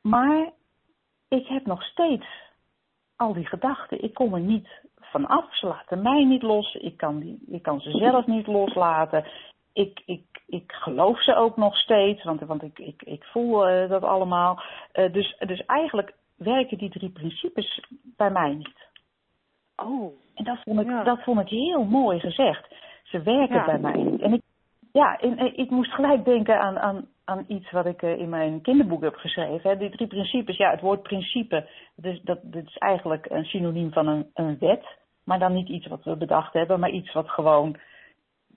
Maar 0.00 0.50
ik 1.28 1.46
heb 1.46 1.66
nog 1.66 1.82
steeds 1.82 2.26
al 3.16 3.32
die 3.32 3.46
gedachten. 3.46 4.02
Ik 4.02 4.14
kom 4.14 4.34
er 4.34 4.40
niet 4.40 4.68
van 5.00 5.26
af. 5.26 5.56
Ze 5.56 5.66
laten 5.66 6.02
mij 6.02 6.24
niet 6.24 6.42
los. 6.42 6.74
Ik 6.74 6.96
kan, 6.96 7.18
die, 7.18 7.42
ik 7.46 7.62
kan 7.62 7.80
ze 7.80 7.90
zelf 7.90 8.26
niet 8.26 8.46
loslaten. 8.46 9.24
Ik, 9.72 10.02
ik, 10.06 10.24
ik 10.46 10.72
geloof 10.72 11.22
ze 11.22 11.34
ook 11.34 11.56
nog 11.56 11.76
steeds, 11.76 12.24
want, 12.24 12.40
want 12.40 12.62
ik, 12.62 12.78
ik, 12.78 13.02
ik 13.02 13.24
voel 13.24 13.68
eh, 13.68 13.88
dat 13.88 14.02
allemaal. 14.02 14.62
Eh, 14.92 15.12
dus, 15.12 15.36
dus 15.38 15.64
eigenlijk 15.66 16.12
werken 16.36 16.78
die 16.78 16.90
drie 16.90 17.10
principes 17.10 17.80
bij 18.16 18.30
mij 18.30 18.54
niet. 18.54 18.88
Oh, 19.76 20.12
En 20.34 20.44
dat 20.44 20.58
vond 20.64 20.80
ik, 20.80 20.86
Ja. 20.86 21.02
dat 21.04 21.22
vond 21.22 21.40
ik 21.40 21.48
heel 21.48 21.84
mooi 21.84 22.20
gezegd. 22.20 22.74
Ze 23.02 23.22
werken 23.22 23.56
Ja. 23.56 23.64
bij 23.64 23.78
mij 23.78 24.02
niet. 24.02 24.20
En 24.20 24.32
ik, 24.32 24.42
ja, 24.92 25.18
en, 25.18 25.36
en 25.38 25.56
ik 25.58 25.70
moest 25.70 25.92
gelijk 25.92 26.24
denken 26.24 26.60
aan, 26.60 26.78
aan, 26.78 27.08
aan 27.24 27.44
iets 27.48 27.70
wat 27.70 27.86
ik 27.86 28.02
eh, 28.02 28.18
in 28.18 28.28
mijn 28.28 28.60
kinderboek 28.60 29.02
heb 29.02 29.14
geschreven. 29.14 29.70
Hè. 29.70 29.76
Die 29.76 29.90
drie 29.90 30.06
principes, 30.06 30.56
ja, 30.56 30.70
het 30.70 30.80
woord 30.80 31.02
principe, 31.02 31.68
dus 31.96 32.20
dat, 32.22 32.38
dat 32.42 32.62
is 32.66 32.76
eigenlijk 32.78 33.26
een 33.30 33.44
synoniem 33.44 33.92
van 33.92 34.06
een, 34.06 34.30
een 34.34 34.56
wet. 34.58 34.84
Maar 35.24 35.38
dan 35.38 35.52
niet 35.52 35.68
iets 35.68 35.86
wat 35.86 36.04
we 36.04 36.16
bedacht 36.16 36.52
hebben, 36.52 36.80
maar 36.80 36.90
iets 36.90 37.12
wat 37.12 37.28
gewoon 37.30 37.76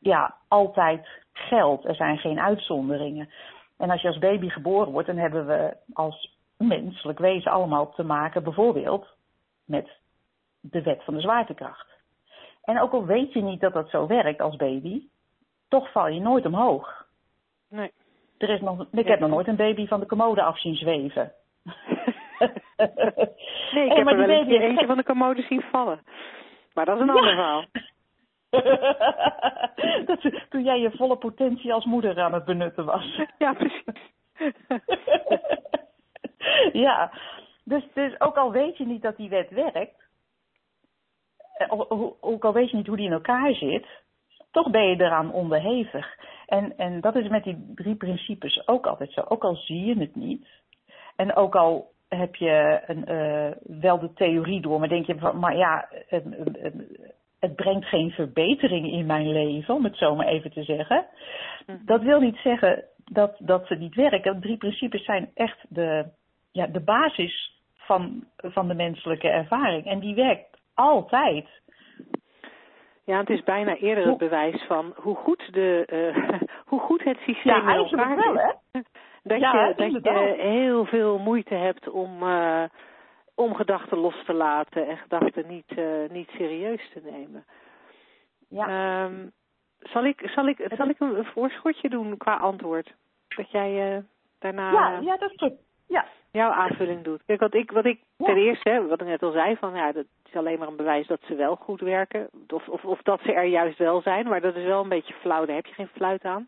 ja, 0.04 0.36
altijd 0.48 1.08
geldt. 1.34 1.86
Er 1.86 1.96
zijn 1.96 2.18
geen 2.18 2.40
uitzonderingen. 2.40 3.30
En 3.78 3.90
als 3.90 4.02
je 4.02 4.08
als 4.08 4.18
baby 4.18 4.50
geboren 4.50 4.92
wordt, 4.92 5.08
dan 5.08 5.18
hebben 5.18 5.46
we 5.46 5.78
als 5.94 6.38
menselijk 6.58 7.20
wezen 7.20 7.52
allemaal 7.52 7.92
te 7.94 8.04
maken, 8.04 8.44
bijvoorbeeld 8.44 9.08
met 9.66 9.90
de 10.62 10.82
wet 10.82 11.04
van 11.04 11.14
de 11.14 11.22
zwaartekracht. 11.22 11.88
En 12.64 12.80
ook 12.82 12.94
al 12.94 13.06
weet 13.06 13.34
je 13.34 13.42
niet 13.42 13.60
dat 13.60 13.74
dat 13.74 13.90
zo 13.90 14.08
werkt 14.08 14.42
als 14.42 14.56
baby, 14.56 15.02
toch 15.70 15.92
val 15.92 16.08
je 16.08 16.20
nooit 16.20 16.46
omhoog. 16.46 17.06
nee. 17.70 17.92
Er 18.38 18.50
is 18.50 18.62
nog, 18.62 18.86
ik 18.92 19.08
heb 19.08 19.20
nog 19.20 19.30
nooit 19.30 19.48
een 19.48 19.56
baby 19.56 19.88
van 19.88 20.00
de 20.00 20.06
commode 20.06 20.42
af 20.42 20.60
zien 20.60 20.76
zweven. 20.76 21.32
nee, 23.72 23.86
ik 23.86 23.94
heb 23.96 24.08
er 24.08 24.18
wel 24.18 24.30
een 24.30 24.50
eentje 24.50 24.86
van 24.86 24.98
de 24.98 25.04
commode 25.04 25.42
zien 25.42 25.62
vallen. 25.72 26.00
Maar 26.74 26.86
dat 26.86 26.96
is 26.96 27.02
een 27.02 27.08
Ja. 27.08 27.14
ander 27.14 27.34
verhaal. 27.34 27.66
dat, 30.06 30.22
toen 30.50 30.64
jij 30.64 30.80
je 30.80 30.92
volle 30.92 31.18
potentie 31.18 31.74
als 31.74 31.86
moeder 31.86 32.22
aan 32.22 32.34
het 32.34 32.46
benutten 32.46 32.86
was. 32.86 33.20
Ja, 33.38 33.54
precies. 33.54 34.12
ja, 36.86 37.12
dus, 37.64 37.84
dus 37.94 38.20
ook 38.20 38.36
al 38.36 38.52
weet 38.52 38.78
je 38.78 38.86
niet 38.86 39.02
dat 39.02 39.18
die 39.18 39.30
wet 39.30 39.50
werkt, 39.50 40.04
eh, 41.54 41.82
ook 42.20 42.46
al 42.46 42.54
weet 42.54 42.70
je 42.70 42.78
niet 42.78 42.88
hoe 42.88 42.98
die 42.98 43.06
in 43.06 43.12
elkaar 43.12 43.54
zit, 43.54 43.86
toch 44.52 44.70
ben 44.70 44.84
je 44.84 44.96
eraan 44.96 45.32
onderhevig. 45.32 46.18
En, 46.46 46.78
en 46.78 47.02
dat 47.02 47.16
is 47.16 47.28
met 47.28 47.44
die 47.44 47.72
drie 47.76 47.96
principes 47.96 48.68
ook 48.68 48.86
altijd 48.86 49.12
zo. 49.12 49.22
Ook 49.28 49.44
al 49.44 49.56
zie 49.56 49.86
je 49.86 50.00
het 50.00 50.16
niet, 50.16 50.48
en 51.16 51.36
ook 51.36 51.56
al 51.56 51.92
heb 52.08 52.36
je 52.36 52.82
een, 52.86 53.06
eh, 53.06 53.80
wel 53.82 54.00
de 54.00 54.14
theorie 54.14 54.62
door, 54.62 54.80
maar 54.80 54.90
denk 54.90 55.06
je 55.06 55.18
van, 55.18 55.40
maar 55.40 55.56
ja, 55.56 55.90
het 57.44 57.56
brengt 57.56 57.86
geen 57.86 58.12
verbetering 58.12 58.92
in 58.92 59.06
mijn 59.06 59.32
leven, 59.32 59.76
om 59.76 59.84
het 59.84 59.98
zo 59.98 60.16
maar 60.16 60.28
even 60.28 60.52
te 60.52 60.64
zeggen. 60.64 61.06
Dat 61.86 62.02
wil 62.02 62.20
niet 62.20 62.38
zeggen 62.38 62.84
dat, 63.06 63.36
dat 63.40 63.68
ze 63.68 63.76
niet 63.76 63.96
werken. 63.96 64.42
Drie 64.42 64.58
principes 64.58 65.04
zijn 65.06 65.32
echt 65.34 65.66
de, 65.70 66.06
ja, 66.52 66.68
de 66.68 66.80
basis 66.80 67.62
van, 67.76 68.24
van 68.38 68.68
de 68.68 68.74
menselijke 68.74 69.28
ervaring. 69.30 69.86
En 69.86 70.00
die 70.00 70.16
werkt 70.16 70.62
altijd. 70.74 71.48
Ja, 73.06 73.20
het 73.20 73.30
is 73.30 73.44
bijna 73.44 73.76
eerder 73.76 74.08
het 74.08 74.18
bewijs 74.18 74.64
van 74.68 74.94
hoe 74.96 75.16
goed, 75.16 75.54
de, 75.54 75.86
eh, 75.86 76.40
hoe 76.72 76.80
goed 76.80 77.04
het 77.04 77.18
systeem 77.18 77.54
Ja, 77.54 77.62
in 77.62 77.68
eigenlijk 77.68 78.10
elkaar 78.10 78.34
wel, 78.34 78.36
hè? 78.36 78.52
Dat, 79.24 79.40
Ja, 79.40 79.68
je, 79.68 79.74
dat 79.76 79.92
je 79.92 80.36
heel 80.38 80.86
veel 80.86 81.18
moeite 81.18 81.56
hebt 81.56 81.90
om, 81.90 82.24
eh, 82.24 82.64
om 83.36 83.56
gedachten 83.56 83.98
los 83.98 84.26
te 84.26 84.34
laten 84.34 84.88
en 84.88 84.98
gedachten 84.98 85.48
niet, 85.48 85.78
eh, 85.78 86.10
niet 86.10 86.30
serieus 86.30 86.90
te 86.94 87.02
nemen. 87.04 87.46
Ja. 88.50 88.68
Ehm, 88.68 89.28
zal, 89.80 90.06
ik, 90.06 90.30
zal, 90.30 90.48
ik, 90.48 90.68
zal 90.76 90.90
ik 90.90 91.00
een 91.00 91.26
voorschotje 91.26 91.90
doen 91.90 92.18
qua 92.18 92.36
antwoord? 92.36 92.94
Dat 93.28 93.52
jij 93.52 93.96
eh, 93.96 94.04
daarna 94.40 94.72
ja, 94.72 95.00
ja, 95.02 95.18
dat 95.18 95.32
is 95.32 95.38
goed. 95.38 95.54
Ja, 95.88 96.06
jouw 96.32 96.52
aanvulling 96.52 97.04
doet. 97.04 97.24
Kijk, 97.26 97.40
wat 97.40 97.54
ik, 97.54 97.72
wat 97.72 97.86
ik 97.86 98.00
Ja. 98.18 98.26
ten 98.26 98.38
eerste, 98.38 98.70
hè, 98.70 98.88
wat 98.88 99.02
ik 99.02 99.08
net 99.08 99.24
al 99.24 99.32
zei, 99.32 99.56
van 99.58 99.76
ja, 99.76 99.92
dat 99.92 100.06
is 100.26 100.36
alleen 100.36 100.60
maar 100.60 100.68
een 100.68 100.76
bewijs 100.76 101.08
dat 101.08 101.20
ze 101.28 101.36
wel 101.36 101.56
goed 101.56 101.80
werken. 101.80 102.30
Of, 102.48 102.68
of, 102.68 102.86
of 102.86 103.02
dat 103.02 103.20
ze 103.22 103.34
er 103.34 103.44
juist 103.46 103.78
wel 103.78 104.02
zijn, 104.02 104.28
maar 104.28 104.42
dat 104.42 104.56
is 104.56 104.66
wel 104.66 104.84
een 104.84 104.90
beetje 104.90 105.14
flauw, 105.14 105.46
daar 105.46 105.56
heb 105.56 105.66
je 105.66 105.74
geen 105.74 105.88
fluit 105.88 106.24
aan. 106.24 106.48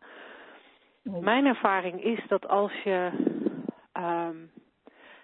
Nee. 1.04 1.22
Mijn 1.22 1.46
ervaring 1.46 2.04
is 2.04 2.28
dat 2.28 2.48
als 2.48 2.72
je 2.84 3.10
ehm, 3.92 4.38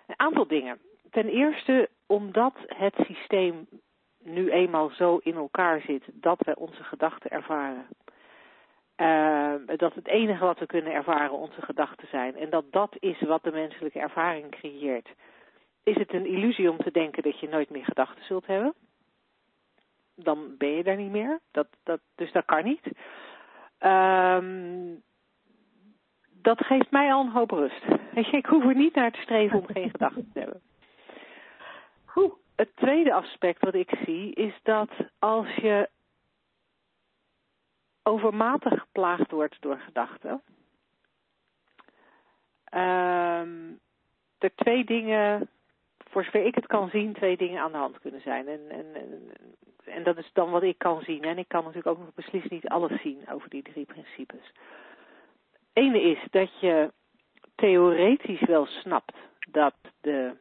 een 0.08 0.20
aantal 0.20 0.48
dingen. 0.48 0.80
Ten 1.12 1.28
eerste 1.28 1.90
omdat 2.06 2.54
het 2.68 2.96
systeem 3.06 3.68
nu 4.24 4.52
eenmaal 4.52 4.90
zo 4.90 5.18
in 5.24 5.36
elkaar 5.36 5.82
zit 5.82 6.04
dat 6.14 6.38
we 6.46 6.56
onze 6.56 6.84
gedachten 6.84 7.32
ervaren. 7.32 7.88
Ehm, 8.96 9.78
dat 9.78 9.94
het 9.94 10.08
enige 10.08 10.46
wat 10.46 10.60
we 10.60 10.66
kunnen 10.66 10.94
ervaren 10.94 11.38
onze 11.38 11.62
gedachten 11.62 12.08
zijn. 12.08 12.36
En 12.36 12.50
dat 12.50 12.72
dat 12.72 12.96
is 13.00 13.22
wat 13.22 13.44
de 13.44 13.52
menselijke 13.52 14.00
ervaring 14.00 14.50
creëert. 14.50 15.10
Is 15.84 15.96
het 15.96 16.14
een 16.14 16.26
illusie 16.26 16.70
om 16.72 16.78
te 16.78 16.92
denken 16.92 17.24
dat 17.24 17.40
je 17.40 17.50
nooit 17.50 17.70
meer 17.70 17.86
gedachten 17.86 18.26
zult 18.26 18.48
hebben? 18.48 18.74
Dan 20.16 20.58
ben 20.58 20.70
je 20.70 20.84
daar 20.84 20.98
niet 20.98 21.12
meer. 21.12 21.40
Dat, 21.52 21.68
dat, 21.84 22.00
dus 22.16 22.32
dat 22.32 22.46
kan 22.46 22.64
niet. 22.64 22.88
Ehm, 23.78 24.96
dat 26.42 26.66
geeft 26.66 26.92
mij 26.92 27.14
al 27.14 27.22
een 27.22 27.32
hoop 27.32 27.52
rust. 27.52 27.84
Ik 28.32 28.46
hoef 28.46 28.66
er 28.66 28.76
niet 28.76 28.96
naar 28.96 29.12
te 29.12 29.22
streven 29.22 29.60
om 29.60 29.66
geen 29.66 29.90
gedachten 29.90 30.30
te 30.34 30.40
hebben. 30.40 30.62
Het 32.62 32.76
tweede 32.76 33.14
aspect 33.14 33.62
wat 33.62 33.74
ik 33.74 33.92
zie 34.06 34.34
is 34.34 34.54
dat 34.64 34.90
als 35.20 35.56
je 35.56 35.90
overmatig 38.04 38.80
geplaagd 38.80 39.32
wordt 39.32 39.62
door 39.62 39.78
gedachten, 39.78 40.42
ehm, 42.64 43.74
er 44.38 44.56
twee 44.56 44.84
dingen, 44.84 45.50
voor 45.98 46.24
zover 46.24 46.46
ik 46.46 46.56
het 46.56 46.68
kan 46.68 46.90
zien, 46.90 47.14
twee 47.14 47.38
dingen 47.38 47.62
aan 47.62 47.72
de 47.72 47.78
hand 47.78 48.00
kunnen 48.00 48.22
zijn. 48.22 48.48
En, 48.48 48.70
en, 48.70 48.96
en, 48.96 49.32
en 49.86 50.04
dat 50.04 50.18
is 50.18 50.30
dan 50.34 50.52
wat 50.52 50.64
ik 50.64 50.78
kan 50.78 51.02
zien. 51.02 51.24
En 51.24 51.38
ik 51.38 51.48
kan 51.48 51.64
natuurlijk 51.64 51.98
ook 51.98 52.06
nog 52.06 52.14
beslist 52.14 52.50
niet 52.50 52.68
alles 52.68 53.02
zien 53.02 53.30
over 53.30 53.50
die 53.50 53.64
drie 53.64 53.86
principes. 53.86 54.52
Ene 55.74 56.02
is 56.02 56.20
dat 56.32 56.60
je 56.60 56.92
theoretisch 57.56 58.42
wel 58.42 58.66
snapt 58.66 59.16
dat 59.52 59.76
de 60.02 60.36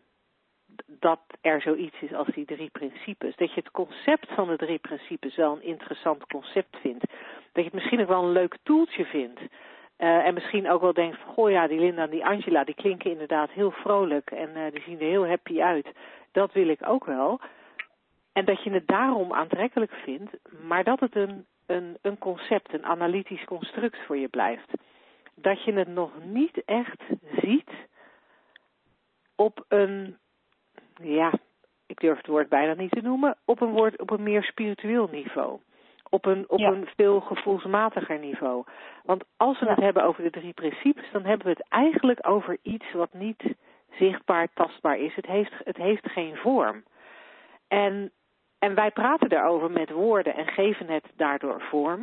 dat 0.87 1.21
er 1.41 1.61
zoiets 1.61 2.01
is 2.01 2.13
als 2.13 2.29
die 2.35 2.45
drie 2.45 2.71
principes. 2.71 3.37
Dat 3.37 3.55
je 3.55 3.61
het 3.61 3.71
concept 3.71 4.29
van 4.35 4.49
de 4.49 4.57
drie 4.57 4.79
principes 4.79 5.37
wel 5.37 5.53
een 5.53 5.63
interessant 5.63 6.27
concept 6.27 6.77
vindt. 6.81 7.05
Dat 7.53 7.65
je 7.65 7.71
het 7.71 7.73
misschien 7.73 8.01
ook 8.01 8.09
wel 8.09 8.23
een 8.23 8.33
leuk 8.33 8.57
toeltje 8.63 9.05
vindt. 9.05 9.41
Uh, 9.41 10.27
en 10.27 10.35
misschien 10.35 10.71
ook 10.71 10.81
wel 10.81 10.93
denkt 10.93 11.19
goh 11.27 11.51
ja, 11.51 11.67
die 11.67 11.79
Linda 11.79 12.03
en 12.03 12.11
die 12.11 12.25
Angela, 12.25 12.65
die 12.65 12.75
klinken 12.75 13.11
inderdaad 13.11 13.51
heel 13.51 13.71
vrolijk 13.71 14.31
en 14.31 14.49
uh, 14.57 14.63
die 14.73 14.83
zien 14.83 15.01
er 15.01 15.07
heel 15.07 15.27
happy 15.27 15.63
uit. 15.63 15.87
Dat 16.33 16.53
wil 16.53 16.69
ik 16.69 16.89
ook 16.89 17.05
wel. 17.05 17.41
En 18.33 18.45
dat 18.45 18.63
je 18.63 18.71
het 18.71 18.87
daarom 18.87 19.33
aantrekkelijk 19.33 19.93
vindt, 19.93 20.37
maar 20.63 20.85
dat 20.85 21.01
het 21.01 21.17
een, 21.17 21.47
een, 21.67 21.99
een 22.03 22.19
concept, 22.19 22.73
een 22.73 22.85
analytisch 22.85 23.45
construct 23.45 23.99
voor 24.07 24.17
je 24.17 24.29
blijft. 24.29 24.73
Dat 25.35 25.65
je 25.65 25.73
het 25.73 25.89
nog 25.89 26.11
niet 26.25 26.65
echt 26.65 27.03
ziet 27.41 27.71
op 29.37 29.65
een 29.69 30.19
ja, 31.03 31.33
ik 31.87 32.01
durf 32.01 32.17
het 32.17 32.27
woord 32.27 32.49
bijna 32.49 32.75
niet 32.75 32.91
te 32.91 33.01
noemen, 33.01 33.37
op 33.45 33.61
een, 33.61 33.71
woord, 33.71 34.01
op 34.01 34.11
een 34.11 34.23
meer 34.23 34.43
spiritueel 34.43 35.09
niveau. 35.13 35.61
Op 36.09 36.25
een, 36.25 36.45
op 36.49 36.59
Ja. 36.59 36.69
een 36.71 36.89
veel 36.97 37.21
gevoelsmatiger 37.21 38.19
niveau. 38.19 38.65
Want 39.05 39.25
als 39.37 39.59
we 39.59 39.65
Ja. 39.67 39.71
het 39.75 39.81
hebben 39.81 40.05
over 40.05 40.23
de 40.23 40.31
drie 40.31 40.53
principes, 40.53 41.11
dan 41.13 41.25
hebben 41.25 41.47
we 41.47 41.53
het 41.53 41.69
eigenlijk 41.69 42.29
over 42.29 42.59
iets 42.63 42.93
wat 42.93 43.13
niet 43.13 43.55
zichtbaar, 43.91 44.49
tastbaar 44.55 44.99
is. 44.99 45.15
Het 45.15 45.27
heeft, 45.27 45.53
het 45.65 45.77
heeft 45.77 46.11
geen 46.11 46.37
vorm. 46.37 46.85
En, 47.69 48.11
en 48.59 48.75
wij 48.75 48.91
praten 48.91 49.29
daarover 49.29 49.71
met 49.71 49.91
woorden 49.91 50.35
en 50.35 50.47
geven 50.47 50.87
het 50.89 51.05
daardoor 51.17 51.61
vorm. 51.61 52.03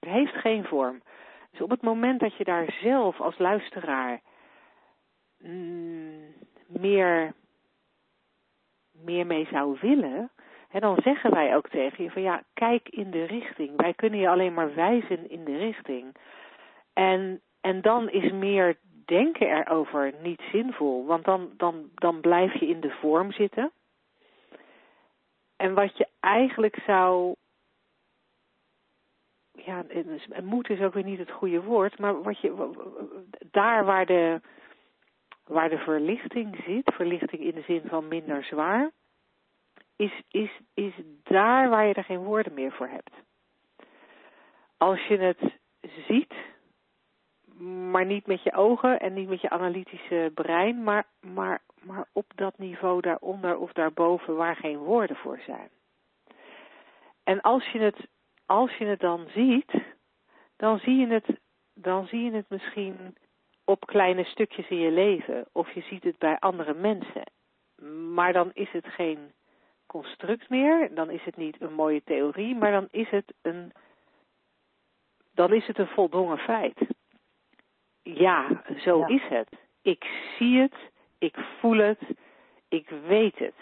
Het 0.00 0.08
heeft 0.10 0.34
geen 0.34 0.64
vorm. 0.64 1.02
Dus 1.50 1.60
op 1.60 1.70
het 1.70 1.82
moment 1.82 2.20
dat 2.20 2.36
je 2.36 2.44
daar 2.44 2.76
zelf 2.82 3.20
als 3.20 3.38
luisteraar 3.38 4.20
mm, 5.38 6.34
meer 6.66 7.32
meer 9.02 9.26
mee 9.26 9.46
zou 9.50 9.76
willen, 9.80 10.30
hè, 10.68 10.80
dan 10.80 10.96
zeggen 11.02 11.30
wij 11.30 11.56
ook 11.56 11.68
tegen 11.68 12.04
je 12.04 12.10
van 12.10 12.22
ja, 12.22 12.42
kijk 12.54 12.88
in 12.88 13.10
de 13.10 13.24
richting. 13.24 13.76
Wij 13.76 13.94
kunnen 13.94 14.18
je 14.18 14.28
alleen 14.28 14.54
maar 14.54 14.74
wijzen 14.74 15.30
in 15.30 15.44
de 15.44 15.56
richting. 15.56 16.14
En, 16.92 17.40
en 17.60 17.80
dan 17.80 18.10
is 18.10 18.32
meer 18.32 18.76
denken 19.04 19.48
erover 19.48 20.14
niet 20.22 20.40
zinvol, 20.52 21.06
want 21.06 21.24
dan, 21.24 21.50
dan, 21.56 21.90
dan 21.94 22.20
blijf 22.20 22.60
je 22.60 22.66
in 22.66 22.80
de 22.80 22.90
vorm 22.90 23.32
zitten. 23.32 23.72
En 25.56 25.74
wat 25.74 25.96
je 25.96 26.08
eigenlijk 26.20 26.78
zou, 26.86 27.34
ja, 29.52 29.84
en 30.30 30.44
moed 30.44 30.70
is 30.70 30.80
ook 30.80 30.94
weer 30.94 31.04
niet 31.04 31.18
het 31.18 31.30
goede 31.30 31.62
woord, 31.62 31.98
maar 31.98 32.22
wat 32.22 32.38
je, 32.38 32.70
daar 33.50 33.84
waar 33.84 34.06
de, 34.06 34.40
waar 35.44 35.68
de 35.68 35.78
verlichting 35.78 36.62
zit, 36.66 36.94
verlichting 36.94 37.42
in 37.42 37.54
de 37.54 37.62
zin 37.62 37.82
van 37.86 38.08
minder 38.08 38.44
zwaar, 38.44 38.90
is, 39.96 40.22
is, 40.28 40.50
is 40.74 40.92
daar 41.22 41.68
waar 41.68 41.86
je 41.86 41.94
er 41.94 42.04
geen 42.04 42.24
woorden 42.24 42.54
meer 42.54 42.72
voor 42.72 42.88
hebt. 42.88 43.10
Als 44.76 45.06
je 45.06 45.18
het 45.18 45.58
ziet, 46.06 46.34
maar 47.90 48.06
niet 48.06 48.26
met 48.26 48.42
je 48.42 48.52
ogen 48.52 49.00
en 49.00 49.14
niet 49.14 49.28
met 49.28 49.40
je 49.40 49.50
analytische 49.50 50.30
brein, 50.34 50.82
maar, 50.82 51.06
maar, 51.20 51.62
maar 51.82 52.06
op 52.12 52.26
dat 52.34 52.58
niveau 52.58 53.00
daaronder 53.00 53.56
of 53.56 53.72
daarboven 53.72 54.36
waar 54.36 54.56
geen 54.56 54.78
woorden 54.78 55.16
voor 55.16 55.38
zijn. 55.46 55.68
En 57.24 57.40
als 57.40 57.66
je 57.68 57.78
het, 57.78 58.06
als 58.46 58.76
je 58.76 58.84
het 58.84 59.00
dan 59.00 59.26
ziet, 59.28 59.72
dan 60.56 60.78
zie 60.78 60.96
je 60.96 61.06
het, 61.06 61.40
dan 61.74 62.06
zie 62.06 62.24
je 62.24 62.32
het 62.32 62.48
misschien 62.48 63.16
op 63.64 63.86
kleine 63.86 64.24
stukjes 64.24 64.68
in 64.68 64.78
je 64.78 64.90
leven. 64.90 65.46
Of 65.52 65.70
je 65.74 65.80
ziet 65.80 66.04
het 66.04 66.18
bij 66.18 66.36
andere 66.38 66.74
mensen. 66.74 67.22
Maar 68.14 68.32
dan 68.32 68.50
is 68.52 68.70
het 68.70 68.86
geen 68.86 69.32
construct 69.86 70.48
meer. 70.48 70.94
Dan 70.94 71.10
is 71.10 71.22
het 71.24 71.36
niet 71.36 71.60
een 71.60 71.72
mooie 71.72 72.02
theorie. 72.04 72.54
Maar 72.54 72.70
dan 72.72 72.88
is 72.90 73.08
het 73.10 73.32
een, 73.42 73.72
dan 75.34 75.52
is 75.52 75.66
het 75.66 75.78
een 75.78 75.86
voldongen 75.88 76.38
feit. 76.38 76.78
Ja, 78.02 78.62
zo 78.78 78.98
Ja. 78.98 79.06
is 79.06 79.22
het. 79.28 79.48
Ik 79.82 80.04
zie 80.38 80.60
het. 80.60 80.74
Ik 81.18 81.36
voel 81.60 81.76
het. 81.78 82.00
Ik 82.68 82.88
weet 83.06 83.38
het. 83.38 83.54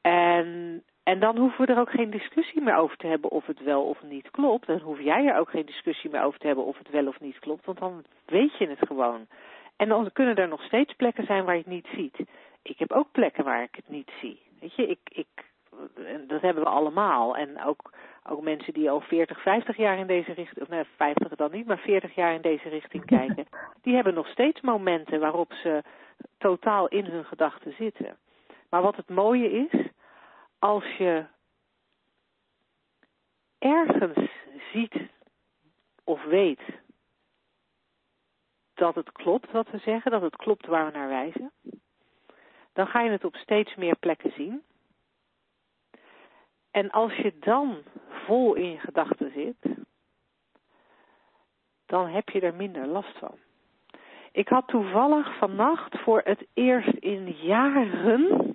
En, 0.00 0.82
en 1.02 1.20
dan 1.20 1.36
hoeven 1.36 1.66
we 1.66 1.72
er 1.72 1.80
ook 1.80 1.90
geen 1.90 2.10
discussie 2.10 2.62
meer 2.62 2.76
over 2.76 2.96
te 2.96 3.06
hebben 3.06 3.30
of 3.30 3.46
het 3.46 3.62
wel 3.62 3.82
of 3.82 4.02
niet 4.02 4.30
klopt. 4.30 4.66
Dan 4.66 4.80
hoef 4.80 5.00
jij 5.00 5.26
er 5.26 5.38
ook 5.38 5.50
geen 5.50 5.66
discussie 5.66 6.10
meer 6.10 6.22
over 6.22 6.38
te 6.38 6.46
hebben 6.46 6.64
of 6.64 6.78
het 6.78 6.90
wel 6.90 7.06
of 7.06 7.20
niet 7.20 7.38
klopt, 7.38 7.64
want 7.64 7.78
dan 7.78 8.04
weet 8.26 8.56
je 8.56 8.68
het 8.68 8.86
gewoon. 8.86 9.26
En 9.76 9.88
dan 9.88 10.12
kunnen 10.12 10.36
er 10.36 10.48
nog 10.48 10.62
steeds 10.62 10.94
plekken 10.94 11.26
zijn 11.26 11.44
waar 11.44 11.54
je 11.54 11.60
het 11.60 11.70
niet 11.70 11.88
ziet. 11.94 12.26
ik 12.62 12.78
heb 12.78 12.92
ook 12.92 13.12
plekken 13.12 13.44
waar 13.44 13.62
ik 13.62 13.74
het 13.74 13.88
niet 13.88 14.10
zie. 14.20 14.40
Weet 14.60 14.74
je, 14.74 14.86
ik, 14.86 14.98
ik, 15.04 15.26
dat 16.26 16.40
hebben 16.40 16.62
we 16.62 16.68
allemaal. 16.68 17.36
En 17.36 17.64
ook, 17.64 17.92
ook 18.28 18.42
mensen 18.42 18.72
die 18.72 18.90
al 18.90 19.00
40, 19.00 19.42
50 19.42 19.76
jaar 19.76 19.98
in 19.98 20.06
deze 20.06 20.32
richting, 20.32 20.62
of 20.62 20.68
nee, 20.68 20.84
50 20.96 21.34
dan 21.36 21.50
niet, 21.50 21.66
maar 21.66 21.78
40 21.78 22.14
jaar 22.14 22.34
in 22.34 22.40
deze 22.40 22.68
richting 22.68 23.04
kijken, 23.18 23.46
die 23.82 23.94
hebben 23.94 24.14
nog 24.14 24.28
steeds 24.28 24.60
momenten 24.60 25.20
waarop 25.20 25.52
ze 25.52 25.82
totaal 26.38 26.88
in 26.88 27.04
hun 27.04 27.24
gedachten 27.24 27.74
zitten. 27.78 28.16
Maar 28.70 28.82
wat 28.82 28.96
het 28.96 29.08
mooie 29.08 29.50
is, 29.50 29.90
als 30.60 30.84
je 30.84 31.26
ergens 33.58 34.30
ziet 34.72 34.94
of 36.04 36.24
weet 36.24 36.60
dat 38.74 38.94
het 38.94 39.12
klopt 39.12 39.50
wat 39.50 39.70
we 39.70 39.78
zeggen, 39.78 40.10
dat 40.10 40.22
het 40.22 40.36
klopt 40.36 40.66
waar 40.66 40.86
we 40.86 40.92
naar 40.92 41.08
wijzen, 41.08 41.52
dan 42.72 42.86
ga 42.86 43.00
je 43.00 43.10
het 43.10 43.24
op 43.24 43.36
steeds 43.36 43.74
meer 43.74 43.96
plekken 43.96 44.32
zien. 44.32 44.62
En 46.70 46.90
als 46.90 47.16
je 47.16 47.38
dan 47.38 47.82
vol 48.08 48.54
in 48.54 48.70
je 48.70 48.78
gedachten 48.78 49.32
zit, 49.32 49.76
dan 51.86 52.06
heb 52.08 52.28
je 52.28 52.40
er 52.40 52.54
minder 52.54 52.86
last 52.86 53.18
van. 53.18 53.38
Ik 54.32 54.48
had 54.48 54.68
toevallig 54.68 55.38
vannacht 55.38 56.00
voor 56.00 56.20
het 56.24 56.46
eerst 56.54 56.94
in 56.94 57.30
jaren 57.30 58.49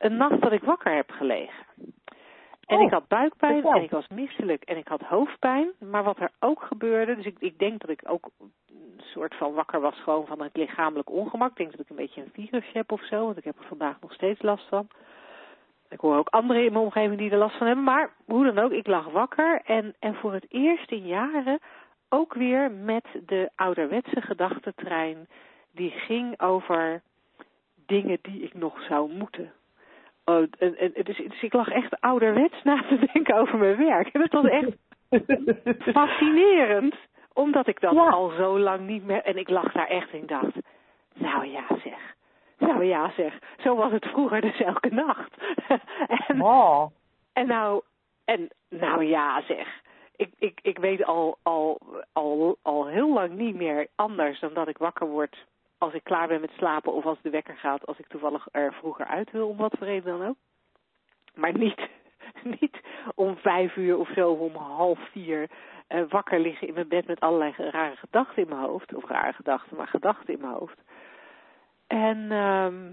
een 0.00 0.16
nacht 0.16 0.40
dat 0.40 0.52
ik 0.52 0.62
wakker 0.62 0.94
heb 0.94 1.10
gelegen. 1.10 1.64
En 2.66 2.78
Oh, 2.78 2.82
ik 2.82 2.90
had 2.90 3.08
buikpijn 3.08 3.64
en 3.64 3.82
ik 3.82 3.90
was 3.90 4.08
misselijk 4.08 4.62
en 4.62 4.76
ik 4.76 4.88
had 4.88 5.00
hoofdpijn. 5.00 5.70
Maar 5.78 6.04
wat 6.04 6.18
er 6.18 6.30
ook 6.38 6.62
gebeurde, 6.62 7.16
dus 7.16 7.24
ik, 7.24 7.36
ik 7.38 7.58
denk 7.58 7.80
dat 7.80 7.90
ik 7.90 8.00
ook 8.04 8.30
een 8.38 9.00
soort 9.00 9.34
van 9.34 9.52
wakker 9.52 9.80
was 9.80 10.02
gewoon 10.02 10.26
van 10.26 10.42
het 10.42 10.56
lichamelijk 10.56 11.10
ongemak. 11.10 11.50
Ik 11.50 11.56
denk 11.56 11.70
dat 11.70 11.80
ik 11.80 11.88
een 11.88 11.96
beetje 11.96 12.22
een 12.22 12.46
virus 12.46 12.72
heb 12.72 12.92
of 12.92 13.04
zo, 13.04 13.24
want 13.24 13.36
ik 13.36 13.44
heb 13.44 13.58
er 13.58 13.64
vandaag 13.64 14.00
nog 14.00 14.12
steeds 14.12 14.42
last 14.42 14.68
van. 14.68 14.88
Ik 15.88 16.00
hoor 16.00 16.16
ook 16.16 16.28
anderen 16.28 16.64
in 16.64 16.72
mijn 16.72 16.84
omgeving 16.84 17.18
die 17.18 17.30
er 17.30 17.38
last 17.38 17.56
van 17.56 17.66
hebben. 17.66 17.84
Maar 17.84 18.10
hoe 18.24 18.44
dan 18.44 18.64
ook, 18.64 18.72
ik 18.72 18.86
lag 18.86 19.06
wakker 19.06 19.60
en, 19.64 19.94
en 19.98 20.14
voor 20.14 20.32
het 20.32 20.46
eerst 20.48 20.90
in 20.90 21.06
jaren 21.06 21.58
ook 22.08 22.34
weer 22.34 22.70
met 22.70 23.04
de 23.26 23.50
ouderwetse 23.54 24.20
gedachtentrein 24.20 25.28
die 25.72 25.90
ging 25.90 26.40
over 26.40 27.02
dingen 27.86 28.18
die 28.22 28.42
ik 28.42 28.54
nog 28.54 28.82
zou 28.82 29.12
moeten. 29.12 29.52
Oh, 30.38 30.46
en, 30.58 30.76
en, 30.78 30.92
dus, 31.04 31.16
dus 31.16 31.42
ik 31.42 31.52
lag 31.52 31.68
echt 31.68 32.00
ouderwets 32.00 32.62
na 32.62 32.82
te 32.88 33.08
denken 33.12 33.34
over 33.36 33.58
mijn 33.58 33.76
werk. 33.76 34.08
En 34.14 34.20
het 34.20 34.32
was 34.32 34.44
echt 34.44 34.76
fascinerend, 35.94 36.94
omdat 37.32 37.66
ik 37.66 37.80
dat 37.80 37.92
Ja. 37.94 38.08
al 38.08 38.28
zo 38.30 38.58
lang 38.58 38.80
niet 38.86 39.04
meer... 39.04 39.22
En 39.22 39.36
ik 39.36 39.48
lag 39.48 39.72
daar 39.72 39.86
echt 39.88 40.10
en 40.10 40.26
dacht, 40.26 40.56
nou 41.14 41.46
ja 41.46 41.64
zeg, 41.84 42.14
nou 42.58 42.84
ja 42.84 43.10
zeg, 43.16 43.38
zo 43.58 43.76
was 43.76 43.92
het 43.92 44.06
vroeger 44.06 44.40
dus 44.40 44.60
elke 44.60 44.88
nacht. 44.94 45.34
en, 46.28 46.42
Oh. 46.42 46.86
en 47.32 47.46
nou, 47.46 47.82
en 48.24 48.48
nou 48.68 49.04
ja 49.04 49.42
zeg, 49.42 49.80
ik, 50.16 50.30
ik, 50.38 50.58
ik 50.62 50.78
weet 50.78 51.04
al, 51.04 51.38
al, 51.42 51.78
al, 52.12 52.56
al 52.62 52.86
heel 52.86 53.12
lang 53.12 53.30
niet 53.30 53.54
meer 53.54 53.86
anders 53.94 54.40
dan 54.40 54.54
dat 54.54 54.68
ik 54.68 54.78
wakker 54.78 55.06
word 55.06 55.46
als 55.80 55.94
ik 55.94 56.04
klaar 56.04 56.28
ben 56.28 56.40
met 56.40 56.50
slapen 56.56 56.92
of 56.92 57.04
als 57.04 57.18
de 57.22 57.30
wekker 57.30 57.56
gaat, 57.56 57.86
als 57.86 57.98
ik 57.98 58.06
toevallig 58.06 58.48
er 58.50 58.72
vroeger 58.72 59.06
uit 59.06 59.30
wil, 59.30 59.48
om 59.48 59.56
wat 59.56 59.74
voor 59.78 59.86
reden 59.86 60.18
dan 60.18 60.28
ook. 60.28 60.36
Maar 61.34 61.58
niet, 61.58 61.88
niet 62.60 62.80
om 63.14 63.36
vijf 63.36 63.76
uur 63.76 63.98
of 63.98 64.08
zo, 64.14 64.32
om 64.32 64.54
half 64.54 64.98
vier 65.10 65.50
eh, 65.86 66.02
wakker 66.08 66.40
liggen 66.40 66.68
in 66.68 66.74
mijn 66.74 66.88
bed 66.88 67.06
met 67.06 67.20
allerlei 67.20 67.52
rare 67.56 67.96
gedachten 67.96 68.42
in 68.42 68.48
mijn 68.48 68.60
hoofd. 68.60 68.94
Of 68.94 69.04
rare 69.04 69.32
gedachten, 69.32 69.76
maar 69.76 69.88
gedachten 69.88 70.34
in 70.34 70.40
mijn 70.40 70.52
hoofd. 70.52 70.78
En 71.86 72.30
ehm 72.30 72.92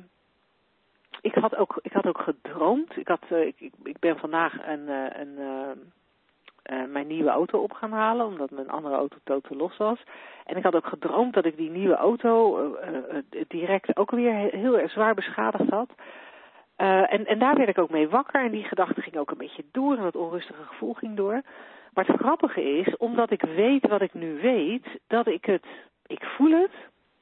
ik, 1.21 1.33
had 1.33 1.55
ook, 1.55 1.79
ik 1.81 1.91
had 1.91 2.05
ook 2.05 2.21
gedroomd. 2.21 2.97
Ik, 2.97 3.07
had, 3.07 3.23
eh, 3.29 3.45
ik, 3.45 3.71
ik, 3.83 3.99
ben 3.99 4.17
vandaag 4.17 4.67
een, 4.67 4.89
eh, 4.89 5.19
een, 5.19 5.37
eh, 6.67 6.77
mijn 6.91 7.07
nieuwe 7.07 7.29
auto 7.29 7.59
op 7.59 7.71
gaan 7.71 7.91
halen, 7.91 8.25
omdat 8.25 8.51
mijn 8.51 8.69
andere 8.69 8.95
auto 8.95 9.17
totaal 9.23 9.57
los 9.57 9.77
was. 9.77 10.03
En 10.45 10.57
ik 10.57 10.63
had 10.63 10.75
ook 10.75 10.87
gedroomd 10.87 11.33
dat 11.33 11.45
ik 11.45 11.57
die 11.57 11.69
nieuwe 11.69 11.95
auto 11.95 12.57
eh, 12.75 12.95
eh, 12.97 13.23
direct 13.47 13.97
ook 13.97 14.11
weer 14.11 14.33
he- 14.33 14.57
heel 14.57 14.79
erg 14.79 14.91
zwaar 14.91 15.13
beschadigd 15.13 15.69
had. 15.69 15.89
En, 16.75 17.25
en 17.25 17.39
daar 17.39 17.55
werd 17.55 17.69
ik 17.69 17.77
ook 17.77 17.89
mee 17.89 18.09
wakker 18.09 18.43
en 18.43 18.51
die 18.51 18.63
gedachte 18.63 19.01
ging 19.01 19.17
ook 19.17 19.31
een 19.31 19.37
beetje 19.37 19.63
door 19.71 19.95
en 19.97 20.03
dat 20.03 20.15
onrustige 20.15 20.63
gevoel 20.63 20.93
ging 20.93 21.15
door. 21.15 21.41
Maar 21.93 22.05
het 22.05 22.19
grappige 22.19 22.63
is, 22.77 22.97
omdat 22.97 23.31
ik 23.31 23.41
weet 23.41 23.87
wat 23.87 24.01
ik 24.01 24.13
nu 24.13 24.41
weet, 24.41 24.85
dat 25.07 25.27
ik 25.27 25.45
het, 25.45 25.65
ik 26.07 26.23
voel 26.23 26.51
het, 26.51 26.71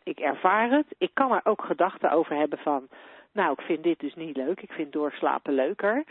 ik 0.04 0.20
ervaar 0.20 0.70
het, 0.70 0.86
ik 0.98 1.10
kan 1.14 1.32
er 1.32 1.42
ook 1.44 1.64
gedachten 1.64 2.12
over 2.12 2.36
hebben 2.36 2.60
van, 2.60 2.88
nou 3.32 3.52
ik 3.52 3.66
vind 3.66 3.84
dit 3.84 4.00
dus 4.00 4.16
niet 4.16 4.38
leuk, 4.38 4.62
ik 4.62 4.72
vind 4.72 4.92
doorslapen 4.92 5.54
leuker. 5.54 6.04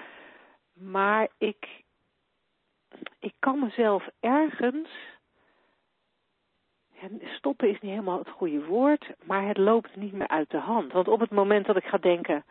Maar 0.75 1.29
ik, 1.39 1.83
ik 3.19 3.35
kan 3.39 3.59
mezelf 3.59 4.09
ergens, 4.21 4.89
en 7.01 7.21
stoppen 7.25 7.69
is 7.69 7.81
niet 7.81 7.91
helemaal 7.91 8.19
het 8.19 8.29
goede 8.29 8.65
woord, 8.65 9.11
maar 9.25 9.47
het 9.47 9.59
loopt 9.59 9.97
niet 9.97 10.13
meer 10.13 10.29
uit 10.29 10.51
de 10.51 10.59
hand. 10.59 10.93
Want 10.93 11.09
op 11.09 11.21
het 11.21 11.31
moment 11.31 11.67
dat 11.67 11.77
ik 11.77 11.85
ga 11.85 11.99
denken, 11.99 12.45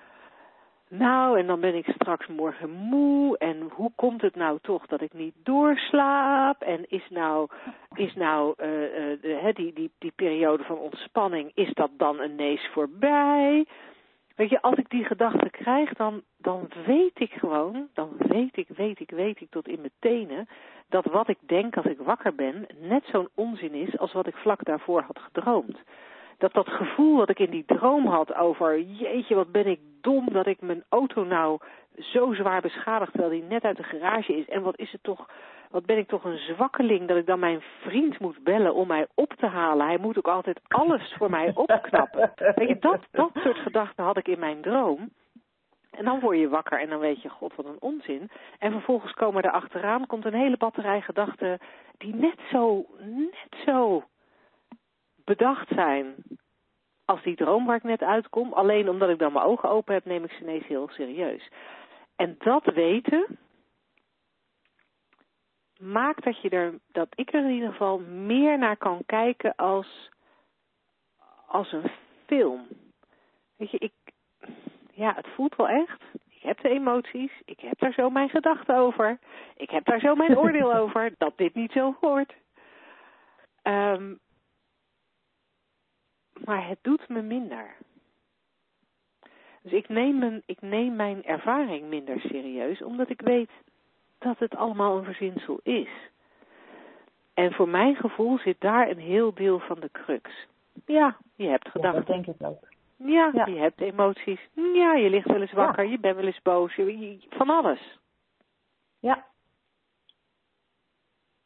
nou, 0.90 1.40
en 1.40 1.48
dan 1.48 1.60
ben 1.60 1.76
ik 1.76 1.86
straks 1.86 2.28
morgen 2.28 2.70
moe. 2.70 3.38
En 3.38 3.70
hoe 3.72 3.92
komt 3.96 4.22
het 4.22 4.36
nou 4.36 4.60
toch 4.62 4.86
dat 4.86 5.02
ik 5.02 5.14
niet 5.14 5.36
doorslaap? 5.44 6.62
En 6.62 6.86
is 6.90 7.10
nou, 7.10 7.50
is 7.94 8.14
nou 8.14 8.54
de, 8.58 9.40
hè, 9.42 9.52
die, 9.52 9.74
die, 9.74 9.92
die 9.98 10.14
periode 10.16 10.64
van 10.64 10.78
ontspanning, 10.78 11.52
is 11.54 11.74
dat 11.74 11.90
dan 11.98 12.22
ineens 12.22 12.68
voorbij? 12.72 13.66
Weet 14.36 14.50
je, 14.50 14.62
als 14.62 14.76
ik 14.76 14.90
die 14.90 15.04
gedachte 15.04 15.50
krijg, 15.50 15.94
dan, 15.94 16.22
dan 16.38 16.70
weet 16.86 17.20
ik 17.20 17.32
gewoon, 17.32 17.88
dan 17.94 18.10
weet 18.18 18.58
ik, 18.58 18.68
weet 18.68 19.00
ik, 19.00 19.10
weet 19.10 19.42
ik 19.42 19.50
tot 19.50 19.68
in 19.68 19.80
mijn 19.80 19.92
tenen, 20.00 20.48
dat 20.90 21.06
wat 21.06 21.28
ik 21.28 21.38
denk 21.40 21.78
als 21.78 21.86
ik 21.86 21.98
wakker 21.98 22.36
ben, 22.36 22.66
net 22.80 23.04
zo'n 23.06 23.30
onzin 23.36 23.74
is 23.74 23.98
als 23.98 24.14
wat 24.14 24.28
ik 24.28 24.36
vlak 24.36 24.66
daarvoor 24.66 25.02
had 25.02 25.20
gedroomd. 25.20 25.78
Dat 26.38 26.54
dat 26.54 26.68
gevoel 26.68 27.18
dat 27.18 27.30
ik 27.30 27.40
in 27.40 27.50
die 27.50 27.66
droom 27.66 28.08
had 28.08 28.34
over, 28.34 28.82
jeetje, 28.82 29.36
wat 29.36 29.52
ben 29.52 29.68
ik 29.68 29.80
dom 30.04 30.34
dat 30.34 30.48
ik 30.48 30.62
mijn 30.62 30.84
auto 30.90 31.24
nou 31.24 31.60
zo 32.00 32.34
zwaar 32.34 32.62
beschadigd 32.62 33.12
terwijl 33.12 33.32
die 33.32 33.44
net 33.44 33.64
uit 33.64 33.78
de 33.78 33.84
garage 33.84 34.38
is. 34.38 34.48
En 34.48 34.62
wat 34.62 34.80
is 34.80 34.92
het 34.92 35.04
toch, 35.04 35.30
wat 35.70 35.86
ben 35.86 35.98
ik 35.98 36.08
toch 36.08 36.24
een 36.24 36.38
zwakkeling 36.38 37.08
dat 37.08 37.18
ik 37.18 37.26
dan 37.26 37.40
mijn 37.40 37.62
vriend 37.82 38.20
moet 38.20 38.44
bellen 38.44 38.74
om 38.74 38.88
mij 38.88 39.08
op 39.14 39.34
te 39.34 39.48
halen. 39.48 39.86
Hij 39.86 39.98
moet 39.98 40.18
ook 40.18 40.28
altijd 40.28 40.62
alles 40.68 41.14
voor 41.18 41.30
mij 41.30 41.52
opknappen. 41.56 42.34
Weet 42.56 42.68
je, 42.68 42.80
dat, 42.80 43.02
dat 43.12 43.32
soort 43.34 43.58
gedachten 43.58 44.04
had 44.04 44.18
ik 44.18 44.28
in 44.28 44.40
mijn 44.40 44.62
droom. 44.62 45.10
En 45.92 46.06
dan 46.06 46.20
word 46.20 46.38
je 46.38 46.50
wakker 46.50 46.80
en 46.80 46.90
dan 46.90 47.00
weet 47.00 47.22
je, 47.22 47.30
god, 47.30 47.56
wat 47.56 47.66
een 47.66 47.82
onzin. 47.82 48.30
En 48.60 48.72
vervolgens 48.72 49.14
komen 49.14 49.44
er 49.44 49.52
achteraan, 49.52 50.08
komt 50.08 50.26
een 50.26 50.34
hele 50.34 50.58
batterij 50.58 51.02
gedachten 51.02 51.60
die 51.98 52.16
net 52.16 52.40
zo, 52.52 52.86
net 53.00 53.64
zo 53.66 54.04
bedacht 55.24 55.68
zijn 55.68 56.16
als 57.06 57.24
die 57.24 57.36
droom 57.36 57.66
waar 57.66 57.76
ik 57.76 57.84
net 57.84 58.02
uitkom. 58.02 58.54
Alleen 58.54 58.90
omdat 58.90 59.10
ik 59.10 59.20
dan 59.20 59.34
mijn 59.34 59.46
ogen 59.46 59.70
open 59.70 59.94
heb, 59.94 60.06
neem 60.06 60.24
ik 60.24 60.32
ze 60.32 60.42
ineens 60.42 60.68
heel 60.68 60.90
serieus. 60.92 61.50
En 62.16 62.36
dat 62.40 62.66
weten 62.66 63.38
maakt 65.80 66.24
dat, 66.24 66.42
je 66.42 66.50
er, 66.50 66.80
dat 66.92 67.08
ik 67.16 67.34
er 67.34 67.44
in 67.46 67.52
ieder 67.52 67.72
geval 67.72 68.00
meer 68.00 68.58
naar 68.58 68.78
kan 68.78 69.04
kijken 69.06 69.56
als, 69.56 70.10
als 71.48 71.72
een 71.72 71.92
film. 72.26 72.68
Weet 73.56 73.72
je, 73.72 73.78
ik, 73.78 73.94
ja, 74.92 75.14
het 75.16 75.28
voelt 75.28 75.56
wel 75.56 75.68
echt. 75.68 76.02
Ik 76.30 76.42
heb 76.42 76.62
de 76.62 76.70
emoties, 76.70 77.32
ik 77.46 77.60
heb 77.60 77.80
daar 77.80 77.94
zo 77.94 78.10
mijn 78.10 78.30
gedachten 78.30 78.76
over. 78.76 79.20
Ik 79.56 79.70
heb 79.70 79.86
daar 79.86 80.00
zo 80.00 80.16
mijn 80.16 80.38
oordeel 80.44 80.74
over 80.76 81.14
dat 81.18 81.38
dit 81.38 81.54
niet 81.54 81.72
zo 81.72 81.96
hoort. 82.00 82.34
Ehm, 83.62 84.14
maar 86.46 86.68
het 86.68 86.78
doet 86.82 87.08
me 87.10 87.22
minder. 87.22 87.76
Dus 89.62 89.72
ik 89.72 89.90
neem, 89.90 90.18
mijn, 90.20 90.44
ik 90.46 90.62
neem 90.62 90.96
mijn 90.96 91.24
ervaring 91.24 91.88
minder 91.88 92.20
serieus, 92.20 92.82
omdat 92.82 93.10
ik 93.10 93.22
weet 93.22 93.50
dat 94.18 94.40
het 94.40 94.56
allemaal 94.56 94.98
een 94.98 95.04
verzinsel 95.04 95.60
is. 95.64 95.90
En 97.34 97.54
voor 97.54 97.70
mijn 97.70 97.96
gevoel 97.96 98.38
zit 98.38 98.60
daar 98.62 98.90
een 98.90 99.00
heel 99.00 99.34
deel 99.34 99.60
van 99.60 99.80
de 99.80 99.90
crux. 99.92 100.32
Ja, 100.86 101.18
je 101.36 101.48
hebt 101.48 101.66
Ja, 101.66 101.72
gedachten. 101.72 102.06
dat 102.06 102.26
denk 102.26 102.28
ik 102.40 102.48
ook. 102.48 102.68
Ja, 102.98 103.30
Ja. 103.34 103.46
je 103.46 103.56
hebt 103.60 103.82
emoties. 103.82 104.40
Ja, 104.54 104.94
je 104.96 105.10
ligt 105.10 105.28
wel 105.28 105.42
eens 105.42 105.52
wakker, 105.52 105.86
je 105.86 106.00
bent 106.00 106.16
wel 106.16 106.26
eens 106.26 106.42
boos. 106.42 106.76
Je, 106.76 107.00
je- 107.00 107.20
van 107.30 107.50
alles. 107.50 108.00
Ja. 109.00 109.26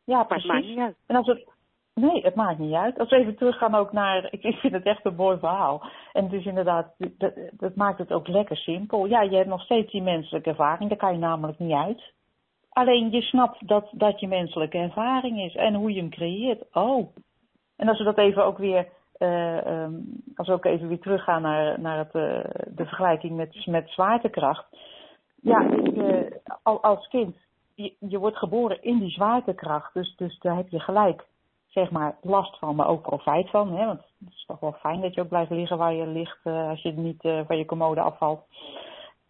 Ja, 0.03 0.15
Maar 0.17 0.25
precies. 0.25 0.77
uit. 0.77 0.95
En 1.05 1.15
als 1.15 1.27
het, 1.27 1.47
nee, 1.97 2.21
het 2.21 2.35
maakt 2.35 2.59
niet 2.59 2.73
uit. 2.73 2.99
Als 2.99 3.09
we 3.09 3.15
even 3.15 3.35
teruggaan 3.35 3.75
ook 3.75 3.91
naar, 3.91 4.27
ik, 4.31 4.55
vind 4.55 4.73
het 4.73 4.85
echt 4.85 5.05
een 5.05 5.15
mooi 5.15 5.37
verhaal. 5.37 5.83
En 6.13 6.23
het 6.23 6.33
is 6.33 6.45
inderdaad, 6.45 6.93
dat, 6.97 7.33
dat 7.51 7.75
maakt 7.75 7.97
het 7.97 8.11
ook 8.11 8.27
lekker 8.27 8.57
simpel. 8.57 9.05
Ja, 9.05 9.21
je 9.21 9.35
hebt 9.35 9.49
nog 9.49 9.61
steeds 9.61 9.91
die 9.91 10.01
menselijke 10.01 10.49
ervaring, 10.49 10.89
daar 10.89 10.99
kan 10.99 11.13
je 11.13 11.19
namelijk 11.19 11.59
niet 11.59 11.73
uit. 11.73 12.13
Alleen 12.69 13.11
je 13.11 13.21
snapt 13.21 13.67
dat 13.67 13.89
dat 13.91 14.19
je 14.19 14.27
menselijke 14.27 14.77
ervaring 14.77 15.39
is 15.39 15.55
en 15.55 15.73
hoe 15.73 15.93
je 15.93 15.99
hem 15.99 16.09
creëert. 16.09 16.63
Oh. 16.73 17.15
En 17.75 17.87
als 17.87 17.97
we 17.97 18.03
dat 18.03 18.17
even 18.17 18.45
ook 18.45 18.57
weer 18.57 18.87
uh, 19.19 19.87
als 20.35 20.47
we 20.47 20.53
ook 20.53 20.65
even 20.65 20.87
weer 20.87 20.99
teruggaan 20.99 21.41
naar, 21.41 21.79
naar 21.79 21.97
het, 21.97 22.15
uh, 22.15 22.63
de 22.75 22.85
vergelijking 22.85 23.35
met, 23.35 23.65
met 23.65 23.89
zwaartekracht. 23.89 24.65
Ja, 25.41 25.61
ik, 25.69 25.95
uh, 25.95 26.21
als 26.63 27.07
kind, 27.07 27.35
je, 27.75 27.93
je 27.99 28.17
wordt 28.17 28.37
geboren 28.37 28.83
in 28.83 28.99
die 28.99 29.09
zwaartekracht. 29.09 29.93
Dus, 29.93 30.15
dus 30.15 30.39
daar 30.39 30.55
heb 30.55 30.69
je 30.69 30.79
gelijk, 30.79 31.25
zeg 31.79 31.91
maar, 31.91 32.17
last 32.21 32.57
van, 32.57 32.75
maar 32.75 32.87
ook 32.87 33.01
profijt 33.01 33.49
van. 33.49 33.75
Hè? 33.75 33.85
Want 33.85 33.99
het 33.99 34.33
is 34.33 34.45
toch 34.45 34.59
wel 34.59 34.75
fijn 34.79 35.01
dat 35.01 35.13
je 35.13 35.21
ook 35.21 35.27
blijft 35.27 35.51
liggen 35.51 35.77
waar 35.77 35.93
je 35.93 36.07
ligt 36.07 36.39
als 36.43 36.81
je 36.81 36.91
niet 36.91 37.21
van 37.21 37.57
je 37.57 37.65
commode 37.65 38.01
afvalt. 38.01 38.41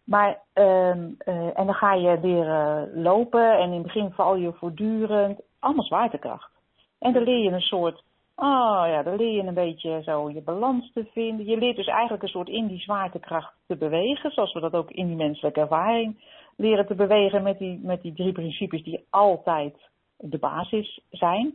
Maar, 0.04 0.42
ehm, 0.52 1.10
en 1.54 1.66
dan 1.66 1.74
ga 1.74 1.94
je 1.94 2.18
leren 2.22 3.02
lopen 3.02 3.58
en 3.58 3.66
in 3.66 3.72
het 3.72 3.82
begin 3.82 4.10
val 4.10 4.36
je 4.36 4.52
voortdurend. 4.52 5.40
Allemaal 5.58 5.84
zwaartekracht. 5.84 6.50
En 6.98 7.12
dan 7.12 7.22
leer 7.22 7.38
je 7.38 7.50
een 7.50 7.60
soort 7.60 8.02
Oh 8.40 8.84
ja, 8.86 9.02
dan 9.02 9.16
leer 9.16 9.32
je 9.32 9.42
een 9.42 9.54
beetje 9.54 10.02
zo 10.02 10.30
je 10.30 10.42
balans 10.42 10.90
te 10.94 11.06
vinden. 11.12 11.46
Je 11.46 11.56
leert 11.56 11.76
dus 11.76 11.86
eigenlijk 11.86 12.22
een 12.22 12.28
soort 12.28 12.48
in 12.48 12.66
die 12.66 12.80
zwaartekracht 12.80 13.54
te 13.66 13.76
bewegen, 13.76 14.30
zoals 14.30 14.52
we 14.52 14.60
dat 14.60 14.72
ook 14.72 14.90
in 14.90 15.06
die 15.06 15.16
menselijke 15.16 15.60
ervaring 15.60 16.16
leren 16.56 16.86
te 16.86 16.94
bewegen 16.94 17.42
met 17.42 17.58
die, 17.58 17.80
met 17.82 18.02
die 18.02 18.12
drie 18.12 18.32
principes 18.32 18.82
die 18.82 19.06
altijd 19.10 19.76
de 20.16 20.38
basis 20.38 21.00
zijn. 21.10 21.54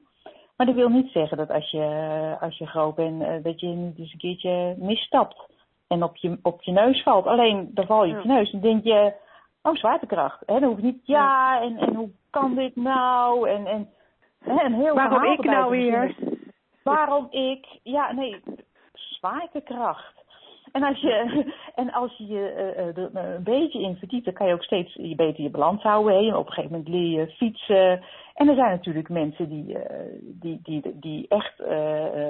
Maar 0.57 0.65
dat 0.65 0.75
wil 0.75 0.89
niet 0.89 1.11
zeggen 1.11 1.37
dat 1.37 1.49
als 1.49 1.71
je, 1.71 2.37
als 2.39 2.57
je 2.57 2.65
groot 2.65 2.95
bent, 2.95 3.21
eh, 3.21 3.43
dat 3.43 3.59
je 3.59 3.67
niet 3.67 3.97
eens 3.97 4.11
een 4.11 4.19
keertje 4.19 4.75
misstapt 4.77 5.51
en 5.87 6.03
op 6.03 6.15
je, 6.15 6.39
op 6.41 6.61
je 6.61 6.71
neus 6.71 7.03
valt. 7.03 7.25
Alleen 7.25 7.71
dan 7.73 7.85
val 7.85 8.05
je 8.05 8.15
op 8.15 8.21
je 8.21 8.27
neus 8.27 8.51
en 8.51 8.61
denk 8.61 8.83
je, 8.83 9.13
oh 9.61 9.75
zwaartekracht. 9.75 10.43
Hè? 10.45 10.59
Dan 10.59 10.69
hoeft 10.69 10.81
niet 10.81 11.01
ja 11.03 11.61
en, 11.61 11.77
en 11.77 11.95
hoe 11.95 12.09
kan 12.29 12.55
dit 12.55 12.75
nou? 12.75 13.49
En, 13.49 13.65
en, 13.65 13.89
hè, 14.39 14.63
een 14.63 14.73
heel 14.73 14.95
Waarom 14.95 15.23
ik 15.23 15.43
nou 15.43 15.69
weer? 15.69 16.15
Waarom 16.83 17.27
ik? 17.29 17.79
Ja, 17.83 18.11
nee, 18.11 18.43
zwaartekracht. 18.93 20.22
En 20.77 20.83
als 20.83 20.99
je, 20.99 21.45
en 21.75 21.91
als 21.91 22.17
je 22.17 22.27
je 22.27 22.73
uh, 22.77 22.97
er 22.97 23.15
een 23.15 23.43
beetje 23.43 23.81
in 23.81 23.95
verdiept, 23.95 24.25
dan 24.25 24.33
kan 24.33 24.47
je 24.47 24.53
ook 24.53 24.63
steeds 24.63 24.93
je 24.93 25.15
beter 25.15 25.43
je 25.43 25.49
balans 25.49 25.81
houden. 25.81 26.25
Hè? 26.25 26.37
Op 26.37 26.47
een 26.47 26.53
gegeven 26.53 26.71
moment 26.71 26.89
leer 26.89 27.19
je 27.19 27.27
fietsen. 27.27 28.01
En 28.33 28.49
er 28.49 28.55
zijn 28.55 28.69
natuurlijk 28.69 29.09
mensen 29.09 29.49
die, 29.49 29.67
uh, 29.67 29.81
die, 30.21 30.59
die, 30.63 30.99
die 30.99 31.25
echt 31.27 31.59
uh, 31.59 32.29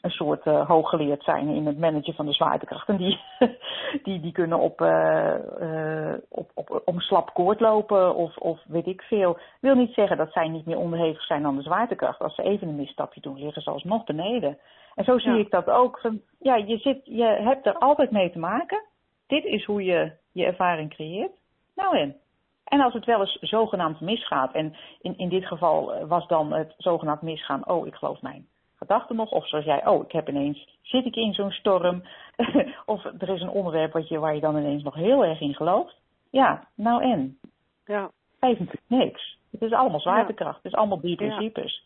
een 0.00 0.10
soort 0.10 0.46
uh, 0.46 0.68
hooggeleerd 0.68 1.24
zijn 1.24 1.48
in 1.48 1.66
het 1.66 1.78
managen 1.78 2.14
van 2.14 2.26
de 2.26 2.32
zwaartekracht. 2.32 2.88
En 2.88 2.96
die, 2.96 3.20
die, 4.04 4.20
die 4.20 4.32
kunnen 4.32 4.58
op, 4.58 4.80
uh, 4.80 6.14
op, 6.28 6.50
op, 6.54 6.82
om 6.84 7.00
slap 7.00 7.34
koord 7.34 7.60
lopen 7.60 8.14
of, 8.14 8.36
of 8.36 8.60
weet 8.66 8.86
ik 8.86 9.02
veel. 9.02 9.38
Wil 9.60 9.74
niet 9.74 9.94
zeggen 9.94 10.16
dat 10.16 10.32
zij 10.32 10.48
niet 10.48 10.66
meer 10.66 10.78
onderhevig 10.78 11.22
zijn 11.22 11.46
aan 11.46 11.56
de 11.56 11.62
zwaartekracht. 11.62 12.20
Als 12.20 12.34
ze 12.34 12.42
even 12.42 12.68
een 12.68 12.76
misstapje 12.76 13.20
doen, 13.20 13.38
liggen 13.38 13.62
ze 13.62 13.70
alsnog 13.70 14.04
beneden. 14.04 14.58
En 14.94 15.04
zo 15.04 15.18
zie 15.18 15.32
ja. 15.32 15.38
ik 15.38 15.50
dat 15.50 15.70
ook. 15.70 15.98
Van, 16.00 16.20
ja, 16.38 16.56
je, 16.56 16.78
zit, 16.78 17.00
je 17.04 17.24
hebt 17.24 17.66
er 17.66 17.78
altijd 17.78 18.10
mee 18.10 18.30
te 18.30 18.38
maken. 18.38 18.84
Dit 19.26 19.44
is 19.44 19.64
hoe 19.64 19.84
je 19.84 20.12
je 20.32 20.44
ervaring 20.44 20.90
creëert. 20.90 21.32
Nou 21.74 21.98
en. 21.98 22.16
En 22.64 22.80
als 22.80 22.92
het 22.92 23.04
wel 23.04 23.20
eens 23.20 23.38
zogenaamd 23.40 24.00
misgaat, 24.00 24.52
en 24.52 24.76
in, 25.00 25.18
in 25.18 25.28
dit 25.28 25.46
geval 25.46 26.06
was 26.06 26.26
dan 26.26 26.52
het 26.52 26.74
zogenaamd 26.76 27.22
misgaan, 27.22 27.68
oh, 27.68 27.86
ik 27.86 27.94
geloof 27.94 28.22
mijn 28.22 28.48
gedachten 28.78 29.16
nog. 29.16 29.30
Of 29.30 29.48
zoals 29.48 29.64
jij, 29.64 29.86
oh, 29.86 30.04
ik 30.04 30.12
heb 30.12 30.28
ineens, 30.28 30.78
zit 30.82 31.04
ik 31.04 31.16
in 31.16 31.32
zo'n 31.32 31.50
storm. 31.50 32.02
of 32.86 33.04
er 33.04 33.28
is 33.28 33.40
een 33.40 33.48
onderwerp 33.48 33.92
wat 33.92 34.08
je, 34.08 34.18
waar 34.18 34.34
je 34.34 34.40
dan 34.40 34.56
ineens 34.56 34.82
nog 34.82 34.94
heel 34.94 35.24
erg 35.24 35.40
in 35.40 35.54
gelooft. 35.54 36.00
Ja, 36.30 36.68
nou 36.74 37.02
en? 37.02 37.38
Ja. 37.84 38.10
Natuurlijk 38.40 38.82
niks. 38.86 39.38
Het 39.50 39.62
is 39.62 39.72
allemaal 39.72 40.00
zwaartekracht. 40.00 40.56
Het 40.56 40.72
is 40.72 40.78
allemaal 40.78 41.00
die 41.00 41.16
principes. 41.16 41.84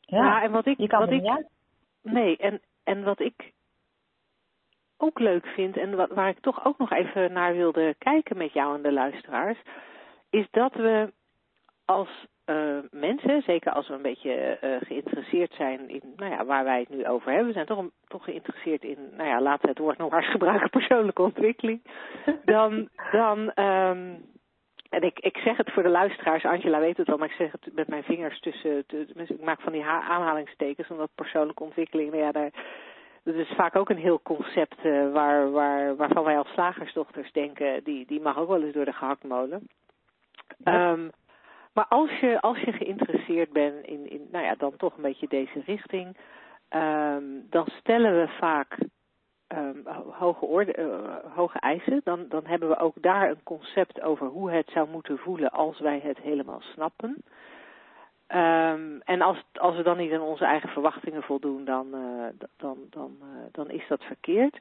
Ja, 0.00 0.24
ja 0.24 0.42
en 0.42 0.50
wat 0.50 0.66
ik... 0.66 0.78
Je 0.78 0.86
kan 0.86 1.00
wat 1.00 1.10
ik, 1.10 1.26
uit. 1.26 1.48
Nee, 2.02 2.36
en, 2.36 2.60
en 2.84 3.04
wat 3.04 3.20
ik 3.20 3.52
ook 4.96 5.18
leuk 5.18 5.46
vind 5.46 5.76
en 5.76 5.96
wat, 5.96 6.10
waar 6.10 6.28
ik 6.28 6.40
toch 6.40 6.64
ook 6.64 6.78
nog 6.78 6.92
even 6.92 7.32
naar 7.32 7.54
wilde 7.54 7.94
kijken 7.98 8.36
met 8.36 8.52
jou 8.52 8.76
en 8.76 8.82
de 8.82 8.92
luisteraars, 8.92 9.58
is 10.30 10.46
dat 10.50 10.74
we 10.74 11.12
als 11.86 12.08
uh, 12.46 12.78
mensen, 12.90 13.42
zeker 13.42 13.72
als 13.72 13.88
we 13.88 13.94
een 13.94 14.02
beetje 14.02 14.58
uh, 14.62 14.76
geïnteresseerd 14.80 15.54
zijn 15.54 15.88
in 15.88 16.02
nou 16.16 16.30
ja, 16.30 16.44
waar 16.44 16.64
wij 16.64 16.80
het 16.80 16.88
nu 16.88 17.06
over 17.06 17.28
hebben. 17.28 17.46
We 17.46 17.52
zijn 17.52 17.66
toch, 17.66 17.84
toch 18.06 18.24
geïnteresseerd 18.24 18.82
in, 18.82 18.98
nou 19.16 19.28
ja, 19.28 19.40
laten 19.40 19.62
we 19.62 19.68
het 19.68 19.78
woord 19.78 19.98
nog 19.98 20.10
maar 20.10 20.22
eens 20.22 20.30
gebruiken, 20.38 20.70
persoonlijke 20.70 21.22
ontwikkeling. 21.22 21.82
Dan, 22.44 22.88
dan 23.10 23.38
um, 23.64 24.24
en 24.90 25.02
ik, 25.02 25.18
ik 25.18 25.36
zeg 25.36 25.56
het 25.56 25.72
voor 25.72 25.82
de 25.82 25.88
luisteraars, 25.88 26.44
Angela 26.44 26.80
weet 26.80 26.96
het 26.96 27.08
al, 27.08 27.16
maar 27.16 27.28
ik 27.28 27.34
zeg 27.34 27.52
het 27.52 27.74
met 27.74 27.88
mijn 27.88 28.02
vingers 28.02 28.40
tussen, 28.40 28.84
ik 29.14 29.40
maak 29.40 29.60
van 29.60 29.72
die 29.72 29.84
aanhalingstekens, 29.84 30.88
omdat 30.88 31.10
persoonlijke 31.14 31.62
ontwikkeling, 31.62 32.10
nou 32.10 32.22
ja, 32.22 32.32
daar, 32.32 32.50
dat 33.24 33.34
is 33.34 33.52
vaak 33.56 33.76
ook 33.76 33.90
een 33.90 33.96
heel 33.96 34.20
concept 34.22 34.84
uh, 34.84 35.12
waar, 35.12 35.50
waar, 35.50 35.96
waarvan 35.96 36.24
wij 36.24 36.38
als 36.38 36.48
slagersdochters 36.48 37.32
denken, 37.32 37.84
die, 37.84 38.06
die 38.06 38.20
mag 38.20 38.38
ook 38.38 38.48
wel 38.48 38.62
eens 38.62 38.74
door 38.74 38.84
de 38.84 38.92
gehaktmolen. 38.92 39.68
Ja. 40.64 40.90
Um, 40.92 41.10
maar 41.76 41.86
als 41.88 42.10
je, 42.20 42.40
als 42.40 42.60
je 42.60 42.72
geïnteresseerd 42.72 43.52
bent 43.52 43.86
in, 43.86 44.10
in, 44.10 44.28
nou 44.32 44.44
ja, 44.44 44.54
dan 44.54 44.76
toch 44.76 44.96
een 44.96 45.02
beetje 45.02 45.28
deze 45.28 45.62
richting, 45.66 46.16
um, 46.70 47.46
dan 47.50 47.66
stellen 47.66 48.20
we 48.20 48.28
vaak 48.28 48.78
um, 49.48 49.86
hoge, 50.10 50.44
orde, 50.44 50.76
uh, 50.78 51.34
hoge 51.34 51.58
eisen. 51.58 52.00
Dan, 52.04 52.28
dan 52.28 52.46
hebben 52.46 52.68
we 52.68 52.78
ook 52.78 53.02
daar 53.02 53.30
een 53.30 53.42
concept 53.42 54.00
over 54.00 54.26
hoe 54.26 54.50
het 54.50 54.70
zou 54.70 54.88
moeten 54.88 55.18
voelen 55.18 55.50
als 55.50 55.78
wij 55.80 56.00
het 56.02 56.18
helemaal 56.18 56.60
snappen. 56.60 57.22
Um, 58.28 59.00
en 59.04 59.20
als, 59.20 59.44
als 59.52 59.76
we 59.76 59.82
dan 59.82 59.96
niet 59.96 60.12
aan 60.12 60.20
onze 60.20 60.44
eigen 60.44 60.68
verwachtingen 60.68 61.22
voldoen, 61.22 61.64
dan, 61.64 61.86
uh, 61.94 62.26
dan, 62.56 62.78
dan, 62.90 63.16
uh, 63.20 63.26
dan 63.52 63.70
is 63.70 63.88
dat 63.88 64.02
verkeerd. 64.02 64.58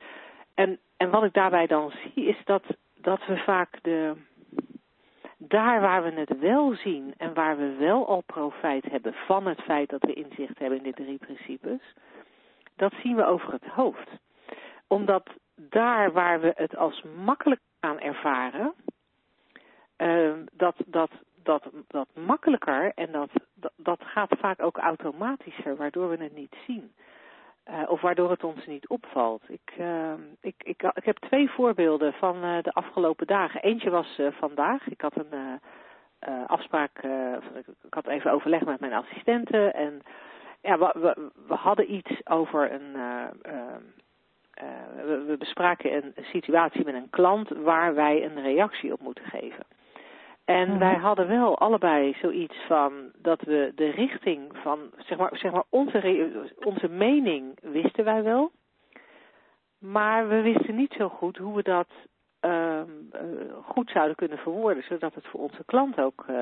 En, 0.53 0.80
en 0.97 1.09
wat 1.09 1.24
ik 1.24 1.34
daarbij 1.34 1.68
dan 1.68 1.91
zie, 1.91 2.26
is 2.26 2.41
dat, 2.45 2.63
dat 2.93 3.26
we 3.26 3.38
vaak 3.38 3.80
de, 3.82 4.13
daar 5.48 5.82
waar 5.82 6.04
we 6.04 6.12
het 6.12 6.39
wel 6.39 6.76
zien 6.76 7.14
en 7.18 7.34
waar 7.34 7.58
we 7.58 7.76
wel 7.76 8.08
al 8.08 8.22
profijt 8.22 8.86
hebben 8.86 9.14
van 9.14 9.48
het 9.48 9.62
feit 9.62 9.89
dat 9.89 10.02
we 10.02 10.14
inzicht 10.14 10.60
hebben 10.60 10.78
in 10.78 10.91
de 10.91 11.04
drie 11.04 11.18
principes, 11.18 11.93
dat 12.76 12.93
zien 13.04 13.16
we 13.16 13.26
over 13.26 13.52
het 13.52 13.66
hoofd. 13.66 14.10
Omdat 14.88 15.30
daar 15.56 16.12
waar 16.12 16.39
we 16.41 16.52
het 16.56 16.76
als 16.76 17.04
makkelijk 17.26 17.62
gaan 17.80 18.00
ervaren, 18.00 18.74
uh, 19.98 20.34
dat, 20.54 20.76
dat, 20.86 21.12
dat, 21.43 21.64
dat 21.88 22.08
makkelijker 22.14 22.91
en 22.96 23.12
dat, 23.12 23.30
dat, 23.54 23.74
dat 23.76 24.02
gaat 24.04 24.36
vaak 24.39 24.62
ook 24.62 24.78
automatischer, 24.78 25.76
waardoor 25.76 26.10
we 26.10 26.24
het 26.24 26.36
niet 26.36 26.56
zien. 26.68 26.93
Uh, 27.70 27.82
of 27.88 28.01
waardoor 28.01 28.30
het 28.30 28.43
ons 28.43 28.66
niet 28.66 28.88
opvalt. 28.88 29.41
Ik, 29.47 29.74
uh, 29.80 30.13
ik, 30.41 30.55
ik, 30.57 30.91
ik 30.93 31.05
heb 31.05 31.18
twee 31.18 31.49
voorbeelden 31.49 32.13
van 32.13 32.43
uh, 32.43 32.57
de 32.61 32.72
afgelopen 32.72 33.28
dagen. 33.28 33.61
Eentje 33.61 33.89
was 33.89 34.20
vandaag. 34.39 34.88
Ik 34.88 35.01
had 35.01 35.13
een 35.16 35.59
afspraak, 36.47 37.03
ik 37.84 37.93
had 37.93 38.07
even 38.07 38.32
overleg 38.32 38.66
met 38.66 38.80
mijn 38.80 38.93
assistenten. 38.93 39.74
En 39.74 40.01
ja, 40.61 40.78
we, 40.78 40.91
we, 40.93 41.32
we 41.47 41.53
hadden 41.53 41.93
iets 41.93 42.28
over 42.28 42.72
een. 42.72 42.91
We, 44.95 45.24
we, 45.28 45.38
bespraken 45.38 45.93
een 45.93 46.13
situatie 46.24 46.86
met 46.86 46.93
een 46.93 47.09
klant 47.09 47.49
waar 47.49 47.95
wij 47.95 48.26
een 48.26 48.41
reactie 48.41 48.93
op 48.93 49.01
moeten 49.01 49.26
geven. 49.26 49.66
En 50.46 50.64
mm-hmm. 50.64 50.80
wij 50.80 50.96
hadden 50.96 51.28
wel 51.28 51.58
allebei 51.58 52.16
zoiets 52.22 52.56
van 52.68 53.12
dat 53.18 53.41
we 53.41 53.72
de 53.76 53.89
richting 53.89 54.52
van, 54.54 54.80
zeg 54.98 55.18
maar, 55.18 55.38
zeg 55.38 55.52
maar 55.52 55.64
onze, 55.70 56.30
onze 56.64 56.89
mening 56.89 57.58
wisten 57.62 58.04
wij 58.04 58.24
wel. 58.24 58.52
Maar 59.78 60.28
we 60.28 60.41
wisten 60.41 60.76
niet 60.76 60.93
zo 60.98 61.10
goed 61.10 61.38
hoe 61.38 61.56
we 61.56 61.64
dat 61.64 61.88
uh, 62.41 62.82
goed 63.64 63.89
zouden 63.89 64.16
kunnen 64.16 64.38
verwoorden, 64.38 64.84
zodat 64.84 65.14
het 65.14 65.26
voor 65.26 65.39
onze 65.39 65.64
klant 65.66 66.00
ook 66.00 66.26
uh, 66.30 66.36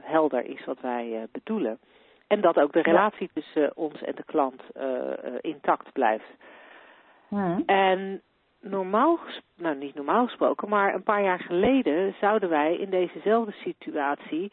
helder 0.00 0.44
is 0.44 0.64
wat 0.64 0.80
wij 0.80 1.26
bedoelen. 1.32 1.78
En 2.26 2.40
dat 2.40 2.58
ook 2.58 2.72
de 2.72 2.82
relatie 2.82 3.30
ja. 3.32 3.40
tussen 3.40 3.76
ons 3.76 4.02
en 4.02 4.14
de 4.14 4.24
klant 4.24 4.62
intact 5.40 5.92
blijft. 5.92 6.30
Mm. 7.28 7.62
En 7.66 8.22
normaal, 8.62 9.18
nou 9.56 9.76
niet 9.76 9.94
normaal 9.94 10.26
gesproken, 10.26 10.68
maar 10.68 10.94
een 10.94 11.02
paar 11.02 11.22
jaar 11.22 11.40
geleden 11.40 12.14
zouden 12.20 12.48
wij 12.48 12.76
in 12.76 12.90
dezezelfde 12.90 13.52
situatie 13.52 14.52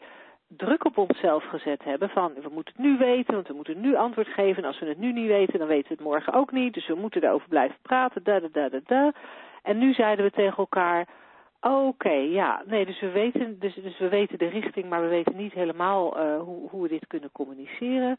druk 0.56 0.84
op 0.84 0.98
onszelf 0.98 1.44
gezet 1.44 1.84
hebben 1.84 2.08
van 2.08 2.32
we 2.34 2.48
moeten 2.52 2.74
het 2.76 2.84
nu 2.84 2.98
weten, 2.98 3.34
want 3.34 3.48
we 3.48 3.54
moeten 3.54 3.80
nu 3.80 3.94
antwoord 3.96 4.28
geven. 4.28 4.62
En 4.62 4.68
als 4.68 4.78
we 4.78 4.86
het 4.86 4.98
nu 4.98 5.12
niet 5.12 5.26
weten, 5.26 5.58
dan 5.58 5.68
weten 5.68 5.88
we 5.88 5.94
het 5.94 6.04
morgen 6.04 6.32
ook 6.32 6.52
niet. 6.52 6.74
Dus 6.74 6.86
we 6.86 6.94
moeten 6.94 7.22
erover 7.22 7.48
blijven 7.48 7.76
praten, 7.82 8.22
da 8.24 8.40
da 8.40 8.48
da 8.52 8.68
da 8.68 8.80
da. 8.86 9.12
En 9.62 9.78
nu 9.78 9.92
zeiden 9.92 10.24
we 10.24 10.30
tegen 10.30 10.56
elkaar, 10.56 11.06
oké, 11.60 12.12
ja, 12.12 12.62
nee, 12.66 12.86
dus 12.86 13.00
we 13.00 13.10
weten, 13.10 13.58
dus, 13.58 13.74
dus 13.74 13.98
we 13.98 14.08
weten 14.08 14.38
de 14.38 14.48
richting, 14.48 14.88
maar 14.88 15.00
we 15.00 15.08
weten 15.08 15.36
niet 15.36 15.52
helemaal 15.52 16.18
uh, 16.18 16.40
hoe, 16.40 16.68
hoe 16.68 16.82
we 16.82 16.88
dit 16.88 17.06
kunnen 17.06 17.32
communiceren. 17.32 18.16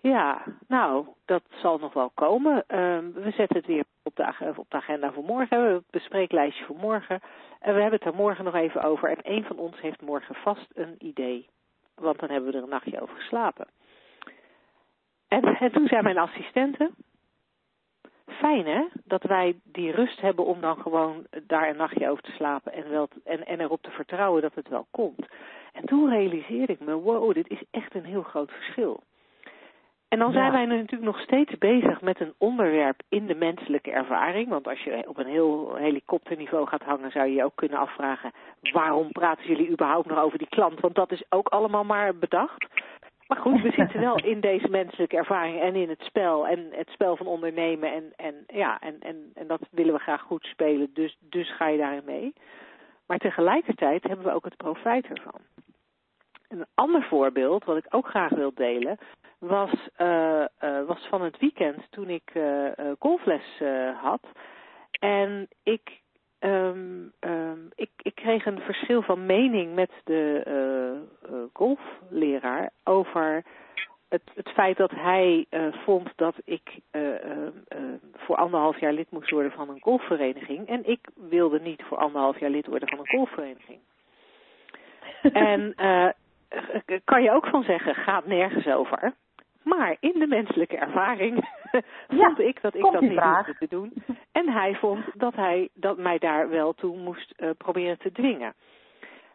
Ja, 0.00 0.42
nou, 0.68 1.06
dat 1.24 1.42
zal 1.48 1.78
nog 1.78 1.92
wel 1.92 2.10
komen. 2.14 2.78
Um, 2.80 3.12
we 3.12 3.30
zetten 3.30 3.56
het 3.56 3.66
weer 3.66 3.84
op 4.02 4.16
de, 4.16 4.52
op 4.56 4.70
de 4.70 4.76
agenda 4.76 5.12
voor 5.12 5.24
morgen. 5.24 5.48
We 5.48 5.54
hebben 5.54 5.74
het 5.74 5.90
bespreeklijstje 5.90 6.64
voor 6.64 6.76
morgen. 6.76 7.20
En 7.60 7.74
we 7.74 7.80
hebben 7.80 7.98
het 7.98 8.08
er 8.08 8.14
morgen 8.14 8.44
nog 8.44 8.54
even 8.54 8.82
over. 8.82 9.10
En 9.10 9.18
een 9.22 9.44
van 9.44 9.58
ons 9.58 9.80
heeft 9.80 10.00
morgen 10.00 10.34
vast 10.34 10.66
een 10.74 10.94
idee. 10.98 11.48
Want 11.94 12.18
dan 12.18 12.30
hebben 12.30 12.50
we 12.50 12.56
er 12.56 12.62
een 12.62 12.68
nachtje 12.68 13.00
over 13.00 13.16
geslapen. 13.16 13.66
En, 15.28 15.42
en 15.58 15.72
toen 15.72 15.86
zei 15.86 16.02
mijn 16.02 16.18
assistente... 16.18 16.90
fijn 18.26 18.66
hè, 18.66 18.84
dat 19.04 19.22
wij 19.22 19.60
die 19.64 19.90
rust 19.90 20.20
hebben 20.20 20.44
om 20.44 20.60
dan 20.60 20.76
gewoon 20.76 21.26
daar 21.46 21.68
een 21.68 21.76
nachtje 21.76 22.10
over 22.10 22.22
te 22.22 22.30
slapen 22.30 22.72
en, 22.72 22.90
wel 22.90 23.08
en, 23.24 23.46
en 23.46 23.60
erop 23.60 23.82
te 23.82 23.90
vertrouwen 23.90 24.42
dat 24.42 24.54
het 24.54 24.68
wel 24.68 24.86
komt. 24.90 25.26
En 25.72 25.84
toen 25.86 26.08
realiseerde 26.08 26.72
ik 26.72 26.80
me, 26.80 26.94
wow, 26.94 27.34
dit 27.34 27.50
is 27.50 27.62
echt 27.70 27.94
een 27.94 28.04
heel 28.04 28.22
groot 28.22 28.50
verschil. 28.50 29.02
En 30.08 30.18
dan 30.18 30.32
zijn 30.32 30.52
wij 30.52 30.64
natuurlijk 30.64 31.02
nog 31.02 31.20
steeds 31.20 31.58
bezig 31.58 32.00
met 32.00 32.20
een 32.20 32.34
onderwerp 32.38 33.00
in 33.08 33.26
de 33.26 33.34
menselijke 33.34 33.90
ervaring. 33.90 34.48
Want 34.48 34.68
als 34.68 34.82
je 34.82 35.08
op 35.08 35.18
een 35.18 35.26
heel 35.26 35.74
helikopterniveau 35.76 36.66
gaat 36.66 36.82
hangen, 36.82 37.10
zou 37.10 37.26
je 37.26 37.34
je 37.34 37.44
ook 37.44 37.56
kunnen 37.56 37.78
afvragen: 37.78 38.32
waarom 38.72 39.12
praten 39.12 39.46
jullie 39.46 39.70
überhaupt 39.70 40.08
nog 40.08 40.18
over 40.18 40.38
die 40.38 40.48
klant? 40.48 40.80
Want 40.80 40.94
dat 40.94 41.12
is 41.12 41.24
ook 41.28 41.48
allemaal 41.48 41.84
maar 41.84 42.16
bedacht. 42.16 42.66
Maar 43.26 43.38
goed, 43.38 43.62
we 43.62 43.70
zitten 43.70 44.00
wel 44.00 44.16
in 44.16 44.40
deze 44.40 44.68
menselijke 44.68 45.16
ervaring 45.16 45.60
en 45.60 45.74
in 45.74 45.88
het 45.88 46.02
spel. 46.02 46.46
En 46.46 46.68
het 46.70 46.88
spel 46.88 47.16
van 47.16 47.26
ondernemen. 47.26 47.92
En, 47.92 48.12
en, 48.16 48.34
ja, 48.46 48.80
en, 48.80 48.96
en, 49.00 49.30
en 49.34 49.46
dat 49.46 49.60
willen 49.70 49.94
we 49.94 50.00
graag 50.00 50.20
goed 50.20 50.44
spelen. 50.44 50.90
Dus, 50.92 51.16
dus 51.20 51.56
ga 51.56 51.68
je 51.68 51.78
daarin 51.78 52.04
mee. 52.04 52.32
Maar 53.06 53.18
tegelijkertijd 53.18 54.02
hebben 54.02 54.26
we 54.26 54.32
ook 54.32 54.44
het 54.44 54.56
profijt 54.56 55.06
ervan. 55.06 55.40
Een 56.48 56.66
ander 56.74 57.02
voorbeeld, 57.02 57.64
wat 57.64 57.76
ik 57.76 57.86
ook 57.90 58.08
graag 58.08 58.30
wil 58.30 58.52
delen, 58.54 58.98
was, 59.38 59.88
uh, 59.98 60.44
uh, 60.60 60.86
was 60.86 61.06
van 61.08 61.22
het 61.22 61.38
weekend 61.38 61.86
toen 61.90 62.10
ik 62.10 62.30
uh, 62.34 62.68
golfles 62.98 63.62
had. 64.00 64.20
En 65.00 65.48
ik, 65.62 66.00
um, 66.40 67.12
um, 67.20 67.68
ik, 67.74 67.90
ik 67.96 68.14
kreeg 68.14 68.46
een 68.46 68.60
verschil 68.60 69.02
van 69.02 69.26
mening 69.26 69.74
met 69.74 69.90
de 70.04 70.42
golfleraar 71.52 72.70
over 72.84 73.44
het, 74.08 74.22
het 74.34 74.48
feit 74.48 74.76
dat 74.76 74.90
hij 74.90 75.46
vond 75.84 76.12
dat 76.16 76.34
ik 76.44 76.80
voor 78.12 78.36
anderhalf 78.36 78.80
jaar 78.80 78.92
lid 78.92 79.10
moest 79.10 79.30
worden 79.30 79.52
van 79.52 79.68
een 79.68 79.80
golfvereniging. 79.80 80.68
En 80.68 80.88
ik 80.88 81.08
wilde 81.14 81.60
niet 81.60 81.82
voor 81.82 81.98
anderhalf 81.98 82.40
jaar 82.40 82.50
lid 82.50 82.66
worden 82.66 82.88
van 82.88 82.98
een 82.98 83.08
golfvereniging. 83.08 83.78
en 85.32 85.74
kan 87.04 87.22
je 87.22 87.30
ook 87.30 87.46
van 87.46 87.62
zeggen, 87.62 87.94
gaat 87.94 88.26
nergens 88.26 88.66
over. 88.66 89.14
Maar 89.62 89.96
in 90.00 90.18
de 90.18 90.26
menselijke 90.26 90.76
ervaring 90.76 91.48
vond 92.08 92.38
ik 92.38 92.62
dat 92.62 92.74
ik 92.74 92.82
dat 92.82 93.00
niet 93.00 93.20
hoefde 93.20 93.56
te 93.58 93.66
doen. 93.68 93.92
En 94.32 94.48
hij 94.48 94.74
vond 94.74 95.04
dat 95.14 95.34
hij 95.34 95.68
dat 95.74 95.98
mij 95.98 96.18
daar 96.18 96.48
wel 96.48 96.72
toe 96.72 96.96
moest 96.96 97.34
uh, 97.36 97.50
proberen 97.58 97.98
te 97.98 98.12
dwingen. 98.12 98.54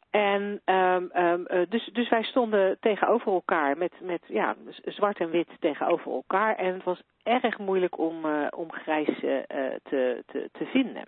En 0.09 0.62
um, 0.66 1.09
um, 1.16 1.45
uh, 1.51 1.62
dus, 1.70 1.89
dus 1.93 2.09
wij 2.09 2.24
stonden 2.24 2.78
tegenover 2.80 3.32
elkaar 3.32 3.78
met, 3.78 3.93
met 4.01 4.22
ja, 4.28 4.55
zwart 4.86 5.20
en 5.20 5.30
wit 5.30 5.49
tegenover 5.59 6.12
elkaar. 6.12 6.55
En 6.55 6.74
het 6.74 6.84
was 6.84 7.01
erg 7.24 7.57
moeilijk 7.57 7.97
om, 7.97 8.26
uh, 8.26 8.47
om 8.49 8.72
grijs 8.72 9.20
te, 9.20 9.80
te, 9.84 10.49
te 10.51 10.66
vinden. 10.66 11.03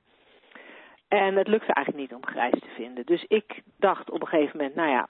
En 1.07 1.35
het 1.35 1.47
lukte 1.47 1.73
eigenlijk 1.73 1.97
niet 2.09 2.21
om 2.21 2.31
grijs 2.31 2.59
te 2.59 2.69
vinden. 2.75 3.05
Dus 3.05 3.25
ik 3.27 3.61
dacht 3.77 4.09
op 4.09 4.21
een 4.21 4.27
gegeven 4.27 4.57
moment, 4.57 4.75
nou 4.75 4.89
ja, 4.89 5.07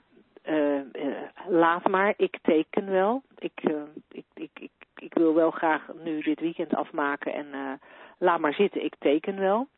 uh, 0.48 0.74
uh, 0.74 1.16
laat 1.48 1.88
maar, 1.88 2.14
ik 2.16 2.38
teken 2.42 2.90
wel. 2.90 3.22
Ik, 3.38 3.60
uh, 3.62 3.82
ik, 4.10 4.24
ik, 4.34 4.50
ik, 4.54 4.70
ik, 4.96 5.14
wil 5.14 5.34
wel 5.34 5.50
graag 5.50 5.82
nu 6.02 6.20
dit 6.20 6.40
weekend 6.40 6.74
afmaken 6.74 7.32
en 7.32 7.80
laat 8.18 8.40
maar 8.40 8.54
zitten, 8.54 8.84
ik 8.84 8.94
teken 8.98 9.38
wel. 9.38 9.68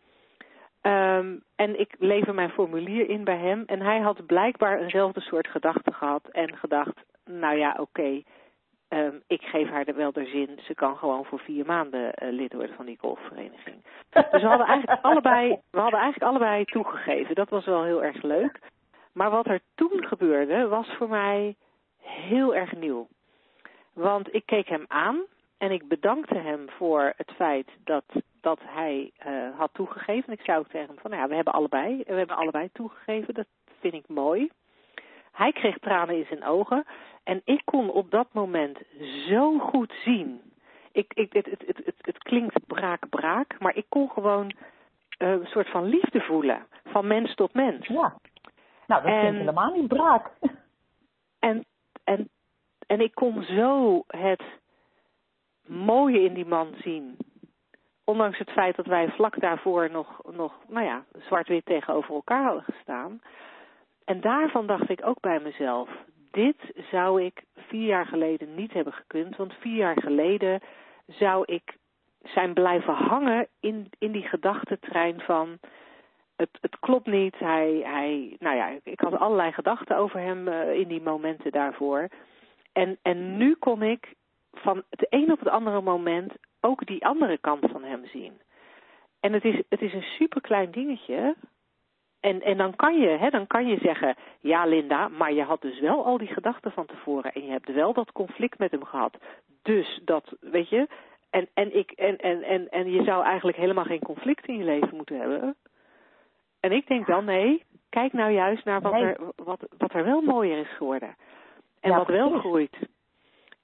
Um, 0.82 1.42
en 1.56 1.80
ik 1.80 1.94
lever 1.98 2.34
mijn 2.34 2.50
formulier 2.50 3.08
in 3.08 3.24
bij 3.24 3.38
hem 3.38 3.62
en 3.66 3.80
hij 3.80 4.00
had 4.00 4.26
blijkbaar 4.26 4.80
eenzelfde 4.80 5.20
soort 5.20 5.48
gedachte 5.48 5.92
gehad 5.92 6.28
en 6.32 6.56
gedacht, 6.56 7.04
nou 7.24 7.56
ja, 7.56 7.70
oké, 7.70 7.80
okay, 7.80 8.24
um, 8.88 9.22
ik 9.26 9.42
geef 9.42 9.68
haar 9.68 9.84
er 9.84 9.96
wel 9.96 10.12
de 10.12 10.24
zin, 10.24 10.58
ze 10.62 10.74
kan 10.74 10.96
gewoon 10.96 11.24
voor 11.24 11.38
vier 11.38 11.66
maanden 11.66 12.12
lid 12.18 12.52
worden 12.52 12.76
van 12.76 12.86
die 12.86 12.98
golfvereniging. 13.00 13.76
Dus 14.10 14.42
we 14.42 14.48
hadden 14.48 14.66
eigenlijk 14.66 15.02
allebei, 15.10 15.60
we 15.70 15.80
hadden 15.80 16.00
eigenlijk 16.00 16.30
allebei 16.30 16.64
toegegeven. 16.64 17.34
Dat 17.34 17.50
was 17.50 17.64
wel 17.64 17.84
heel 17.84 18.04
erg 18.04 18.22
leuk. 18.22 18.58
Maar 19.16 19.30
wat 19.30 19.46
er 19.46 19.60
toen 19.74 20.06
gebeurde 20.06 20.68
was 20.68 20.94
voor 20.96 21.08
mij 21.08 21.56
heel 22.00 22.54
erg 22.54 22.72
nieuw. 22.72 23.08
Want 23.92 24.34
ik 24.34 24.46
keek 24.46 24.68
hem 24.68 24.84
aan 24.88 25.24
en 25.58 25.70
ik 25.70 25.88
bedankte 25.88 26.34
hem 26.34 26.70
voor 26.70 27.12
het 27.16 27.30
feit 27.36 27.68
dat, 27.84 28.04
dat 28.40 28.58
hij 28.62 29.12
uh, 29.26 29.58
had 29.58 29.70
toegegeven. 29.72 30.32
Ik 30.32 30.40
zei 30.40 30.58
ook 30.58 30.68
tegen 30.68 30.86
hem 30.86 30.98
van, 30.98 31.10
nou 31.10 31.22
ja, 31.22 31.28
we 31.28 31.34
hebben 31.34 31.52
allebei, 31.52 32.02
we 32.06 32.14
hebben 32.14 32.36
allebei 32.36 32.68
toegegeven. 32.72 33.34
Dat 33.34 33.46
vind 33.80 33.94
ik 33.94 34.08
mooi. 34.08 34.50
Hij 35.32 35.52
kreeg 35.52 35.78
tranen 35.78 36.16
in 36.16 36.26
zijn 36.28 36.44
ogen 36.44 36.84
en 37.24 37.40
ik 37.44 37.62
kon 37.64 37.90
op 37.90 38.10
dat 38.10 38.28
moment 38.32 38.78
zo 39.28 39.58
goed 39.58 39.92
zien. 40.04 40.40
Ik, 40.92 41.12
ik, 41.14 41.32
het, 41.32 41.46
het, 41.46 41.62
het, 41.66 41.80
het, 41.84 41.96
het 42.00 42.18
klinkt 42.18 42.66
braak, 42.66 43.08
braak, 43.08 43.58
maar 43.58 43.76
ik 43.76 43.86
kon 43.88 44.10
gewoon 44.10 44.52
uh, 45.18 45.30
een 45.30 45.46
soort 45.46 45.70
van 45.70 45.84
liefde 45.84 46.20
voelen, 46.20 46.66
van 46.84 47.06
mens 47.06 47.34
tot 47.34 47.54
mens. 47.54 47.86
Ja. 47.86 48.16
Nou, 48.86 49.02
dat 49.02 49.18
klinkt 49.18 49.38
helemaal 49.38 49.72
niet 49.72 49.88
braak. 49.88 50.30
En, 51.38 51.64
en, 52.04 52.28
en 52.86 53.00
ik 53.00 53.14
kon 53.14 53.42
zo 53.42 54.02
het 54.06 54.42
mooie 55.66 56.20
in 56.20 56.34
die 56.34 56.46
man 56.46 56.74
zien. 56.78 57.16
Ondanks 58.04 58.38
het 58.38 58.50
feit 58.50 58.76
dat 58.76 58.86
wij 58.86 59.08
vlak 59.08 59.40
daarvoor 59.40 59.90
nog, 59.90 60.20
nog 60.32 60.52
nou 60.68 60.86
ja, 60.86 61.04
zwart-wit 61.18 61.64
tegenover 61.64 62.14
elkaar 62.14 62.44
hadden 62.44 62.64
gestaan. 62.64 63.20
En 64.04 64.20
daarvan 64.20 64.66
dacht 64.66 64.90
ik 64.90 65.06
ook 65.06 65.20
bij 65.20 65.40
mezelf, 65.40 65.88
dit 66.30 66.56
zou 66.90 67.22
ik 67.22 67.44
vier 67.56 67.86
jaar 67.86 68.06
geleden 68.06 68.54
niet 68.54 68.72
hebben 68.72 68.92
gekund. 68.92 69.36
Want 69.36 69.54
vier 69.54 69.76
jaar 69.76 70.00
geleden 70.02 70.60
zou 71.06 71.44
ik 71.44 71.76
zijn 72.22 72.54
blijven 72.54 72.94
hangen 72.94 73.48
in, 73.60 73.90
in 73.98 74.12
die 74.12 74.28
gedachtentrein 74.28 75.20
van 75.20 75.58
het, 76.36 76.58
het 76.60 76.78
klopt 76.78 77.06
niet. 77.06 77.38
Hij, 77.38 77.80
hij, 77.84 78.36
nou 78.38 78.56
ja, 78.56 78.78
ik 78.82 79.00
had 79.00 79.18
allerlei 79.18 79.52
gedachten 79.52 79.96
over 79.96 80.20
hem 80.20 80.48
uh, 80.48 80.72
in 80.72 80.88
die 80.88 81.02
momenten 81.02 81.52
daarvoor. 81.52 82.08
En, 82.72 82.98
en 83.02 83.36
nu 83.36 83.54
kon 83.54 83.82
ik 83.82 84.14
van 84.52 84.82
het 84.90 85.06
een 85.10 85.32
op 85.32 85.38
het 85.38 85.48
andere 85.48 85.80
moment 85.80 86.32
ook 86.60 86.86
die 86.86 87.06
andere 87.06 87.38
kant 87.38 87.70
van 87.70 87.84
hem 87.84 88.06
zien. 88.06 88.40
En 89.20 89.32
het 89.32 89.44
is, 89.44 89.62
het 89.68 89.82
is 89.82 89.92
een 89.92 90.02
superklein 90.18 90.70
dingetje. 90.70 91.36
En, 92.20 92.42
en 92.42 92.56
dan, 92.56 92.76
kan 92.76 92.98
je, 92.98 93.08
hè, 93.08 93.30
dan 93.30 93.46
kan 93.46 93.66
je 93.66 93.78
zeggen, 93.78 94.16
ja 94.40 94.66
Linda, 94.66 95.08
maar 95.08 95.32
je 95.32 95.42
had 95.42 95.60
dus 95.60 95.80
wel 95.80 96.04
al 96.04 96.18
die 96.18 96.28
gedachten 96.28 96.72
van 96.72 96.86
tevoren. 96.86 97.32
En 97.32 97.44
je 97.44 97.50
hebt 97.50 97.72
wel 97.72 97.92
dat 97.92 98.12
conflict 98.12 98.58
met 98.58 98.70
hem 98.70 98.84
gehad. 98.84 99.16
Dus 99.62 100.00
dat, 100.04 100.36
weet 100.40 100.68
je, 100.68 100.88
en, 101.30 101.48
en, 101.54 101.76
ik, 101.76 101.90
en, 101.90 102.16
en, 102.16 102.42
en, 102.42 102.68
en 102.68 102.90
je 102.90 103.04
zou 103.04 103.24
eigenlijk 103.24 103.56
helemaal 103.56 103.84
geen 103.84 104.02
conflict 104.02 104.46
in 104.46 104.56
je 104.56 104.64
leven 104.64 104.96
moeten 104.96 105.20
hebben. 105.20 105.56
En 106.66 106.72
ik 106.72 106.86
denk 106.86 107.06
dan, 107.06 107.24
nee, 107.24 107.64
kijk 107.88 108.12
nou 108.12 108.32
juist 108.32 108.64
naar 108.64 108.80
wat, 108.80 108.92
er, 108.92 109.20
wat, 109.36 109.66
wat 109.78 109.94
er 109.94 110.04
wel 110.04 110.20
mooier 110.20 110.58
is 110.58 110.76
geworden. 110.76 111.16
En 111.80 111.94
wat 111.94 112.06
wel 112.06 112.38
groeit. 112.38 112.76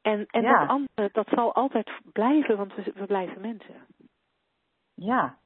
En, 0.03 0.27
en 0.31 0.43
dat 0.43 0.69
andere, 0.69 1.09
dat 1.13 1.27
zal 1.29 1.55
altijd 1.55 1.91
blijven, 2.13 2.57
want 2.57 2.75
we, 2.75 2.93
we 2.95 3.07
blijven 3.07 3.41
mensen. 3.41 3.75
Ja. 4.95 5.37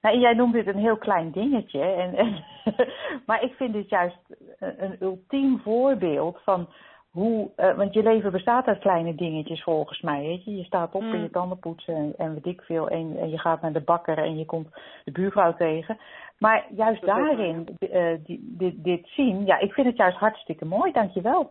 Nou, 0.00 0.18
jij 0.18 0.34
noemt 0.34 0.52
dit 0.52 0.66
een 0.66 0.78
heel 0.78 0.98
klein 0.98 1.30
dingetje. 1.30 1.82
En, 1.82 2.14
en 2.14 2.44
maar 3.26 3.42
ik 3.42 3.52
vind 3.52 3.72
dit 3.72 3.88
juist 3.88 4.18
een, 4.58 4.82
een 4.82 4.96
ultiem 5.00 5.60
voorbeeld 5.60 6.40
van 6.42 6.68
hoe, 7.10 7.50
uh, 7.56 7.76
want 7.76 7.94
je 7.94 8.02
leven 8.02 8.32
bestaat 8.32 8.66
uit 8.66 8.78
kleine 8.78 9.14
dingetjes 9.14 9.62
volgens 9.62 10.00
mij. 10.00 10.22
Weet 10.22 10.44
je? 10.44 10.56
je 10.56 10.64
staat 10.64 10.94
op 10.94 11.02
mm. 11.02 11.12
en 11.12 11.22
je 11.22 11.30
tanden 11.30 11.58
poetsen 11.58 11.94
en, 11.94 12.14
en 12.16 12.34
weet 12.34 12.46
ik 12.46 12.62
veel. 12.62 12.88
En, 12.88 13.16
en, 13.18 13.30
je 13.30 13.38
gaat 13.38 13.60
naar 13.60 13.72
de 13.72 13.80
bakker 13.80 14.18
en 14.18 14.38
je 14.38 14.44
komt 14.44 14.68
de 15.04 15.12
buurvrouw 15.12 15.54
tegen. 15.54 15.98
Maar 16.38 16.66
juist 16.74 17.04
daarin 17.06 17.76
uh, 17.78 18.14
die, 18.24 18.54
dit, 18.58 18.84
dit 18.84 19.08
zien, 19.08 19.46
ja, 19.46 19.58
ik 19.58 19.72
vind 19.72 19.86
het 19.86 19.96
juist 19.96 20.16
hartstikke 20.16 20.64
mooi. 20.64 20.92
Dankjewel. 20.92 21.50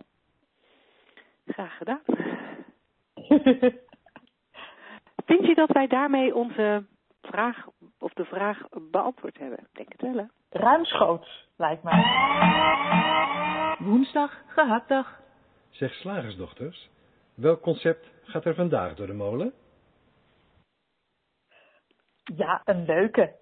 Graag 1.45 1.77
gedaan. 1.77 2.01
vind 5.29 5.45
je 5.45 5.55
dat 5.55 5.71
wij 5.71 5.87
daarmee 5.87 6.35
onze 6.35 6.85
vraag, 7.21 7.67
of 7.99 8.13
de 8.13 8.25
vraag 8.25 8.61
beantwoord 8.91 9.37
hebben? 9.37 9.67
Denk 9.73 9.91
het 9.91 10.01
wel, 10.01 10.17
hè? 10.17 10.23
Ruimschoots, 10.49 11.47
lijkt 11.57 11.83
mij. 11.83 12.03
Woensdag, 13.79 14.41
gehaktdag. 14.47 15.18
Zeg 15.69 15.93
slagersdochters, 15.93 16.89
welk 17.33 17.61
concept 17.61 18.11
gaat 18.23 18.45
er 18.45 18.55
vandaag 18.55 18.95
door 18.95 19.07
de 19.07 19.13
molen? 19.13 19.53
Ja, 22.35 22.61
een 22.65 22.85
leuke. 22.85 23.35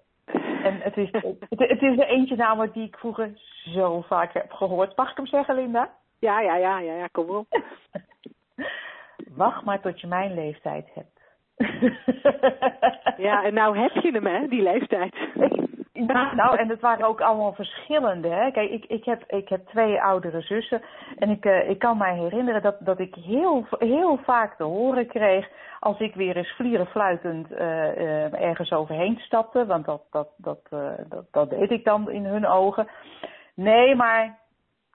En 0.62 0.80
het 0.80 0.96
is, 0.96 1.08
het, 1.10 1.24
het 1.48 1.82
is 1.82 1.98
er 1.98 2.06
eentje 2.06 2.36
namelijk 2.36 2.72
die 2.74 2.86
ik 2.86 2.96
vroeger 2.96 3.30
zo 3.64 4.00
vaak 4.00 4.32
heb 4.32 4.50
gehoord. 4.50 4.96
Mag 4.96 5.10
ik 5.10 5.16
hem 5.16 5.26
zeggen, 5.26 5.54
Linda? 5.54 5.96
Ja, 6.18 6.40
ja, 6.40 6.56
ja, 6.56 6.78
ja, 6.78 6.94
ja 6.94 7.06
kom 7.06 7.28
op. 7.28 7.46
Wacht 9.44 9.64
maar 9.64 9.80
tot 9.80 10.00
je 10.00 10.06
mijn 10.06 10.34
leeftijd 10.34 10.88
hebt. 10.94 11.16
ja, 13.26 13.44
en 13.44 13.54
nou 13.54 13.78
heb 13.78 14.02
je 14.02 14.10
hem, 14.10 14.26
hè, 14.26 14.48
die 14.48 14.62
leeftijd. 14.62 15.14
Ja, 16.06 16.34
nou, 16.34 16.56
en 16.56 16.68
het 16.68 16.80
waren 16.80 17.06
ook 17.06 17.20
allemaal 17.20 17.52
verschillende. 17.52 18.28
Hè? 18.28 18.50
Kijk, 18.50 18.70
ik, 18.70 18.84
ik, 18.84 19.04
heb, 19.04 19.24
ik 19.26 19.48
heb 19.48 19.66
twee 19.66 20.02
oudere 20.02 20.40
zussen. 20.40 20.82
En 21.18 21.30
ik, 21.30 21.44
uh, 21.44 21.70
ik 21.70 21.78
kan 21.78 21.98
mij 21.98 22.14
herinneren 22.14 22.62
dat, 22.62 22.76
dat 22.80 22.98
ik 22.98 23.14
heel, 23.14 23.66
heel 23.78 24.18
vaak 24.24 24.56
te 24.56 24.64
horen 24.64 25.06
kreeg. 25.06 25.48
als 25.80 26.00
ik 26.00 26.14
weer 26.14 26.36
eens 26.36 26.54
vlierenfluitend 26.56 27.50
uh, 27.50 27.58
uh, 27.58 28.40
ergens 28.40 28.72
overheen 28.72 29.18
stapte. 29.18 29.66
Want 29.66 29.84
dat, 29.84 30.02
dat, 30.10 30.28
dat, 30.36 30.68
dat, 31.08 31.24
dat 31.30 31.50
deed 31.50 31.70
ik 31.70 31.84
dan 31.84 32.10
in 32.10 32.24
hun 32.24 32.46
ogen. 32.46 32.88
Nee, 33.54 33.94
maar. 33.94 34.38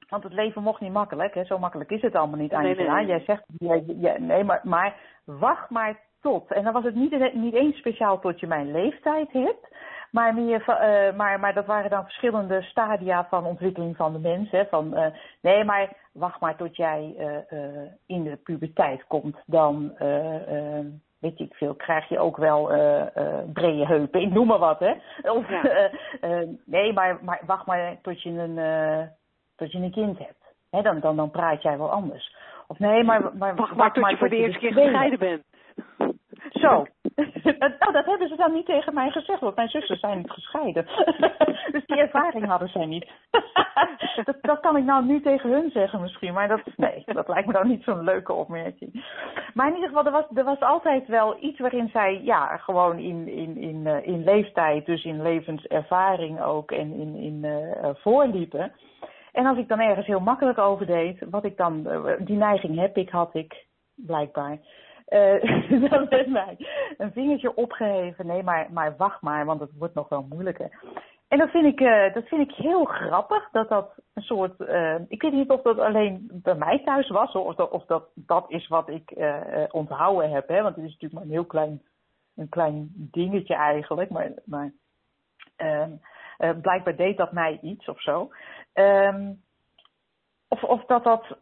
Want 0.10 0.24
het 0.24 0.34
leven 0.34 0.64
mocht 0.64 0.82
niet 0.82 0.92
makkelijk. 0.92 1.34
Hè? 1.34 1.44
Zo 1.44 1.60
makkelijk 1.60 1.90
is 1.90 2.02
het 2.02 2.16
allemaal 2.16 2.40
niet, 2.40 2.54
Angela. 2.54 2.74
Nee, 2.76 2.88
nee, 2.88 2.96
nee. 2.96 3.06
Jij 3.06 3.20
zegt. 3.20 3.44
Jij, 3.58 3.84
jij, 3.88 4.18
nee, 4.20 4.44
maar, 4.44 4.60
maar 4.64 4.96
wacht 5.26 5.70
maar 5.70 6.00
tot. 6.22 6.52
En 6.52 6.64
dan 6.64 6.74
was 6.74 6.84
het 6.84 6.96
niet, 6.96 7.34
niet 7.34 7.54
eens 7.54 7.78
speciaal 7.78 8.20
tot 8.20 8.40
je 8.40 8.48
mijn 8.48 8.72
leeftijd 8.72 9.32
hebt. 9.32 9.68
Maar, 10.14 10.34
meer, 10.34 10.64
uh, 10.68 11.18
maar, 11.18 11.40
maar 11.40 11.54
dat 11.54 11.66
waren 11.66 11.90
dan 11.90 12.04
verschillende 12.04 12.62
stadia 12.62 13.28
van 13.30 13.46
ontwikkeling 13.46 13.96
van 13.96 14.14
de 14.14 14.20
mens. 14.20 14.52
Hè? 14.52 14.66
Van, 14.66 14.98
uh, 14.98 15.06
nee, 15.42 15.64
maar 15.64 15.90
wacht 16.12 16.40
maar 16.40 16.56
tot 16.56 16.76
jij 16.76 17.16
uh, 17.18 17.60
in 18.06 18.24
de 18.24 18.36
puberteit 18.36 19.08
komt. 19.08 19.38
Dan, 19.46 19.94
weet 21.20 21.40
ik 21.40 21.54
veel, 21.54 21.74
krijg 21.74 22.10
je 22.10 22.20
ook 22.20 22.38
wel 22.38 22.66
brede 23.54 23.86
heupen. 23.86 24.22
Ik 24.22 24.34
noem 24.34 24.48
maar 24.48 24.60
wat, 24.60 24.80
hè. 24.80 24.94
Of, 25.30 25.50
ja. 25.50 25.90
nee, 26.66 26.94
maar, 26.94 27.18
maar 27.22 27.42
wacht 27.46 27.66
maar 27.66 27.98
tot 28.02 28.22
je 28.22 28.30
een, 28.30 29.10
tot 29.56 29.72
je 29.72 29.78
een 29.78 29.92
kind 29.92 30.18
hebt. 30.18 30.56
Hè? 30.70 30.82
Dan, 30.82 31.00
dan, 31.00 31.16
dan 31.16 31.32
praat 31.32 31.62
jij 31.62 31.78
wel 31.78 31.92
anders. 31.92 32.36
Of 32.68 32.80
nee, 32.80 33.04
maar, 33.04 33.22
maar 33.22 33.56
wacht, 33.56 33.76
wacht 33.76 33.78
maar 33.78 33.94
tot 33.94 34.10
je 34.10 34.18
voor 34.18 34.30
de 34.30 34.36
eerste 34.36 34.60
keer 34.60 34.74
gescheiden 34.74 35.20
bent. 35.20 35.44
Zo. 36.64 36.86
nou, 37.80 37.92
dat 37.92 38.06
hebben 38.06 38.28
ze 38.28 38.36
dan 38.36 38.54
niet 38.54 38.66
tegen 38.66 38.94
mij 38.94 39.10
gezegd, 39.10 39.40
want 39.40 39.56
mijn 39.56 39.70
zussen 39.70 39.98
zijn 39.98 40.30
gescheiden. 40.30 40.86
dus 41.74 41.86
die 41.86 41.98
ervaring 41.98 42.46
hadden 42.46 42.68
zij 42.68 42.86
niet. 42.86 43.12
dat, 44.26 44.38
dat 44.42 44.60
kan 44.60 44.78
ik 44.78 44.84
nou 44.84 45.06
nu 45.06 45.22
tegen 45.22 45.50
hun 45.50 45.70
zeggen 45.72 46.02
misschien, 46.02 46.34
maar 46.34 46.48
dat, 46.48 46.62
nee, 46.76 47.04
dat 47.06 47.28
lijkt 47.28 47.48
me 47.48 47.54
dan 47.54 47.68
niet 47.68 47.84
zo'n 47.84 48.04
leuke 48.04 48.34
opmerking. 48.34 49.06
Maar 49.54 49.68
in 49.68 49.74
ieder 49.74 49.90
geval, 49.90 50.06
er 50.06 50.12
was, 50.12 50.26
er 50.34 50.44
was 50.44 50.60
altijd 50.60 51.08
wel 51.08 51.38
iets 51.40 51.60
waarin 51.60 51.90
zij, 51.94 52.22
ja, 52.24 52.58
gewoon 52.58 53.00
in, 53.00 53.28
in, 53.28 53.58
in, 53.58 53.86
uh, 53.86 54.08
in 54.08 54.24
leeftijd, 54.24 54.86
dus 54.86 55.04
in 55.04 55.22
levenservaring 55.22 56.42
ook 56.42 56.72
en 56.72 56.94
in, 56.94 57.16
in 57.16 57.44
uh, 57.44 57.90
voorliepen. 57.94 58.72
En 59.32 59.46
als 59.46 59.58
ik 59.58 59.68
dan 59.68 59.80
ergens 59.80 60.08
heel 60.08 60.20
makkelijk 60.20 60.58
over 60.58 60.86
deed, 60.86 61.26
wat 61.30 61.46
ik 61.46 61.58
dan, 61.58 61.84
uh, 61.88 62.14
die 62.20 62.38
neiging 62.38 62.80
heb 62.80 62.98
ik, 62.98 63.10
had 63.10 63.34
ik, 63.34 63.66
blijkbaar 63.96 64.60
uh, 65.18 65.90
dan 65.90 66.32
mij 66.32 66.58
een 66.98 67.12
vingertje 67.12 67.56
opgeheven. 67.56 68.28
Nee, 68.28 68.44
maar, 68.44 68.68
maar 68.72 68.96
wacht 68.98 69.22
maar, 69.22 69.46
want 69.46 69.60
het 69.60 69.72
wordt 69.78 69.94
nog 69.94 70.10
wel 70.10 70.26
moeilijker. 70.30 70.80
En 71.28 71.38
dat 71.38 71.50
vind 71.50 71.66
ik, 71.66 71.80
uh, 71.80 72.14
dat 72.14 72.28
vind 72.28 72.52
ik 72.52 72.56
heel 72.56 72.86
grappig, 72.86 73.50
dat 73.52 73.70
dat 73.70 73.94
een 74.14 74.24
soort, 74.24 74.60
uh, 74.60 74.96
ik 75.08 75.22
weet 75.22 75.34
niet 75.34 75.50
of 75.50 75.62
dat 75.62 75.80
alleen 75.80 76.30
bij 76.32 76.56
mij 76.56 76.82
thuis 76.86 77.10
was, 77.10 77.32
of 77.32 77.56
dat, 77.56 77.72
of 77.72 77.86
dat, 77.86 78.04
dat 78.16 78.46
is 78.48 78.68
wat 78.68 78.90
ik 78.90 79.14
onthouden 79.72 80.32
heb, 80.32 80.48
hè, 80.48 80.62
want 80.62 80.76
het 80.76 80.86
is 80.86 80.92
natuurlijk 80.92 81.14
maar 81.14 81.24
een 81.24 81.30
heel 81.30 81.46
klein, 81.46 81.82
een 82.36 82.50
klein 82.50 82.92
dingetje 82.96 83.56
eigenlijk, 83.56 84.10
maar, 84.10 84.32
maar 84.46 84.74
blijkbaar 86.62 86.96
deed 86.96 87.18
dat 87.18 87.32
mij 87.32 87.60
iets 87.62 87.88
of 87.88 88.02
zo. 88.02 88.30
Um, 88.74 89.42
of, 90.48 90.64
of 90.64 90.86
dat 90.86 91.04
dat, 91.04 91.38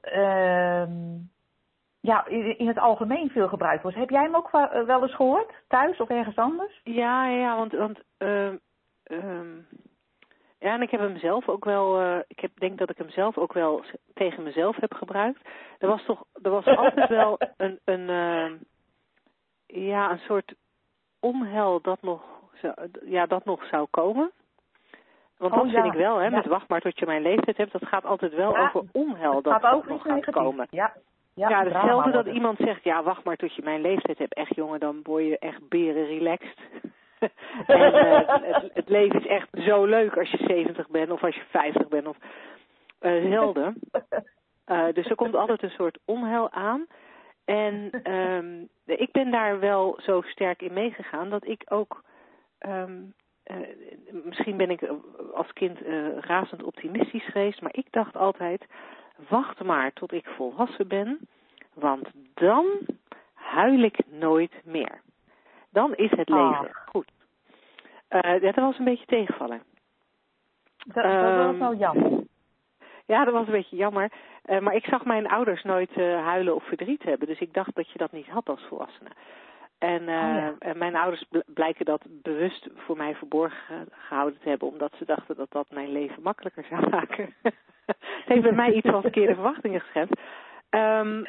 ja, 2.02 2.26
in 2.58 2.68
het 2.68 2.80
algemeen 2.80 3.30
veel 3.30 3.48
gebruikt 3.48 3.82
wordt. 3.82 3.98
Heb 3.98 4.10
jij 4.10 4.24
hem 4.24 4.36
ook 4.36 4.52
wel 4.86 5.02
eens 5.02 5.16
gehoord, 5.16 5.54
thuis 5.68 6.00
of 6.00 6.10
ergens 6.10 6.36
anders? 6.36 6.82
Ja, 6.84 7.28
ja, 7.28 7.56
want, 7.56 7.72
want 7.72 8.00
uh, 8.20 8.52
uh, 9.08 9.58
ja, 10.60 10.74
en 10.74 10.82
ik 10.82 10.92
heb 10.92 11.00
hem 11.00 11.18
zelf 11.18 11.50
ook 11.50 11.66
wel, 11.66 12.02
uh, 12.02 12.20
ik 12.28 12.40
heb, 12.40 12.52
denk 12.60 12.78
dat 12.78 12.90
ik 12.90 12.98
hem 12.98 13.10
zelf 13.10 13.38
ook 13.38 13.54
wel 13.54 13.84
tegen 14.14 14.44
mezelf 14.44 14.76
heb 14.76 14.94
gebruikt. 14.94 15.42
Er 15.80 15.88
was 15.88 16.06
toch, 16.06 16.24
er 16.42 16.52
was 16.52 16.66
altijd 16.66 17.10
wel 17.22 17.40
een, 17.58 17.80
een 17.86 18.10
uh, 18.10 18.52
ja, 19.66 20.12
een 20.12 20.20
soort 20.20 20.54
onheil 21.20 21.82
dat 21.82 22.02
nog, 22.02 22.24
ja, 23.06 23.26
dat 23.26 23.46
nog 23.46 23.66
zou 23.66 23.88
komen. 23.90 24.32
Want 25.38 25.54
dat 25.54 25.64
oh, 25.64 25.70
vind 25.70 25.86
ja. 25.86 25.92
ik 25.92 25.98
wel, 25.98 26.18
hè, 26.18 26.24
ja. 26.24 26.30
met 26.30 26.46
wacht 26.46 26.68
maar 26.68 26.82
tot 26.82 27.00
je 27.00 27.06
mijn 27.06 27.22
leeftijd 27.22 27.58
hebt, 27.58 27.72
dat 27.72 27.88
gaat 27.88 28.06
altijd 28.06 28.34
wel 28.34 28.56
ja. 28.56 28.64
over 28.64 28.84
onheil 28.92 29.42
dat, 29.42 29.62
dat 29.62 29.88
nog 29.88 30.02
gaat 30.02 30.32
komen. 30.32 30.68
Ja, 30.70 30.94
ja, 31.42 31.50
ja 31.50 31.64
hetzelfde 31.64 32.12
dat 32.12 32.26
iemand 32.26 32.58
zegt, 32.58 32.84
ja, 32.84 33.04
wacht 33.04 33.24
maar 33.24 33.36
tot 33.36 33.56
je 33.56 33.62
mijn 33.64 33.82
leeftijd 33.82 34.18
hebt. 34.18 34.34
Echt 34.34 34.56
jongen, 34.56 34.80
dan 34.80 35.00
word 35.04 35.24
je 35.24 35.40
echt 35.40 35.70
beren 35.70 36.06
relaxed. 36.06 36.58
en 37.68 37.94
uh, 37.94 38.22
het, 38.26 38.70
het, 38.74 38.90
leven 38.90 39.20
is 39.20 39.28
echt 39.28 39.48
zo 39.52 39.86
leuk 39.86 40.18
als 40.18 40.32
je 40.32 40.38
70 40.48 40.90
bent 40.90 41.12
of 41.12 41.24
als 41.24 41.36
je 41.36 41.44
50 41.50 41.88
bent 41.88 42.08
of 42.08 42.18
uh, 43.02 43.32
zelden. 43.32 43.80
Uh, 44.68 44.86
dus 44.98 45.06
er 45.06 45.16
komt 45.16 45.36
altijd 45.36 45.64
een 45.64 45.70
soort 45.70 46.00
onheil 46.06 46.52
aan. 46.52 46.86
En 47.46 48.02
um, 48.12 48.70
ik 48.86 49.12
ben 49.12 49.32
daar 49.32 49.60
wel 49.60 50.00
zo 50.02 50.22
sterk 50.22 50.62
in 50.62 50.74
meegegaan 50.74 51.30
dat 51.30 51.48
ik 51.48 51.62
ook, 51.66 52.04
um, 52.60 53.14
misschien 54.24 54.58
ben 54.58 54.70
ik 54.70 54.82
als 55.34 55.54
kind 55.54 55.80
razend 56.20 56.64
optimistisch 56.64 57.26
geweest, 57.26 57.62
maar 57.62 57.76
ik 57.76 57.88
dacht 57.90 58.16
altijd, 58.16 58.66
wacht 59.30 59.64
maar 59.64 59.94
tot 59.94 60.12
ik 60.12 60.26
volwassen 60.26 60.88
ben, 60.88 61.20
want 61.74 62.08
dan 62.34 62.66
huil 63.34 63.84
ik 63.84 63.98
nooit 64.10 64.62
meer. 64.64 65.02
Dan 65.70 65.96
is 65.96 66.12
het 66.12 66.30
leven 66.30 66.66
oh. 66.66 66.76
goed. 66.86 67.12
Uh, 68.10 68.42
dat 68.42 68.56
was 68.56 68.78
een 68.80 68.86
beetje 68.86 69.06
tegenvallen. 69.06 69.64
Dat, 70.78 71.04
dat 71.04 71.46
was 71.46 71.58
wel 71.58 71.76
jammer. 71.76 72.24
Ja, 73.06 73.24
dat 73.24 73.34
was 73.34 73.46
een 73.46 73.52
beetje 73.54 73.76
jammer. 73.76 74.12
Uh, 74.46 74.60
maar 74.60 74.76
ik 74.76 74.86
zag 74.86 75.06
mijn 75.06 75.28
ouders 75.28 75.64
nooit 75.64 75.98
uh, 75.98 76.26
huilen 76.26 76.56
of 76.56 76.64
verdriet 76.64 77.04
hebben. 77.04 77.28
Dus 77.28 77.40
ik 77.40 77.54
dacht 77.54 77.76
dat 77.76 77.92
je 77.92 77.98
dat 77.98 78.12
niet 78.12 78.28
had 78.28 78.50
als 78.50 78.66
volwassene. 78.68 79.10
En, 79.82 80.02
uh, 80.02 80.08
oh, 80.08 80.36
ja. 80.36 80.56
en 80.60 80.78
mijn 80.78 80.96
ouders 80.96 81.26
blijken 81.46 81.86
dat 81.86 82.02
bewust 82.08 82.68
voor 82.76 82.98
mij 82.98 83.16
verborgen 83.16 83.88
gehouden 83.92 84.40
te 84.40 84.50
hebben, 84.50 84.68
omdat 84.68 84.94
ze 84.98 85.06
dachten 85.06 85.36
dat 85.36 85.52
dat 85.52 85.72
mijn 85.72 85.92
leven 85.92 86.22
makkelijker 86.22 86.66
zou 86.70 86.90
maken. 86.98 87.36
het 87.42 88.26
heeft 88.26 88.42
bij 88.42 88.52
mij 88.52 88.74
iets 88.74 88.90
van 88.90 89.02
verkeerde 89.02 89.34
verwachtingen 89.34 89.82
geschept. 89.82 90.20
Um, 90.70 91.26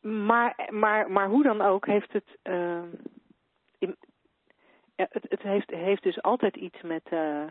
maar, 0.00 0.68
maar, 0.70 1.10
maar 1.10 1.28
hoe 1.28 1.42
dan 1.42 1.60
ook 1.60 1.86
heeft 1.86 2.12
het, 2.12 2.38
uh, 2.42 2.82
in, 3.78 3.96
ja, 4.96 5.06
het, 5.10 5.26
het 5.28 5.42
heeft, 5.42 5.70
heeft 5.70 6.02
dus 6.02 6.22
altijd 6.22 6.56
iets 6.56 6.82
met, 6.82 7.02
uh, 7.10 7.42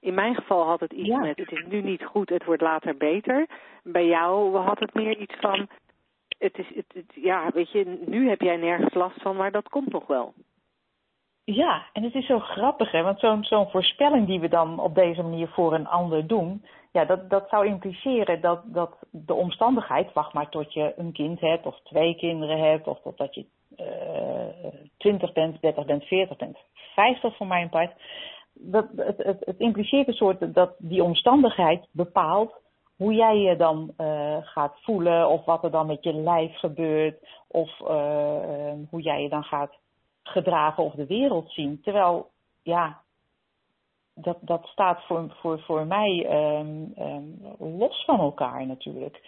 in 0.00 0.14
mijn 0.14 0.34
geval 0.34 0.66
had 0.66 0.80
het 0.80 0.92
iets 0.92 1.08
ja. 1.08 1.18
met, 1.18 1.38
het 1.38 1.52
is 1.52 1.64
nu 1.66 1.80
niet 1.80 2.04
goed, 2.04 2.28
het 2.28 2.44
wordt 2.44 2.62
later 2.62 2.96
beter. 2.96 3.46
Bij 3.82 4.06
jou 4.06 4.56
had 4.56 4.78
het 4.78 4.94
meer 4.94 5.16
iets 5.16 5.34
van, 5.40 5.68
het 6.44 6.58
is, 6.58 6.66
het, 6.74 7.04
ja, 7.14 7.50
weet 7.54 7.70
je, 7.70 8.02
nu 8.06 8.28
heb 8.28 8.40
jij 8.40 8.56
nergens 8.56 8.94
last 8.94 9.22
van, 9.22 9.36
maar 9.36 9.52
dat 9.52 9.68
komt 9.68 9.92
nog 9.92 10.06
wel. 10.06 10.34
Ja, 11.44 11.86
en 11.92 12.02
het 12.02 12.14
is 12.14 12.26
zo 12.26 12.38
grappig, 12.38 12.90
hè? 12.90 13.02
want 13.02 13.46
zo'n 13.46 13.70
voorspelling 13.70 14.26
die 14.26 14.40
we 14.40 14.48
dan 14.48 14.78
op 14.78 14.94
deze 14.94 15.22
manier 15.22 15.48
voor 15.48 15.74
een 15.74 15.86
ander 15.86 16.26
doen, 16.26 16.64
ja, 16.92 17.04
dat, 17.04 17.30
dat 17.30 17.48
zou 17.48 17.66
impliceren 17.66 18.40
dat, 18.40 18.62
dat 18.64 18.96
de 19.10 19.34
omstandigheid, 19.34 20.12
wacht 20.12 20.32
maar 20.32 20.48
tot 20.48 20.72
je 20.72 20.92
een 20.96 21.12
kind 21.12 21.40
hebt, 21.40 21.66
of 21.66 21.80
twee 21.80 22.16
kinderen 22.16 22.58
hebt, 22.58 22.86
of 22.86 23.00
totdat 23.00 23.34
je 23.34 23.46
uh, 23.76 24.80
20 24.96 25.32
bent, 25.32 25.60
30 25.60 25.84
bent, 25.84 26.04
40 26.04 26.36
bent, 26.36 26.58
50 26.94 27.36
voor 27.36 27.46
mijn 27.46 27.68
part. 27.68 27.92
Dat, 28.52 28.86
het, 28.96 29.16
het, 29.16 29.44
het 29.44 29.58
impliceert 29.58 30.08
een 30.08 30.14
soort 30.14 30.54
dat 30.54 30.74
die 30.78 31.02
omstandigheid 31.02 31.86
bepaalt 31.90 32.62
hoe 32.96 33.14
jij 33.14 33.36
je 33.36 33.56
dan 33.56 33.94
uh, 33.98 34.36
gaat 34.40 34.80
voelen, 34.80 35.28
of 35.28 35.44
wat 35.44 35.64
er 35.64 35.70
dan 35.70 35.86
met 35.86 36.04
je 36.04 36.12
lijf 36.14 36.58
gebeurt, 36.58 37.28
of 37.48 37.80
uh, 37.80 38.72
hoe 38.90 39.00
jij 39.00 39.22
je 39.22 39.28
dan 39.28 39.44
gaat 39.44 39.72
gedragen 40.22 40.84
of 40.84 40.92
de 40.92 41.06
wereld 41.06 41.50
zien. 41.50 41.80
Terwijl, 41.82 42.30
ja, 42.62 43.00
dat, 44.14 44.38
dat 44.40 44.66
staat 44.66 45.04
voor, 45.06 45.34
voor, 45.40 45.60
voor 45.60 45.86
mij 45.86 46.26
um, 46.58 46.92
um, 46.98 47.38
los 47.78 48.04
van 48.04 48.20
elkaar 48.20 48.66
natuurlijk. 48.66 49.22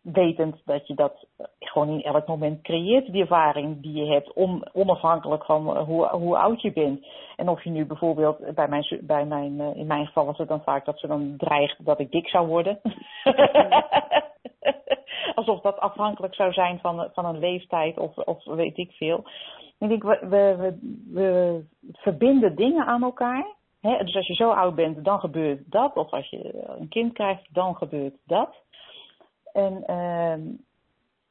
Wetend 0.00 0.62
dat 0.64 0.86
je 0.86 0.94
dat 0.94 1.26
gewoon 1.58 1.88
in 1.88 2.02
elk 2.02 2.26
moment 2.26 2.62
creëert, 2.62 3.12
die 3.12 3.20
ervaring 3.20 3.82
die 3.82 4.04
je 4.04 4.12
hebt, 4.12 4.32
on, 4.32 4.64
onafhankelijk 4.72 5.44
van 5.44 5.78
hoe, 5.78 6.08
hoe 6.08 6.38
oud 6.38 6.62
je 6.62 6.72
bent. 6.72 7.06
En 7.36 7.48
of 7.48 7.64
je 7.64 7.70
nu 7.70 7.86
bijvoorbeeld, 7.86 8.54
bij 8.54 8.68
mijn, 8.68 9.00
bij 9.00 9.24
mijn, 9.24 9.52
uh, 9.52 9.76
in 9.76 9.86
mijn 9.86 10.06
geval 10.06 10.26
was 10.26 10.38
het 10.38 10.48
dan 10.48 10.62
vaak 10.62 10.84
dat 10.84 10.98
ze 10.98 11.06
dan 11.06 11.34
dreigt 11.36 11.84
dat 11.84 12.00
ik 12.00 12.10
dik 12.10 12.28
zou 12.28 12.46
worden. 12.46 12.80
Alsof 15.34 15.60
dat 15.60 15.78
afhankelijk 15.78 16.34
zou 16.34 16.52
zijn 16.52 16.78
van, 16.78 17.10
van 17.12 17.24
een 17.24 17.38
leeftijd 17.38 17.98
of, 17.98 18.16
of 18.16 18.44
weet 18.44 18.78
ik 18.78 18.90
veel. 18.90 19.24
Ik 19.78 19.88
denk, 19.88 20.02
we, 20.02 20.26
we, 20.28 20.78
we 21.12 21.60
verbinden 21.92 22.56
dingen 22.56 22.86
aan 22.86 23.02
elkaar. 23.02 23.46
Dus 23.80 24.16
als 24.16 24.26
je 24.26 24.34
zo 24.34 24.50
oud 24.50 24.74
bent, 24.74 25.04
dan 25.04 25.20
gebeurt 25.20 25.70
dat. 25.70 25.96
Of 25.96 26.10
als 26.10 26.30
je 26.30 26.66
een 26.78 26.88
kind 26.88 27.12
krijgt, 27.12 27.54
dan 27.54 27.76
gebeurt 27.76 28.14
dat. 28.26 28.54
En, 29.52 29.84
uh, 29.86 30.32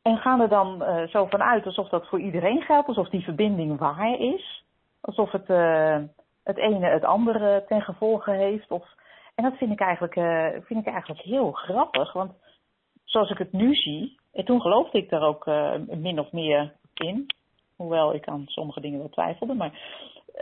en 0.02 0.18
gaan 0.18 0.42
er 0.42 0.50
dan 0.50 0.82
uh, 0.82 1.08
zo 1.08 1.26
vanuit 1.26 1.66
alsof 1.66 1.90
dat 1.90 2.08
voor 2.08 2.20
iedereen 2.20 2.62
geldt, 2.62 2.88
alsof 2.88 3.10
die 3.10 3.24
verbinding 3.24 3.80
waar 3.80 4.20
is. 4.20 4.64
Alsof 5.02 5.32
het, 5.32 5.50
uh, 5.50 5.98
het 6.44 6.58
ene 6.58 6.86
het 6.88 7.04
andere 7.04 7.66
ten 7.68 7.82
gevolge 7.82 8.32
heeft. 8.32 8.72
Of, 8.72 8.88
en 9.36 9.44
dat 9.44 9.58
vind 9.58 9.72
ik, 9.72 9.80
eigenlijk, 9.80 10.16
uh, 10.16 10.48
vind 10.62 10.88
ik 10.88 10.94
eigenlijk 10.94 11.22
heel 11.22 11.52
grappig. 11.52 12.14
Want 12.14 12.32
zoals 13.04 13.30
ik 13.30 13.38
het 13.38 13.52
nu 13.52 13.76
zie, 13.76 14.20
en 14.34 14.46
toen 14.46 14.62
geloofde 14.62 14.98
ik 14.98 15.10
daar 15.10 15.22
ook 15.24 15.46
min 15.88 16.20
of 16.20 16.32
meer 16.32 16.74
in. 16.94 17.26
Hoewel 17.76 18.14
ik 18.14 18.28
aan 18.28 18.44
sommige 18.46 18.82
dingen 18.82 19.00
wel 19.00 19.10
twijfelde. 19.10 19.54
Maar 19.54 19.72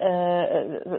uh, 0.02 0.44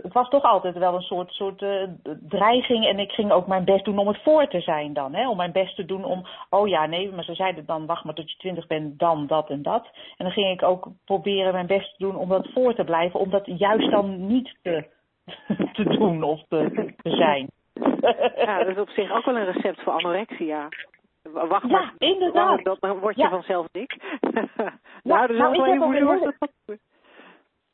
het 0.02 0.12
was 0.12 0.28
toch 0.28 0.42
altijd 0.42 0.78
wel 0.78 0.94
een 0.94 1.00
soort, 1.00 1.30
soort 1.32 1.62
uh, 1.62 1.82
dreiging. 2.28 2.86
En 2.86 2.98
ik 2.98 3.10
ging 3.12 3.32
ook 3.32 3.46
mijn 3.46 3.64
best 3.64 3.84
doen 3.84 3.98
om 3.98 4.08
het 4.08 4.22
voor 4.22 4.46
te 4.48 4.60
zijn 4.60 4.92
dan. 4.92 5.14
Hè? 5.14 5.28
Om 5.28 5.36
mijn 5.36 5.52
best 5.52 5.76
te 5.76 5.84
doen 5.84 6.04
om, 6.04 6.26
oh 6.50 6.68
ja, 6.68 6.86
nee, 6.86 7.12
maar 7.12 7.24
ze 7.24 7.34
zeiden 7.34 7.66
dan, 7.66 7.86
wacht 7.86 8.04
maar 8.04 8.14
tot 8.14 8.30
je 8.30 8.36
twintig 8.36 8.66
bent, 8.66 8.98
dan 8.98 9.26
dat 9.26 9.50
en 9.50 9.62
dat. 9.62 9.84
En 10.16 10.24
dan 10.24 10.30
ging 10.30 10.50
ik 10.50 10.62
ook 10.62 10.88
proberen 11.04 11.52
mijn 11.52 11.66
best 11.66 11.90
te 11.96 12.04
doen 12.04 12.16
om 12.16 12.28
dat 12.28 12.48
voor 12.52 12.74
te 12.74 12.84
blijven. 12.84 13.20
Om 13.20 13.30
dat 13.30 13.46
juist 13.46 13.90
dan 13.90 14.26
niet 14.26 14.58
te, 14.62 14.84
te 15.72 15.84
doen 15.84 16.22
of 16.22 16.40
te, 16.48 16.92
te 17.02 17.10
zijn. 17.10 17.46
Ja, 18.36 18.58
dat 18.58 18.68
is 18.68 18.78
op 18.82 18.88
zich 18.88 19.12
ook 19.12 19.24
wel 19.24 19.36
een 19.36 19.52
recept 19.52 19.82
voor 19.82 19.92
anorexia. 19.92 20.68
Wacht 21.22 21.62
ja, 21.62 21.68
maar, 21.68 21.94
inderdaad. 21.98 22.64
Dan, 22.80 22.98
word 22.98 23.16
je 23.16 23.22
Ja. 23.22 23.28
vanzelf 23.28 23.66
dik. 23.72 23.96
Ja, 25.02 25.16
nou, 25.16 25.26
dus 25.26 25.38
nou, 25.38 25.50
wel 25.50 25.60
ik 25.60 25.66
je 25.66 25.72
heb 25.72 25.82
ook 25.82 25.88
een 25.88 25.94
hele- 25.94 26.34
dat- 26.38 26.78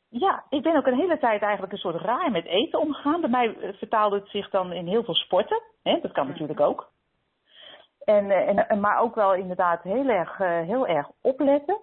Ja, 0.09 0.43
ik 0.49 0.61
ben 0.63 0.75
ook 0.75 0.85
een 0.87 0.97
hele 0.99 1.17
tijd 1.17 1.41
eigenlijk 1.41 1.71
een 1.73 1.77
soort 1.79 2.01
raar 2.01 2.31
met 2.31 2.45
eten 2.45 2.79
omgegaan. 2.79 3.21
Bij 3.21 3.29
mij 3.29 3.55
eh, 3.57 3.73
vertaalde 3.73 4.15
het 4.15 4.29
zich 4.29 4.49
dan 4.49 4.71
in 4.73 4.87
heel 4.87 5.03
veel 5.03 5.15
sporten. 5.15 5.61
Hè? 5.83 5.99
Dat 6.01 6.11
kan 6.11 6.27
natuurlijk 6.27 6.59
ook. 6.59 6.89
En, 8.05 8.31
eh, 8.31 8.47
en, 8.47 8.67
en- 8.69 8.79
maar 8.79 8.99
ook 8.99 9.15
wel 9.15 9.33
inderdaad 9.33 9.81
heel 9.83 10.07
erg, 10.07 10.39
eh, 10.39 10.59
heel 10.61 10.87
erg 10.87 11.07
opletten. 11.21 11.77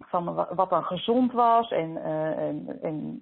Van 0.00 0.34
wa- 0.34 0.54
wat 0.54 0.70
dan 0.70 0.84
gezond 0.84 1.32
was 1.32 1.70
en, 1.70 1.96
en, 2.36 2.78
en 2.82 3.20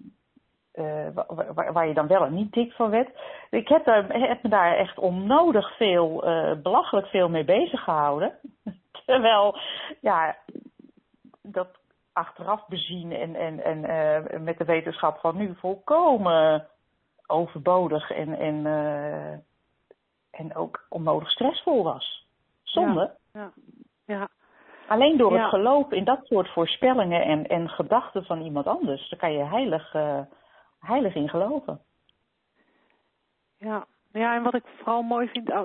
wa- 1.15 1.27
wa- 1.29 1.53
waar, 1.55 1.73
waar 1.73 1.87
je 1.89 1.95
dan 1.95 2.07
wel 2.07 2.25
en 2.25 2.35
niet 2.35 2.53
dik 2.53 2.73
van 2.73 2.91
werd. 2.91 3.09
Ik 3.51 3.69
heb, 3.69 3.85
daar, 3.85 4.13
heb 4.13 4.43
me 4.43 4.49
daar 4.49 4.77
echt 4.77 4.99
onnodig 4.99 5.77
veel, 5.77 6.21
belachelijk 6.63 7.07
veel 7.07 7.29
mee 7.29 7.45
bezig 7.45 7.81
gehouden. 7.85 8.39
Terwijl, 9.07 9.59
ja, 10.01 10.37
dat 11.43 11.69
achteraf 12.17 12.67
bezien 12.67 13.13
en, 13.13 13.35
en, 13.35 13.65
en 13.65 13.85
eh, 13.85 14.41
met 14.41 14.59
de 14.59 14.65
wetenschap 14.65 15.19
van 15.19 15.37
nu 15.37 15.55
volkomen 15.55 16.67
overbodig 17.27 18.11
en, 18.11 18.39
en, 18.39 18.67
eh, 18.67 19.33
en 20.41 20.55
ook 20.55 20.87
onnodig 20.89 21.31
stressvol 21.31 21.83
was. 21.85 22.27
Zonde. 22.63 23.15
Ja, 23.33 23.53
ja. 24.07 24.29
Alleen 24.87 25.17
door 25.17 25.33
Ja. 25.33 25.41
het 25.41 25.49
geloof 25.49 25.91
in 25.91 26.05
dat 26.05 26.27
soort 26.27 26.49
voorspellingen 26.49 27.23
en, 27.23 27.47
en 27.47 27.69
gedachten 27.69 28.25
van 28.25 28.41
iemand 28.41 28.67
anders, 28.67 29.09
daar 29.09 29.19
kan 29.19 29.33
je 29.33 29.45
heilig, 29.45 29.95
eh, 29.95 30.21
heilig 30.81 31.15
in 31.15 31.29
geloven. 31.29 31.81
Ja. 33.59 33.87
ja, 34.13 34.35
en 34.35 34.43
wat 34.43 34.55
ik 34.55 34.65
vooral 34.77 35.03
mooi 35.03 35.29
vind, 35.29 35.51
oh, 35.51 35.65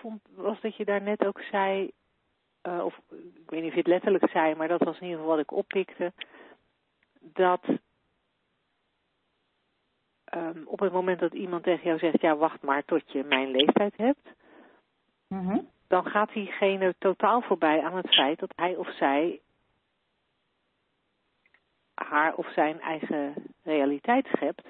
vond, 0.00 0.20
was 0.36 0.60
dat 0.60 0.76
je 0.76 0.84
daar 0.84 1.02
net 1.02 1.26
ook 1.26 1.40
zei, 1.40 1.90
eh, 2.62 2.84
of 2.84 2.98
ik 3.10 3.50
weet 3.50 3.60
niet 3.60 3.68
of 3.68 3.72
je 3.74 3.78
het 3.78 3.86
letterlijk 3.86 4.30
zei, 4.30 4.54
maar 4.54 4.68
dat 4.68 4.82
was 4.82 4.96
in 4.96 5.02
ieder 5.02 5.18
geval 5.18 5.34
wat 5.36 5.44
ik 5.44 5.52
oppikte, 5.52 6.12
dat 7.20 7.62
ehm, 10.24 10.62
op 10.64 10.78
het 10.80 10.92
moment 10.92 11.20
dat 11.20 11.32
iemand 11.32 11.62
tegen 11.62 11.84
jou 11.84 11.98
zegt, 11.98 12.20
ja 12.20 12.36
wacht 12.36 12.62
maar 12.62 12.84
tot 12.84 13.12
je 13.12 13.24
mijn 13.24 13.50
leeftijd 13.50 13.96
hebt, 13.96 14.28
Mhm. 15.28 15.58
dan 15.88 16.04
gaat 16.06 16.32
diegene 16.32 16.94
totaal 16.98 17.40
voorbij 17.42 17.82
aan 17.82 17.96
het 17.96 18.14
feit 18.14 18.38
dat 18.38 18.52
hij 18.56 18.76
of 18.76 18.94
zij 18.94 19.40
haar 21.94 22.34
of 22.34 22.52
zijn 22.52 22.80
eigen 22.80 23.34
realiteit 23.62 24.26
schept. 24.26 24.62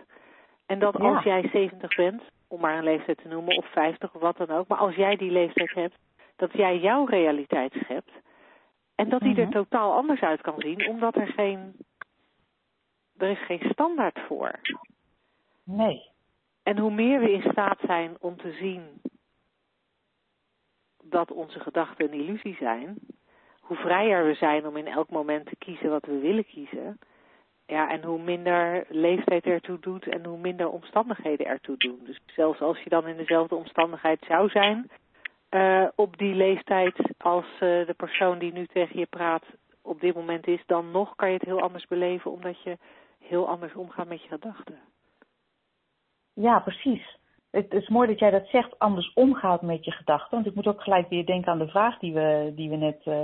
En 0.66 0.78
dat 0.78 0.96
Ja. 0.98 1.14
als 1.14 1.24
jij 1.24 1.48
70 1.48 1.94
bent, 1.96 2.22
om 2.48 2.60
maar 2.60 2.76
een 2.78 2.84
leeftijd 2.84 3.18
te 3.18 3.28
noemen, 3.28 3.56
of 3.56 3.66
50 3.72 4.14
of 4.14 4.20
wat 4.20 4.36
dan 4.36 4.50
ook, 4.50 4.66
maar 4.68 4.78
als 4.78 4.94
jij 4.94 5.16
die 5.16 5.30
leeftijd 5.30 5.74
hebt, 5.74 5.96
dat 6.36 6.52
jij 6.52 6.78
jouw 6.78 7.04
realiteit 7.04 7.72
schept. 7.72 8.10
En 8.94 9.08
dat 9.08 9.20
die 9.20 9.36
er 9.36 9.42
Mhm. 9.48 9.52
totaal 9.52 9.92
anders 9.92 10.20
uit 10.20 10.40
kan 10.40 10.54
zien, 10.60 10.88
omdat 10.88 11.16
er 11.16 11.26
geen, 11.26 11.76
er 13.16 13.30
is 13.30 13.44
geen 13.46 13.70
standaard 13.72 14.18
voor. 14.26 14.60
Nee. 15.64 16.10
En 16.62 16.78
hoe 16.78 16.90
meer 16.90 17.20
we 17.20 17.32
in 17.32 17.50
staat 17.50 17.78
zijn 17.86 18.16
om 18.20 18.36
te 18.36 18.52
zien 18.52 19.00
dat 21.04 21.30
onze 21.30 21.60
gedachten 21.60 22.04
een 22.04 22.20
illusie 22.20 22.56
zijn, 22.56 22.98
hoe 23.60 23.76
vrijer 23.76 24.24
we 24.26 24.34
zijn 24.34 24.66
om 24.66 24.76
in 24.76 24.86
elk 24.86 25.10
moment 25.10 25.46
te 25.46 25.56
kiezen 25.56 25.90
wat 25.90 26.04
we 26.06 26.18
willen 26.18 26.44
kiezen. 26.46 26.98
Ja, 27.66 27.90
en 27.90 28.02
hoe 28.02 28.22
minder 28.22 28.84
leeftijd 28.88 29.44
ertoe 29.44 29.78
doet 29.78 30.06
en 30.06 30.24
hoe 30.24 30.38
minder 30.38 30.68
omstandigheden 30.68 31.46
ertoe 31.46 31.76
doen. 31.76 32.00
Dus 32.04 32.20
zelfs 32.26 32.60
als 32.60 32.78
je 32.78 32.90
dan 32.90 33.06
in 33.06 33.16
dezelfde 33.16 33.54
omstandigheid 33.54 34.24
zou 34.28 34.48
zijn, 34.48 34.90
eh, 35.52 35.88
op 35.94 36.18
die 36.18 36.34
leeftijd 36.34 36.94
als 37.18 37.44
eh, 37.44 37.60
de 37.60 37.94
persoon 37.96 38.38
die 38.38 38.52
nu 38.52 38.66
tegen 38.66 38.98
je 38.98 39.06
praat 39.06 39.44
op 39.82 40.00
dit 40.00 40.14
moment 40.14 40.46
is, 40.46 40.62
dan 40.66 40.90
nog 40.90 41.16
kan 41.16 41.28
je 41.28 41.34
het 41.34 41.44
heel 41.44 41.60
anders 41.60 41.86
beleven 41.86 42.30
omdat 42.30 42.62
je 42.62 42.78
heel 43.18 43.48
anders 43.48 43.74
omgaat 43.74 44.08
met 44.08 44.22
je 44.22 44.28
gedachten. 44.28 44.78
Ja, 46.32 46.58
precies. 46.58 47.18
Het 47.50 47.72
is 47.72 47.88
mooi 47.88 48.08
dat 48.08 48.18
jij 48.18 48.30
dat 48.30 48.46
zegt, 48.46 48.78
anders 48.78 49.12
omgaat 49.12 49.62
met 49.62 49.84
je 49.84 49.90
gedachten. 49.90 50.30
Want 50.30 50.46
ik 50.46 50.54
moet 50.54 50.66
ook 50.66 50.82
gelijk 50.82 51.08
weer 51.08 51.26
denken 51.26 51.52
aan 51.52 51.58
de 51.58 51.68
vraag 51.68 51.98
die 51.98 52.12
we, 52.12 52.52
die 52.54 52.70
we 52.70 52.76
net 52.76 53.00
eh, 53.04 53.20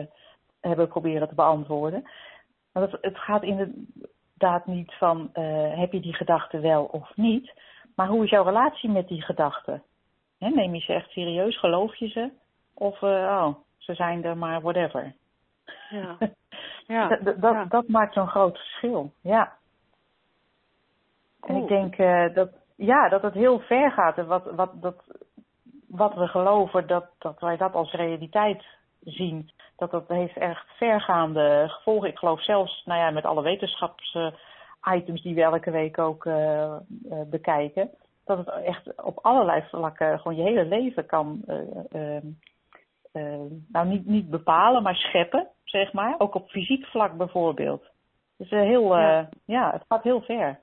hebben 0.60 0.88
proberen 0.88 1.28
te 1.28 1.34
beantwoorden. 1.34 2.10
Want 2.72 2.92
het, 2.92 3.02
het 3.02 3.18
gaat 3.18 3.42
inderdaad 3.42 4.66
niet 4.66 4.94
van, 4.94 5.30
heb 5.76 5.92
je 5.92 6.00
die 6.00 6.14
gedachten 6.14 6.60
wel 6.60 6.84
of 6.84 7.16
niet? 7.16 7.52
Maar 7.94 8.08
hoe 8.08 8.24
is 8.24 8.30
jouw 8.30 8.44
relatie 8.44 8.90
met 8.90 9.08
die 9.08 9.22
gedachten? 9.22 9.82
Hè, 10.38 10.48
neem 10.48 10.74
je 10.74 10.80
ze 10.80 10.92
echt 10.92 11.10
serieus? 11.10 11.58
Geloof 11.58 11.96
je 11.96 12.08
ze? 12.08 12.30
Of, 12.74 13.02
eh, 13.02 13.08
oh, 13.08 13.54
ze 13.78 13.94
zijn 13.94 14.24
er 14.24 14.36
maar 14.36 14.60
whatever. 14.60 15.14
Ja. 15.90 16.16
Ja, 16.86 17.08
dat, 17.08 17.24
dat, 17.40 17.52
ja. 17.52 17.64
dat 17.64 17.88
maakt 17.88 18.12
zo'n 18.12 18.28
groot 18.28 18.58
verschil, 18.58 19.12
ja. 19.20 19.52
En 21.40 21.56
ik 21.56 21.68
denk 21.68 21.96
eh, 21.96 22.34
dat, 22.34 22.50
ja, 22.76 23.08
dat 23.08 23.22
het 23.22 23.34
heel 23.34 23.58
ver 23.58 23.90
gaat. 23.90 24.18
En 24.18 24.26
wat, 24.26 24.44
wat, 24.44 24.82
dat, 24.82 25.04
wat 25.88 26.14
we 26.14 26.26
geloven, 26.26 26.86
dat, 26.86 27.06
dat 27.18 27.40
wij 27.40 27.56
dat 27.56 27.74
als 27.74 27.92
realiteit 27.92 28.64
zien, 29.00 29.50
dat 29.76 29.90
dat 29.90 30.08
heeft 30.08 30.36
echt 30.36 30.66
vergaande 30.76 31.64
gevolgen. 31.68 32.08
Ik 32.08 32.18
geloof 32.18 32.42
zelfs, 32.42 32.82
nou 32.84 33.00
ja, 33.00 33.10
met 33.10 33.24
alle 33.24 33.42
wetenschapsitems 33.42 35.22
die 35.22 35.34
we 35.34 35.42
elke 35.42 35.70
week 35.70 35.98
ook 35.98 36.26
eh, 36.26 36.76
bekijken, 37.26 37.90
dat 38.28 38.38
het 38.38 38.48
echt 38.64 39.02
op 39.02 39.18
allerlei 39.22 39.62
vlakken 39.68 40.18
gewoon 40.20 40.36
je 40.36 40.42
hele 40.42 40.64
leven 40.64 41.06
kan, 41.06 41.42
eh, 41.46 41.56
eh, 41.90 42.22
eh, 43.12 43.40
nou 43.68 43.86
niet, 43.88 44.06
niet 44.06 44.30
bepalen, 44.30 44.82
maar 44.82 44.94
scheppen, 44.94 45.48
zeg 45.64 45.92
maar. 45.92 46.14
Ook 46.18 46.34
op 46.34 46.48
fysiek 46.50 46.86
vlak 46.86 47.16
bijvoorbeeld. 47.16 47.84
Dus 48.36 48.50
heel, 48.50 48.94
eh, 48.96 49.00
Ja. 49.02 49.28
ja, 49.44 49.70
het 49.72 49.84
gaat 49.88 50.02
heel 50.02 50.20
ver. 50.22 50.60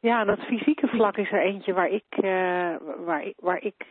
Ja, 0.00 0.20
en 0.20 0.26
dat 0.26 0.38
fysieke 0.40 0.88
vlak 0.88 1.16
is 1.16 1.32
er 1.32 1.42
eentje 1.42 1.72
waar 1.72 1.88
ik, 1.88 2.04
waar, 3.04 3.32
waar 3.36 3.62
ik 3.62 3.86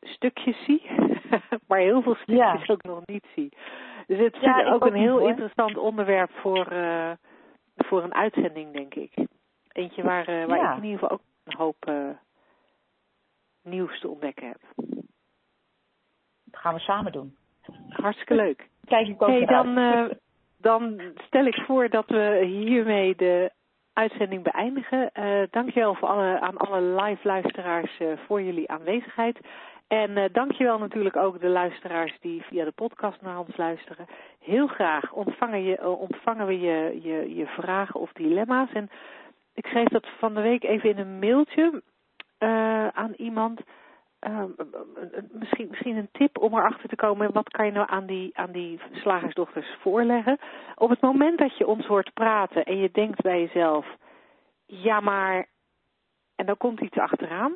stukjes 0.00 0.64
zie, 0.64 0.82
maar 1.68 1.78
heel 1.78 2.02
veel 2.02 2.14
stukjes 2.14 2.66
Ja. 2.66 2.72
ook 2.72 2.82
nog 2.82 3.06
niet 3.06 3.26
zie. 3.34 3.48
Dus 4.06 4.18
het 4.18 4.36
Ja, 4.40 4.60
ik 4.60 4.66
ook 4.66 4.74
ook 4.74 4.86
een 4.86 4.94
heel 5.00 5.18
hoor. 5.18 5.28
interessant 5.28 5.76
onderwerp 5.76 6.30
voor, 6.30 6.64
voor 7.76 8.02
een 8.02 8.14
uitzending, 8.14 8.72
denk 8.72 8.94
ik. 8.94 9.12
Eentje 9.74 10.02
waar, 10.02 10.28
eh, 10.28 10.44
waar 10.44 10.58
Ja. 10.58 10.70
ik 10.70 10.76
in 10.76 10.84
ieder 10.84 10.98
geval 10.98 11.10
ook 11.16 11.22
een 11.44 11.56
hoop 11.56 11.76
eh, 11.86 12.08
nieuws 13.62 14.00
te 14.00 14.08
ontdekken 14.08 14.46
heb. 14.48 14.60
Dat 16.44 16.60
gaan 16.60 16.74
we 16.74 16.80
samen 16.80 17.12
doen. 17.12 17.36
Hartstikke 17.88 18.34
leuk. 18.34 18.68
Kijk 18.84 19.08
ik 19.08 19.22
ook 19.22 19.28
Hey, 19.28 19.44
dan, 19.46 19.76
eh, 19.78 20.04
dan 20.58 21.00
stel 21.26 21.44
ik 21.46 21.54
voor 21.66 21.88
dat 21.88 22.06
we 22.06 22.44
hiermee 22.44 23.16
de 23.16 23.50
uitzending 23.92 24.42
beëindigen. 24.42 25.12
Eh 25.12 25.42
dankjewel 25.50 25.94
voor 25.94 26.08
alle, 26.08 26.40
aan 26.40 26.56
alle 26.56 26.80
live 27.02 27.28
luisteraars 27.28 28.00
voor 28.26 28.42
jullie 28.42 28.70
aanwezigheid. 28.70 29.38
En 29.88 30.16
eh 30.16 30.32
dankjewel 30.32 30.78
natuurlijk 30.78 31.16
ook 31.16 31.40
de 31.40 31.48
luisteraars 31.48 32.18
die 32.20 32.42
via 32.42 32.64
de 32.64 32.72
podcast 32.72 33.20
naar 33.22 33.38
ons 33.38 33.56
luisteren. 33.56 34.06
Heel 34.38 34.66
graag 34.66 35.12
ontvangen, 35.12 35.62
je, 35.62 35.86
ontvangen 35.86 36.46
we 36.46 36.60
je, 36.60 37.00
je, 37.02 37.34
je 37.34 37.46
vragen 37.46 38.00
of 38.00 38.12
dilemma's. 38.12 38.72
En 38.72 38.90
ik 39.54 39.66
schreef 39.66 39.88
dat 39.88 40.06
van 40.18 40.34
de 40.34 40.40
week 40.40 40.64
even 40.64 40.90
in 40.90 40.98
een 40.98 41.18
mailtje 41.18 41.82
eh, 42.38 42.88
aan 42.88 43.12
iemand. 43.16 43.60
Ehm, 44.18 44.50
misschien, 45.32 45.66
misschien 45.70 45.96
een 45.96 46.08
tip 46.12 46.38
om 46.38 46.54
erachter 46.54 46.88
te 46.88 46.96
komen. 46.96 47.32
Wat 47.32 47.48
kan 47.48 47.66
je 47.66 47.72
nou 47.72 47.86
aan 47.90 48.06
die, 48.06 48.38
aan 48.38 48.52
die 48.52 48.80
slagersdochters 48.92 49.76
voorleggen? 49.80 50.38
Op 50.74 50.90
het 50.90 51.00
moment 51.00 51.38
dat 51.38 51.58
je 51.58 51.66
ons 51.66 51.86
hoort 51.86 52.12
praten 52.14 52.64
en 52.64 52.76
je 52.76 52.90
denkt 52.92 53.22
bij 53.22 53.40
jezelf: 53.40 53.86
ja, 54.66 55.00
maar. 55.00 55.46
En 56.36 56.46
dan 56.46 56.56
komt 56.56 56.80
iets 56.80 56.98
achteraan. 56.98 57.54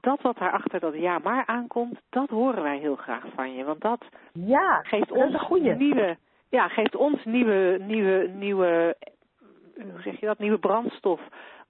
Dat 0.00 0.20
wat 0.22 0.36
daarachter 0.36 0.80
dat 0.80 0.94
ja, 0.94 1.18
maar 1.18 1.46
aankomt, 1.46 2.00
dat 2.10 2.28
horen 2.28 2.62
wij 2.62 2.78
heel 2.78 2.96
graag 2.96 3.24
van 3.34 3.54
je. 3.54 3.64
Want 3.64 3.80
dat 3.80 4.04
ja, 4.32 4.80
geeft 4.82 5.08
dat 5.08 5.18
ons 5.18 5.48
nieuwe, 5.76 6.16
ja, 6.48 6.68
geeft 6.68 6.96
ons 6.96 7.24
nieuwe, 7.24 7.78
nieuwe, 7.80 8.28
nieuwe 8.28 8.96
hoe 9.82 10.02
zeg 10.02 10.20
je 10.20 10.26
dat, 10.26 10.38
nieuwe 10.38 10.58
brandstof 10.58 11.20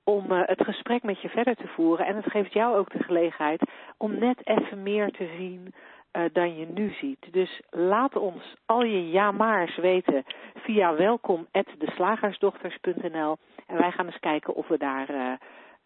om 0.04 0.32
uh, 0.32 0.40
het 0.44 0.64
gesprek 0.64 1.02
met 1.02 1.20
je 1.20 1.28
verder 1.28 1.54
te 1.54 1.66
voeren. 1.66 2.06
En 2.06 2.16
het 2.16 2.30
geeft 2.30 2.52
jou 2.52 2.76
ook 2.76 2.92
de 2.92 3.02
gelegenheid 3.02 3.62
om 3.96 4.18
net 4.18 4.46
even 4.46 4.82
meer 4.82 5.10
te 5.10 5.34
zien 5.36 5.74
uh, 6.12 6.22
dan 6.32 6.56
je 6.56 6.66
nu 6.66 6.90
ziet. 6.90 7.26
Dus 7.30 7.60
laat 7.70 8.16
ons 8.16 8.54
al 8.66 8.82
je 8.82 9.10
ja-maars 9.10 9.76
weten 9.76 10.24
via 10.54 10.94
welkom@deslagersdochters.nl 10.94 13.36
en 13.66 13.76
wij 13.76 13.90
gaan 13.90 14.06
eens 14.06 14.20
kijken 14.20 14.54
of 14.54 14.68
we 14.68 14.78
daar 14.78 15.10
uh, 15.10 15.32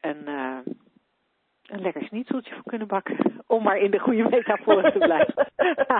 een, 0.01 0.27
een 1.63 1.81
lekker 1.81 2.05
snietseltje 2.05 2.55
voor 2.55 2.65
kunnen 2.67 2.89
bakken. 2.89 3.17
Om 3.47 3.63
maar 3.63 3.79
in 3.79 3.91
de 3.91 3.99
goede 3.99 4.29
metafoor 4.29 4.83
te 4.83 4.99
blijven. 4.99 5.47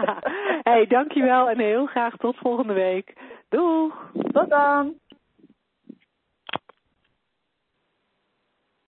hey, 0.71 0.87
dankjewel 0.87 1.51
en 1.51 1.59
heel 1.59 1.87
graag 1.87 2.17
tot 2.17 2.37
volgende 2.37 2.73
week. 2.73 3.13
Doeg! 3.49 4.11
Tot 4.33 4.49
dan! 4.49 5.01